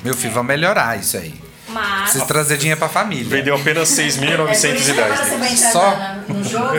Meu 0.03 0.13
filho, 0.13 0.33
vamos 0.33 0.49
melhorar 0.49 0.99
isso 0.99 1.15
aí. 1.15 1.33
Mas 1.69 2.01
Precisa 2.01 2.25
trazer 2.25 2.57
dinheiro 2.57 2.77
pra 2.77 2.89
família. 2.89 3.29
Vendeu 3.29 3.55
apenas 3.55 3.97
É 3.97 4.01
por 4.01 4.07
isso 4.09 4.19
que 4.21 4.29
agora 4.29 4.53
você 4.53 4.67
6.910 4.73 4.73
vai 5.39 5.49
livros. 5.49 5.63
entrar 5.63 5.71
Só? 5.71 6.33
no 6.33 6.43
jogo. 6.43 6.73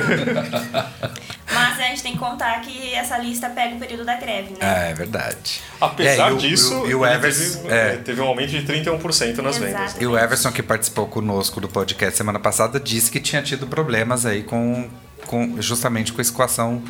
Mas 1.55 1.79
a 1.81 1.83
gente 1.85 2.03
tem 2.03 2.13
que 2.13 2.19
contar 2.19 2.61
que 2.61 2.95
essa 2.95 3.17
lista 3.19 3.49
pega 3.51 3.77
o 3.77 3.79
período 3.79 4.05
da 4.05 4.17
greve, 4.17 4.51
né? 4.53 4.87
É, 4.89 4.91
é 4.91 4.95
verdade. 4.95 5.61
Apesar 5.81 6.31
É, 6.31 6.33
o- 6.33 6.37
disso, 6.37 6.75
o 6.83 7.07
Everson- 7.07 7.63
teve, 7.63 7.75
é. 7.75 7.97
teve 7.97 8.21
um 8.21 8.27
aumento 8.27 8.51
de 8.51 8.63
31% 8.63 9.43
nas 9.43 9.57
Exato. 9.57 9.73
vendas. 9.73 9.97
E 10.01 10.07
o 10.07 10.19
Everson, 10.19 10.53
que 10.53 10.63
participou 10.63 11.07
conosco 11.07 11.61
do 11.61 11.69
podcast 11.69 12.17
semana 12.17 12.39
passada, 12.39 12.79
disse 12.81 13.11
que 13.11 13.21
tinha 13.21 13.43
tido 13.43 13.67
problemas 13.67 14.27
aí 14.27 14.43
com, 14.43 14.89
com 15.27 15.61
justamente 15.63 16.13
com 16.13 16.21
a 16.21 16.23
escoação. 16.23 16.83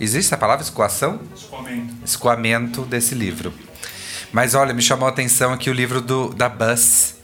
Existe 0.00 0.34
a 0.34 0.36
palavra 0.36 0.62
escoação? 0.64 1.20
Escoamento. 1.36 1.94
Escoamento 2.04 2.82
desse 2.82 3.14
livro. 3.14 3.52
Mas 4.32 4.54
olha, 4.54 4.72
me 4.72 4.80
chamou 4.82 5.06
a 5.06 5.10
atenção 5.10 5.52
aqui 5.52 5.68
o 5.68 5.72
livro 5.72 6.00
do, 6.00 6.30
da 6.30 6.48
Buzz, 6.48 7.16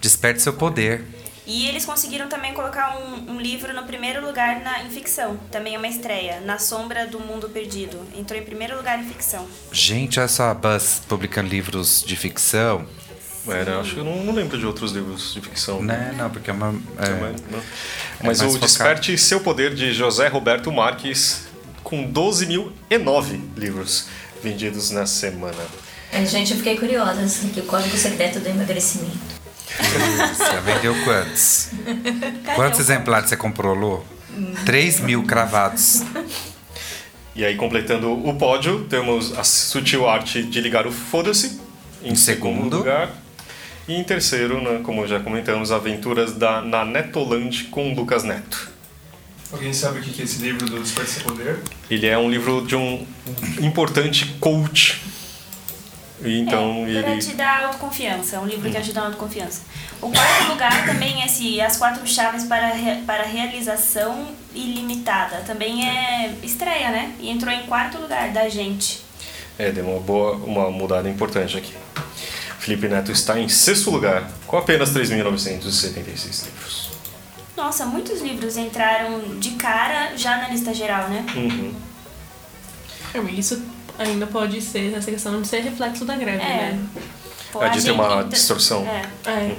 Desperte 0.00 0.42
Seu 0.42 0.52
Poder. 0.52 1.04
E 1.46 1.68
eles 1.68 1.84
conseguiram 1.84 2.28
também 2.28 2.52
colocar 2.52 2.98
um, 2.98 3.34
um 3.34 3.40
livro 3.40 3.72
no 3.72 3.84
primeiro 3.84 4.24
lugar 4.24 4.60
na, 4.60 4.82
em 4.82 4.90
ficção. 4.90 5.38
Também 5.50 5.76
é 5.76 5.78
uma 5.78 5.86
estreia. 5.86 6.40
Na 6.40 6.58
Sombra 6.58 7.06
do 7.06 7.20
Mundo 7.20 7.48
Perdido. 7.48 7.98
Entrou 8.16 8.38
em 8.38 8.42
primeiro 8.42 8.76
lugar 8.76 8.98
em 8.98 9.04
ficção. 9.06 9.46
Gente, 9.70 10.18
olha 10.18 10.28
só 10.28 10.50
a 10.50 10.54
Buzz 10.54 11.02
publicando 11.08 11.48
livros 11.48 12.02
de 12.04 12.16
ficção. 12.16 12.84
É, 13.48 13.64
né? 13.64 13.78
Acho 13.78 13.94
que 13.94 14.00
eu 14.00 14.04
não, 14.04 14.24
não 14.24 14.34
lembro 14.34 14.58
de 14.58 14.66
outros 14.66 14.90
livros 14.90 15.32
de 15.32 15.40
ficção. 15.40 15.80
Né? 15.80 16.12
Não, 16.16 16.28
porque 16.30 16.50
é 16.50 16.52
uma. 16.52 16.74
é- 16.98 17.04
Também, 17.06 17.36
não. 17.48 17.60
Mas 18.24 18.38
mais 18.38 18.40
o 18.42 18.44
focado. 18.46 18.66
Desperte 18.66 19.16
Seu 19.16 19.38
Poder 19.38 19.72
de 19.72 19.92
José 19.94 20.26
Roberto 20.26 20.72
Marques, 20.72 21.46
com 21.84 22.10
12.009 22.12 23.40
livros 23.56 24.08
vendidos 24.42 24.90
na 24.90 25.06
semana. 25.06 25.62
É, 26.12 26.24
gente, 26.26 26.50
eu 26.50 26.56
fiquei 26.56 26.76
curiosa. 26.76 27.22
Esse 27.22 27.46
aqui, 27.46 27.60
o 27.60 27.64
código 27.64 27.96
secreto 27.96 28.40
do 28.40 28.48
emagrecimento. 28.48 29.35
Você 29.66 30.60
vendeu 30.60 30.94
quantos? 31.04 31.70
Quantos 32.54 32.80
exemplares 32.80 33.28
você 33.28 33.36
comprou, 33.36 33.74
Lu? 33.74 34.04
3 34.64 35.00
mil 35.00 35.22
cravados. 35.24 36.02
E 37.34 37.44
aí, 37.44 37.56
completando 37.56 38.12
o 38.12 38.34
pódio, 38.36 38.84
temos 38.88 39.36
a 39.38 39.44
sutil 39.44 40.08
arte 40.08 40.42
de 40.42 40.60
ligar 40.60 40.86
o 40.86 40.92
Foda-se, 40.92 41.60
em, 42.02 42.12
Em 42.12 42.14
segundo 42.16 42.54
segundo. 42.56 42.76
lugar. 42.78 43.10
E 43.88 43.94
em 43.94 44.02
terceiro, 44.04 44.60
né, 44.62 44.80
como 44.82 45.06
já 45.06 45.20
comentamos, 45.20 45.70
Aventuras 45.70 46.32
da, 46.32 46.60
na 46.60 46.84
Netoland 46.84 47.64
com 47.64 47.94
Lucas 47.94 48.24
Neto. 48.24 48.70
Alguém 49.52 49.72
sabe 49.72 50.00
o 50.00 50.02
que 50.02 50.20
é 50.20 50.24
esse 50.24 50.38
livro 50.42 50.66
do 50.66 50.80
Despertar 50.80 51.22
Poder? 51.22 51.58
Ele 51.88 52.06
é 52.06 52.18
um 52.18 52.28
livro 52.28 52.66
de 52.66 52.74
um 52.74 53.06
importante 53.60 54.26
coach. 54.40 55.00
E 56.22 56.40
então 56.40 56.84
é, 56.88 57.02
Para 57.02 57.12
ele. 57.12 57.20
te 57.22 57.34
dar 57.34 57.64
autoconfiança. 57.66 58.36
É 58.36 58.38
um 58.38 58.46
livro 58.46 58.70
que 58.70 58.76
ajuda 58.76 59.00
na 59.00 59.06
autoconfiança. 59.08 59.62
O 60.00 60.10
quarto 60.10 60.48
lugar 60.50 60.86
também 60.86 61.22
é 61.22 61.26
esse, 61.26 61.60
As 61.60 61.76
Quatro 61.76 62.06
Chaves 62.06 62.44
para, 62.44 62.68
re- 62.68 63.02
para 63.06 63.22
Realização 63.24 64.28
Ilimitada. 64.54 65.42
Também 65.46 65.86
é 65.88 66.34
estreia, 66.42 66.90
né? 66.90 67.12
E 67.20 67.28
entrou 67.30 67.52
em 67.52 67.62
quarto 67.66 67.98
lugar 67.98 68.30
da 68.30 68.48
gente. 68.48 69.00
É, 69.58 69.70
deu 69.70 69.86
uma 69.86 70.00
boa 70.00 70.32
uma 70.36 70.70
mudada 70.70 71.08
importante 71.08 71.56
aqui. 71.56 71.74
Felipe 72.58 72.88
Neto 72.88 73.12
está 73.12 73.38
em 73.38 73.48
sexto 73.48 73.90
lugar, 73.90 74.28
com 74.46 74.56
apenas 74.56 74.90
3.976 74.92 76.44
livros. 76.46 76.90
Nossa, 77.56 77.86
muitos 77.86 78.20
livros 78.20 78.56
entraram 78.56 79.38
de 79.38 79.50
cara 79.52 80.16
já 80.16 80.36
na 80.38 80.48
lista 80.48 80.74
geral, 80.74 81.08
né? 81.08 81.24
Uhum. 81.36 81.74
Isso 83.30 83.62
ainda 83.98 84.26
pode 84.26 84.60
ser, 84.60 84.94
essa 84.94 85.10
questão 85.10 85.40
de 85.40 85.48
ser 85.48 85.60
reflexo 85.60 86.04
da 86.04 86.16
greve, 86.16 86.42
É. 86.42 86.72
né? 86.72 86.78
Pô, 87.52 87.62
É, 87.62 87.68
de 87.70 87.82
ter 87.82 87.90
uma 87.92 88.04
entra- 88.04 88.24
distorção. 88.24 88.86
É. 88.86 89.02
É. 89.30 89.56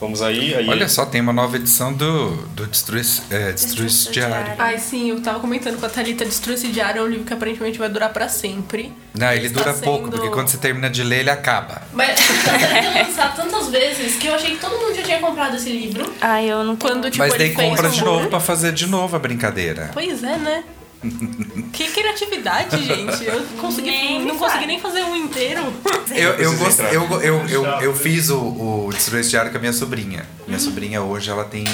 Vamos 0.00 0.22
aí. 0.22 0.54
aí 0.54 0.66
Olha 0.66 0.88
só, 0.88 1.04
tem 1.04 1.20
uma 1.20 1.32
nova 1.32 1.56
edição 1.56 1.92
do, 1.92 2.30
do 2.54 2.66
Destrui, 2.66 3.02
é, 3.30 3.52
Destrui 3.52 3.86
Diário. 3.86 4.12
Diário. 4.12 4.54
Ai, 4.56 4.78
sim, 4.78 5.10
eu 5.10 5.20
tava 5.20 5.40
comentando 5.40 5.78
com 5.78 5.84
a 5.84 5.90
Thalita, 5.90 6.24
Destrui 6.24 6.54
esse 6.54 6.68
Diário 6.68 7.00
é 7.00 7.02
um 7.04 7.06
livro 7.06 7.26
que 7.26 7.34
aparentemente 7.34 7.78
vai 7.78 7.90
durar 7.90 8.10
pra 8.10 8.26
sempre. 8.26 8.94
Não, 9.12 9.30
ele 9.30 9.48
Está 9.48 9.60
dura 9.60 9.74
pouco, 9.74 10.04
sendo- 10.06 10.16
porque 10.16 10.30
quando 10.30 10.48
você 10.48 10.56
termina 10.56 10.88
de 10.88 11.02
ler, 11.04 11.18
ele 11.20 11.28
acaba. 11.28 11.82
Mas 11.92 12.16
ele 12.18 12.98
lançado 13.04 13.36
tantas 13.36 13.68
vezes 13.68 14.16
que 14.16 14.26
eu 14.26 14.34
achei 14.34 14.52
que 14.52 14.56
todo 14.58 14.72
mundo 14.78 14.94
já 14.96 15.02
tinha 15.02 15.18
comprado 15.18 15.56
esse 15.56 15.68
livro. 15.70 16.10
Ai, 16.18 16.50
eu 16.50 16.64
não 16.64 16.76
Quando, 16.76 17.10
tipo, 17.10 17.18
Mas 17.18 17.34
ele 17.34 17.50
daí 17.52 17.68
compra 17.68 17.90
de 17.90 18.02
novo 18.02 18.28
pra 18.30 18.40
fazer 18.40 18.72
de 18.72 18.86
novo 18.86 19.14
a 19.14 19.18
brincadeira. 19.18 19.90
Pois 19.92 20.24
é, 20.24 20.38
né? 20.38 20.64
que 21.72 21.90
criatividade, 21.90 22.82
gente. 22.84 23.24
Eu 23.24 23.42
consegui, 23.58 23.88
Nem 23.90 24.24
não 24.24 24.36
consegui 24.36 24.66
nem 24.66 24.80
fazer 24.80 25.02
um 25.02 25.16
inteiro. 25.16 25.62
Eu, 26.10 26.32
eu, 26.34 26.56
gost- 26.56 26.80
eu, 26.80 27.20
eu, 27.22 27.46
eu, 27.48 27.64
eu 27.80 27.94
fiz 27.94 28.28
o, 28.30 28.38
o 28.86 28.90
Destruir 28.92 29.20
esse 29.20 29.30
Diário 29.30 29.50
com 29.50 29.56
a 29.56 29.60
minha 29.60 29.72
sobrinha. 29.72 30.26
Minha 30.46 30.58
sobrinha 30.60 31.00
hoje, 31.02 31.30
ela 31.30 31.44
tem 31.44 31.64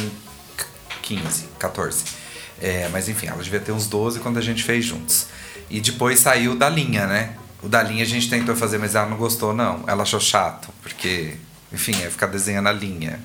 15, 1.02 1.46
14. 1.58 2.04
É, 2.60 2.88
mas 2.92 3.08
enfim, 3.08 3.26
ela 3.26 3.42
devia 3.42 3.60
ter 3.60 3.72
uns 3.72 3.86
12 3.86 4.20
quando 4.20 4.38
a 4.38 4.42
gente 4.42 4.62
fez 4.62 4.84
juntos. 4.84 5.26
E 5.68 5.80
depois 5.80 6.20
saiu 6.20 6.54
da 6.54 6.68
linha, 6.68 7.06
né? 7.06 7.34
O 7.62 7.68
da 7.68 7.82
linha 7.82 8.04
a 8.04 8.06
gente 8.06 8.30
tentou 8.30 8.54
fazer, 8.54 8.78
mas 8.78 8.94
ela 8.94 9.08
não 9.08 9.16
gostou, 9.16 9.52
não. 9.52 9.82
Ela 9.86 10.02
achou 10.04 10.20
chato, 10.20 10.68
porque, 10.82 11.34
enfim, 11.72 11.92
é 12.02 12.08
ficar 12.10 12.26
desenhando 12.26 12.68
a 12.68 12.72
linha. 12.72 13.20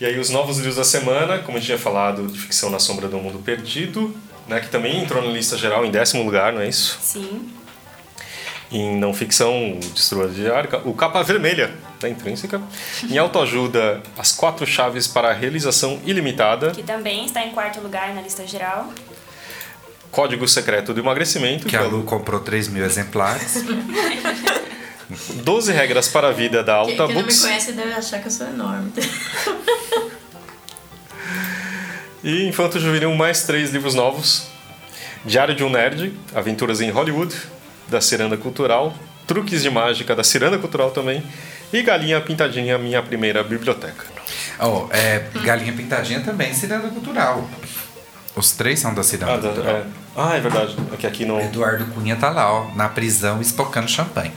E 0.00 0.06
aí 0.06 0.18
os 0.18 0.30
novos 0.30 0.58
livros 0.58 0.76
da 0.76 0.84
semana, 0.84 1.38
como 1.38 1.56
a 1.56 1.60
gente 1.60 1.66
tinha 1.66 1.78
falado, 1.78 2.28
de 2.28 2.38
ficção 2.38 2.70
na 2.70 2.78
sombra 2.78 3.08
do 3.08 3.18
mundo 3.18 3.40
perdido, 3.40 4.14
né, 4.46 4.60
que 4.60 4.68
também 4.68 5.02
entrou 5.02 5.22
na 5.22 5.30
lista 5.30 5.56
geral 5.56 5.84
em 5.84 5.90
décimo 5.90 6.22
lugar, 6.24 6.52
não 6.52 6.60
é 6.60 6.68
isso? 6.68 6.98
Sim. 7.02 7.52
Em 8.70 8.96
não 8.96 9.14
ficção, 9.14 9.72
o 9.72 9.80
Destruidor 9.80 10.30
de 10.30 10.50
Arca, 10.50 10.78
o 10.84 10.92
Capa 10.94 11.22
Vermelha, 11.22 11.72
da 11.98 12.08
Intrínseca. 12.08 12.60
Em 13.10 13.16
autoajuda, 13.16 14.02
As 14.16 14.30
Quatro 14.30 14.66
Chaves 14.66 15.08
para 15.08 15.30
a 15.30 15.32
Realização 15.32 15.98
Ilimitada, 16.04 16.70
Que 16.70 16.82
também 16.82 17.24
está 17.24 17.42
em 17.42 17.50
quarto 17.50 17.80
lugar 17.80 18.14
na 18.14 18.20
lista 18.20 18.46
geral. 18.46 18.92
Código 20.10 20.46
Secreto 20.46 20.94
do 20.94 21.00
Emagrecimento, 21.00 21.66
Que 21.66 21.76
a 21.76 21.80
pelo 21.80 21.98
Lu 21.98 22.02
comprou 22.04 22.40
3 22.40 22.68
mil 22.68 22.84
exemplares. 22.84 23.64
12 25.42 25.72
Regras 25.72 26.08
para 26.08 26.28
a 26.28 26.32
Vida 26.32 26.62
da 26.62 26.72
Quem, 26.74 26.80
Alta 26.80 26.90
quem 26.90 26.98
não 26.98 27.08
me 27.08 27.14
Books. 27.22 27.40
conhece 27.40 27.72
deve 27.72 27.92
achar 27.92 28.20
que 28.20 28.26
eu 28.28 28.30
sou 28.30 28.46
enorme. 28.46 28.92
E 32.22 32.44
Infanto 32.46 32.78
Juvenil, 32.80 33.14
mais 33.14 33.44
três 33.44 33.70
livros 33.70 33.94
novos. 33.94 34.46
Diário 35.24 35.54
de 35.54 35.64
um 35.64 35.70
Nerd, 35.70 36.12
Aventuras 36.34 36.80
em 36.80 36.90
Hollywood, 36.90 37.34
da 37.88 38.00
Ciranda 38.00 38.36
Cultural. 38.36 38.94
Truques 39.26 39.62
de 39.62 39.70
Mágica, 39.70 40.16
da 40.16 40.24
Ciranda 40.24 40.58
Cultural 40.58 40.90
também. 40.90 41.22
E 41.72 41.82
Galinha 41.82 42.20
Pintadinha, 42.20 42.78
minha 42.78 43.02
primeira 43.02 43.42
biblioteca. 43.44 44.04
Oh, 44.58 44.86
é, 44.90 45.24
Galinha 45.44 45.72
Pintadinha 45.72 46.20
também, 46.20 46.52
Ciranda 46.54 46.88
Cultural. 46.88 47.48
Os 48.34 48.52
três 48.52 48.78
são 48.80 48.94
da 48.94 49.02
Ciranda 49.02 49.34
Ah, 49.34 49.38
Cultural. 49.38 49.76
é. 49.76 49.84
Ah, 50.16 50.36
é 50.36 50.40
verdade. 50.40 50.76
Aqui, 50.92 51.06
aqui 51.06 51.24
não... 51.24 51.40
Eduardo 51.40 51.84
Cunha 51.86 52.16
tá 52.16 52.30
lá, 52.30 52.52
ó, 52.52 52.74
na 52.74 52.88
prisão, 52.88 53.40
espocando 53.40 53.88
champanhe. 53.88 54.32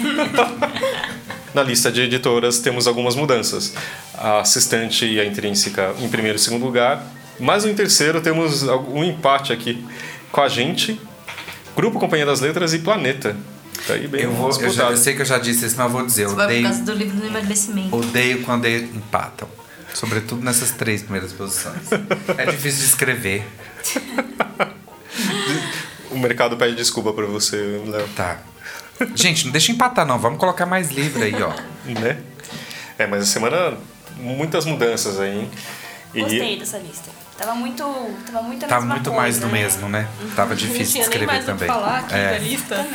Na 1.54 1.62
lista 1.62 1.90
de 1.90 2.02
editoras 2.02 2.58
temos 2.58 2.86
algumas 2.86 3.14
mudanças. 3.14 3.72
A 4.14 4.40
assistente 4.40 5.06
e 5.06 5.18
a 5.20 5.24
intrínseca 5.24 5.94
em 6.00 6.08
primeiro 6.08 6.36
e 6.36 6.40
segundo 6.40 6.64
lugar. 6.64 7.02
Mas 7.38 7.64
em 7.64 7.74
terceiro 7.74 8.20
temos 8.20 8.62
um 8.62 9.02
empate 9.04 9.52
aqui 9.52 9.84
com 10.32 10.40
a 10.40 10.48
gente, 10.48 11.00
Grupo 11.74 11.98
Companhia 11.98 12.26
das 12.26 12.40
Letras 12.40 12.72
e 12.74 12.78
Planeta. 12.78 13.36
Tá 13.86 13.94
aí 13.94 14.08
bem 14.08 14.22
Eu, 14.22 14.32
vou, 14.32 14.48
eu, 14.48 14.52
já, 14.52 14.66
disputado. 14.66 14.92
eu 14.92 14.96
sei 14.96 15.14
que 15.14 15.22
eu 15.22 15.26
já 15.26 15.38
disse 15.38 15.66
isso, 15.66 15.76
mas 15.76 15.86
eu 15.86 15.92
vou 15.92 16.04
dizer. 16.06 16.26
Isso 16.26 16.34
vai 16.34 16.46
por 16.46 16.52
odeio, 16.52 16.64
causa 16.64 16.82
do 16.82 16.92
livro 16.92 17.16
do 17.20 17.26
emagrecimento. 17.26 17.96
odeio 17.96 18.42
quando 18.42 18.64
eles 18.64 18.94
empatam. 18.94 19.48
Sobretudo 19.94 20.42
nessas 20.44 20.72
três 20.72 21.02
primeiras 21.02 21.32
posições. 21.32 21.90
É 22.36 22.46
difícil 22.46 22.80
de 22.80 22.86
escrever. 22.86 23.46
O 26.10 26.18
mercado 26.18 26.56
pede 26.56 26.74
desculpa 26.76 27.12
pra 27.12 27.26
você, 27.26 27.56
Léo. 27.86 28.08
Tá. 28.16 28.38
Gente, 29.14 29.44
não 29.44 29.52
deixa 29.52 29.72
empatar 29.72 30.06
não. 30.06 30.18
Vamos 30.18 30.38
colocar 30.38 30.66
mais 30.66 30.90
livro 30.90 31.22
aí, 31.22 31.34
ó. 31.42 31.52
Né? 31.86 32.18
É, 32.98 33.06
mas 33.06 33.22
a 33.22 33.26
semana, 33.26 33.74
muitas 34.18 34.64
mudanças 34.64 35.20
aí, 35.20 35.38
hein? 35.40 35.50
E- 36.14 36.20
Gostei 36.22 36.58
dessa 36.58 36.78
lista. 36.78 37.10
Tava 37.38 37.54
muito. 37.54 37.82
Tava 38.26 38.42
muito 38.42 38.64
a 38.64 38.68
Tá 38.68 38.76
mesma 38.76 38.94
muito 38.94 39.10
coisa, 39.10 39.20
mais 39.22 39.38
do 39.38 39.46
né? 39.46 39.52
mesmo, 39.52 39.88
né? 39.88 40.08
Tava 40.34 40.50
Não 40.50 40.56
difícil 40.56 40.94
de 40.94 41.00
escrever 41.02 41.26
mais 41.26 41.44
também. 41.44 41.68
falar 41.68 41.98
aqui 41.98 42.12
da 42.12 42.18
É. 42.18 42.38
lista. 42.38 42.86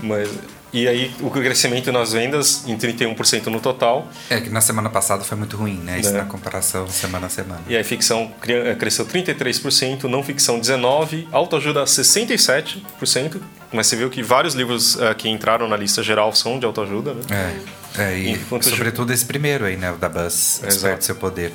Mas, 0.00 0.28
e 0.72 0.88
aí, 0.88 1.14
o 1.20 1.30
crescimento 1.30 1.92
nas 1.92 2.12
vendas 2.12 2.66
em 2.66 2.76
31% 2.76 3.46
no 3.46 3.60
total. 3.60 4.08
É 4.28 4.40
que 4.40 4.50
na 4.50 4.60
semana 4.60 4.90
passada 4.90 5.22
foi 5.22 5.38
muito 5.38 5.56
ruim, 5.56 5.76
né? 5.76 6.00
Isso 6.00 6.08
É. 6.10 6.12
na 6.18 6.24
comparação 6.24 6.88
semana 6.88 7.28
a 7.28 7.30
semana. 7.30 7.60
E 7.68 7.76
aí, 7.76 7.84
ficção 7.84 8.32
cresceu 8.78 9.06
33%, 9.06 10.04
não 10.08 10.22
ficção 10.24 10.58
19%, 10.58 11.28
autoajuda 11.30 11.84
67%. 11.86 13.40
Mas 13.76 13.88
você 13.88 13.96
viu 13.96 14.08
que 14.08 14.22
vários 14.22 14.54
livros 14.54 14.98
eh, 14.98 15.12
que 15.12 15.28
entraram 15.28 15.68
na 15.68 15.76
lista 15.76 16.02
geral 16.02 16.34
são 16.34 16.58
de 16.58 16.64
autoajuda, 16.64 17.12
né? 17.12 17.54
É. 17.98 18.02
é 18.02 18.18
e 18.18 18.40
sobretudo 18.62 19.12
esse 19.12 19.26
primeiro 19.26 19.66
aí, 19.66 19.76
né? 19.76 19.92
O 19.92 19.96
da 19.96 20.08
Buzz, 20.08 20.54
Exato. 20.54 20.66
Desperte 20.66 21.04
Seu 21.04 21.14
Poder. 21.14 21.52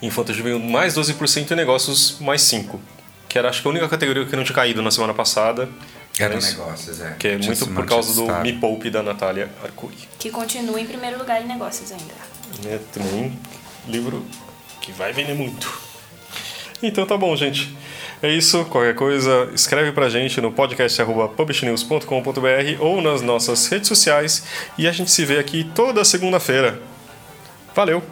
Infanto 0.00 0.32
Juvenil 0.32 0.58
mais 0.58 0.94
12% 0.94 1.50
e 1.50 1.54
negócios 1.54 2.18
mais 2.18 2.40
5%. 2.42 2.78
Que 3.28 3.38
era 3.38 3.50
acho 3.50 3.60
que 3.60 3.68
a 3.68 3.70
única 3.70 3.86
categoria 3.88 4.24
que 4.24 4.34
não 4.34 4.42
tinha 4.42 4.54
caído 4.54 4.80
na 4.80 4.90
semana 4.90 5.12
passada. 5.12 5.68
Era 6.18 6.34
isso. 6.36 6.56
negócios, 6.56 7.00
é. 7.00 7.16
Que 7.18 7.28
é 7.28 7.38
Tinha 7.38 7.54
muito 7.54 7.66
por 7.66 7.84
causa 7.84 8.14
do 8.14 8.40
Me. 8.40 8.54
Poupe 8.54 8.88
da 8.88 9.02
Natália 9.02 9.50
Arcuri. 9.62 9.96
Que 10.18 10.30
continua 10.30 10.80
em 10.80 10.86
primeiro 10.86 11.18
lugar 11.18 11.42
em 11.42 11.46
negócios 11.46 11.92
ainda. 11.92 12.14
né? 12.62 12.80
Também 12.90 13.38
livro 13.86 14.24
que 14.80 14.92
vai 14.92 15.12
vender 15.12 15.34
muito. 15.34 15.70
Então 16.82 17.04
tá 17.06 17.16
bom, 17.16 17.34
gente. 17.34 17.76
É 18.24 18.30
isso. 18.30 18.64
Qualquer 18.64 18.94
coisa, 18.94 19.50
escreve 19.52 19.92
pra 19.92 20.08
gente 20.08 20.40
no 20.40 20.50
podcast.publishnews.com.br 20.50 22.80
ou 22.80 23.02
nas 23.02 23.20
nossas 23.20 23.66
redes 23.66 23.86
sociais. 23.86 24.46
E 24.78 24.88
a 24.88 24.92
gente 24.92 25.10
se 25.10 25.26
vê 25.26 25.38
aqui 25.38 25.70
toda 25.74 26.02
segunda-feira. 26.06 26.80
Valeu. 27.74 28.02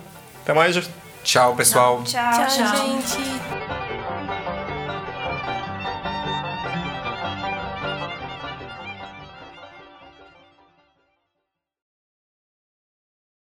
Até 0.42 0.52
mais. 0.52 0.78
Tchau, 1.24 1.56
pessoal. 1.56 2.02
Tchau, 2.04 2.30
Tchau, 2.30 2.46
tchau. 2.46 2.76
gente. 2.76 3.16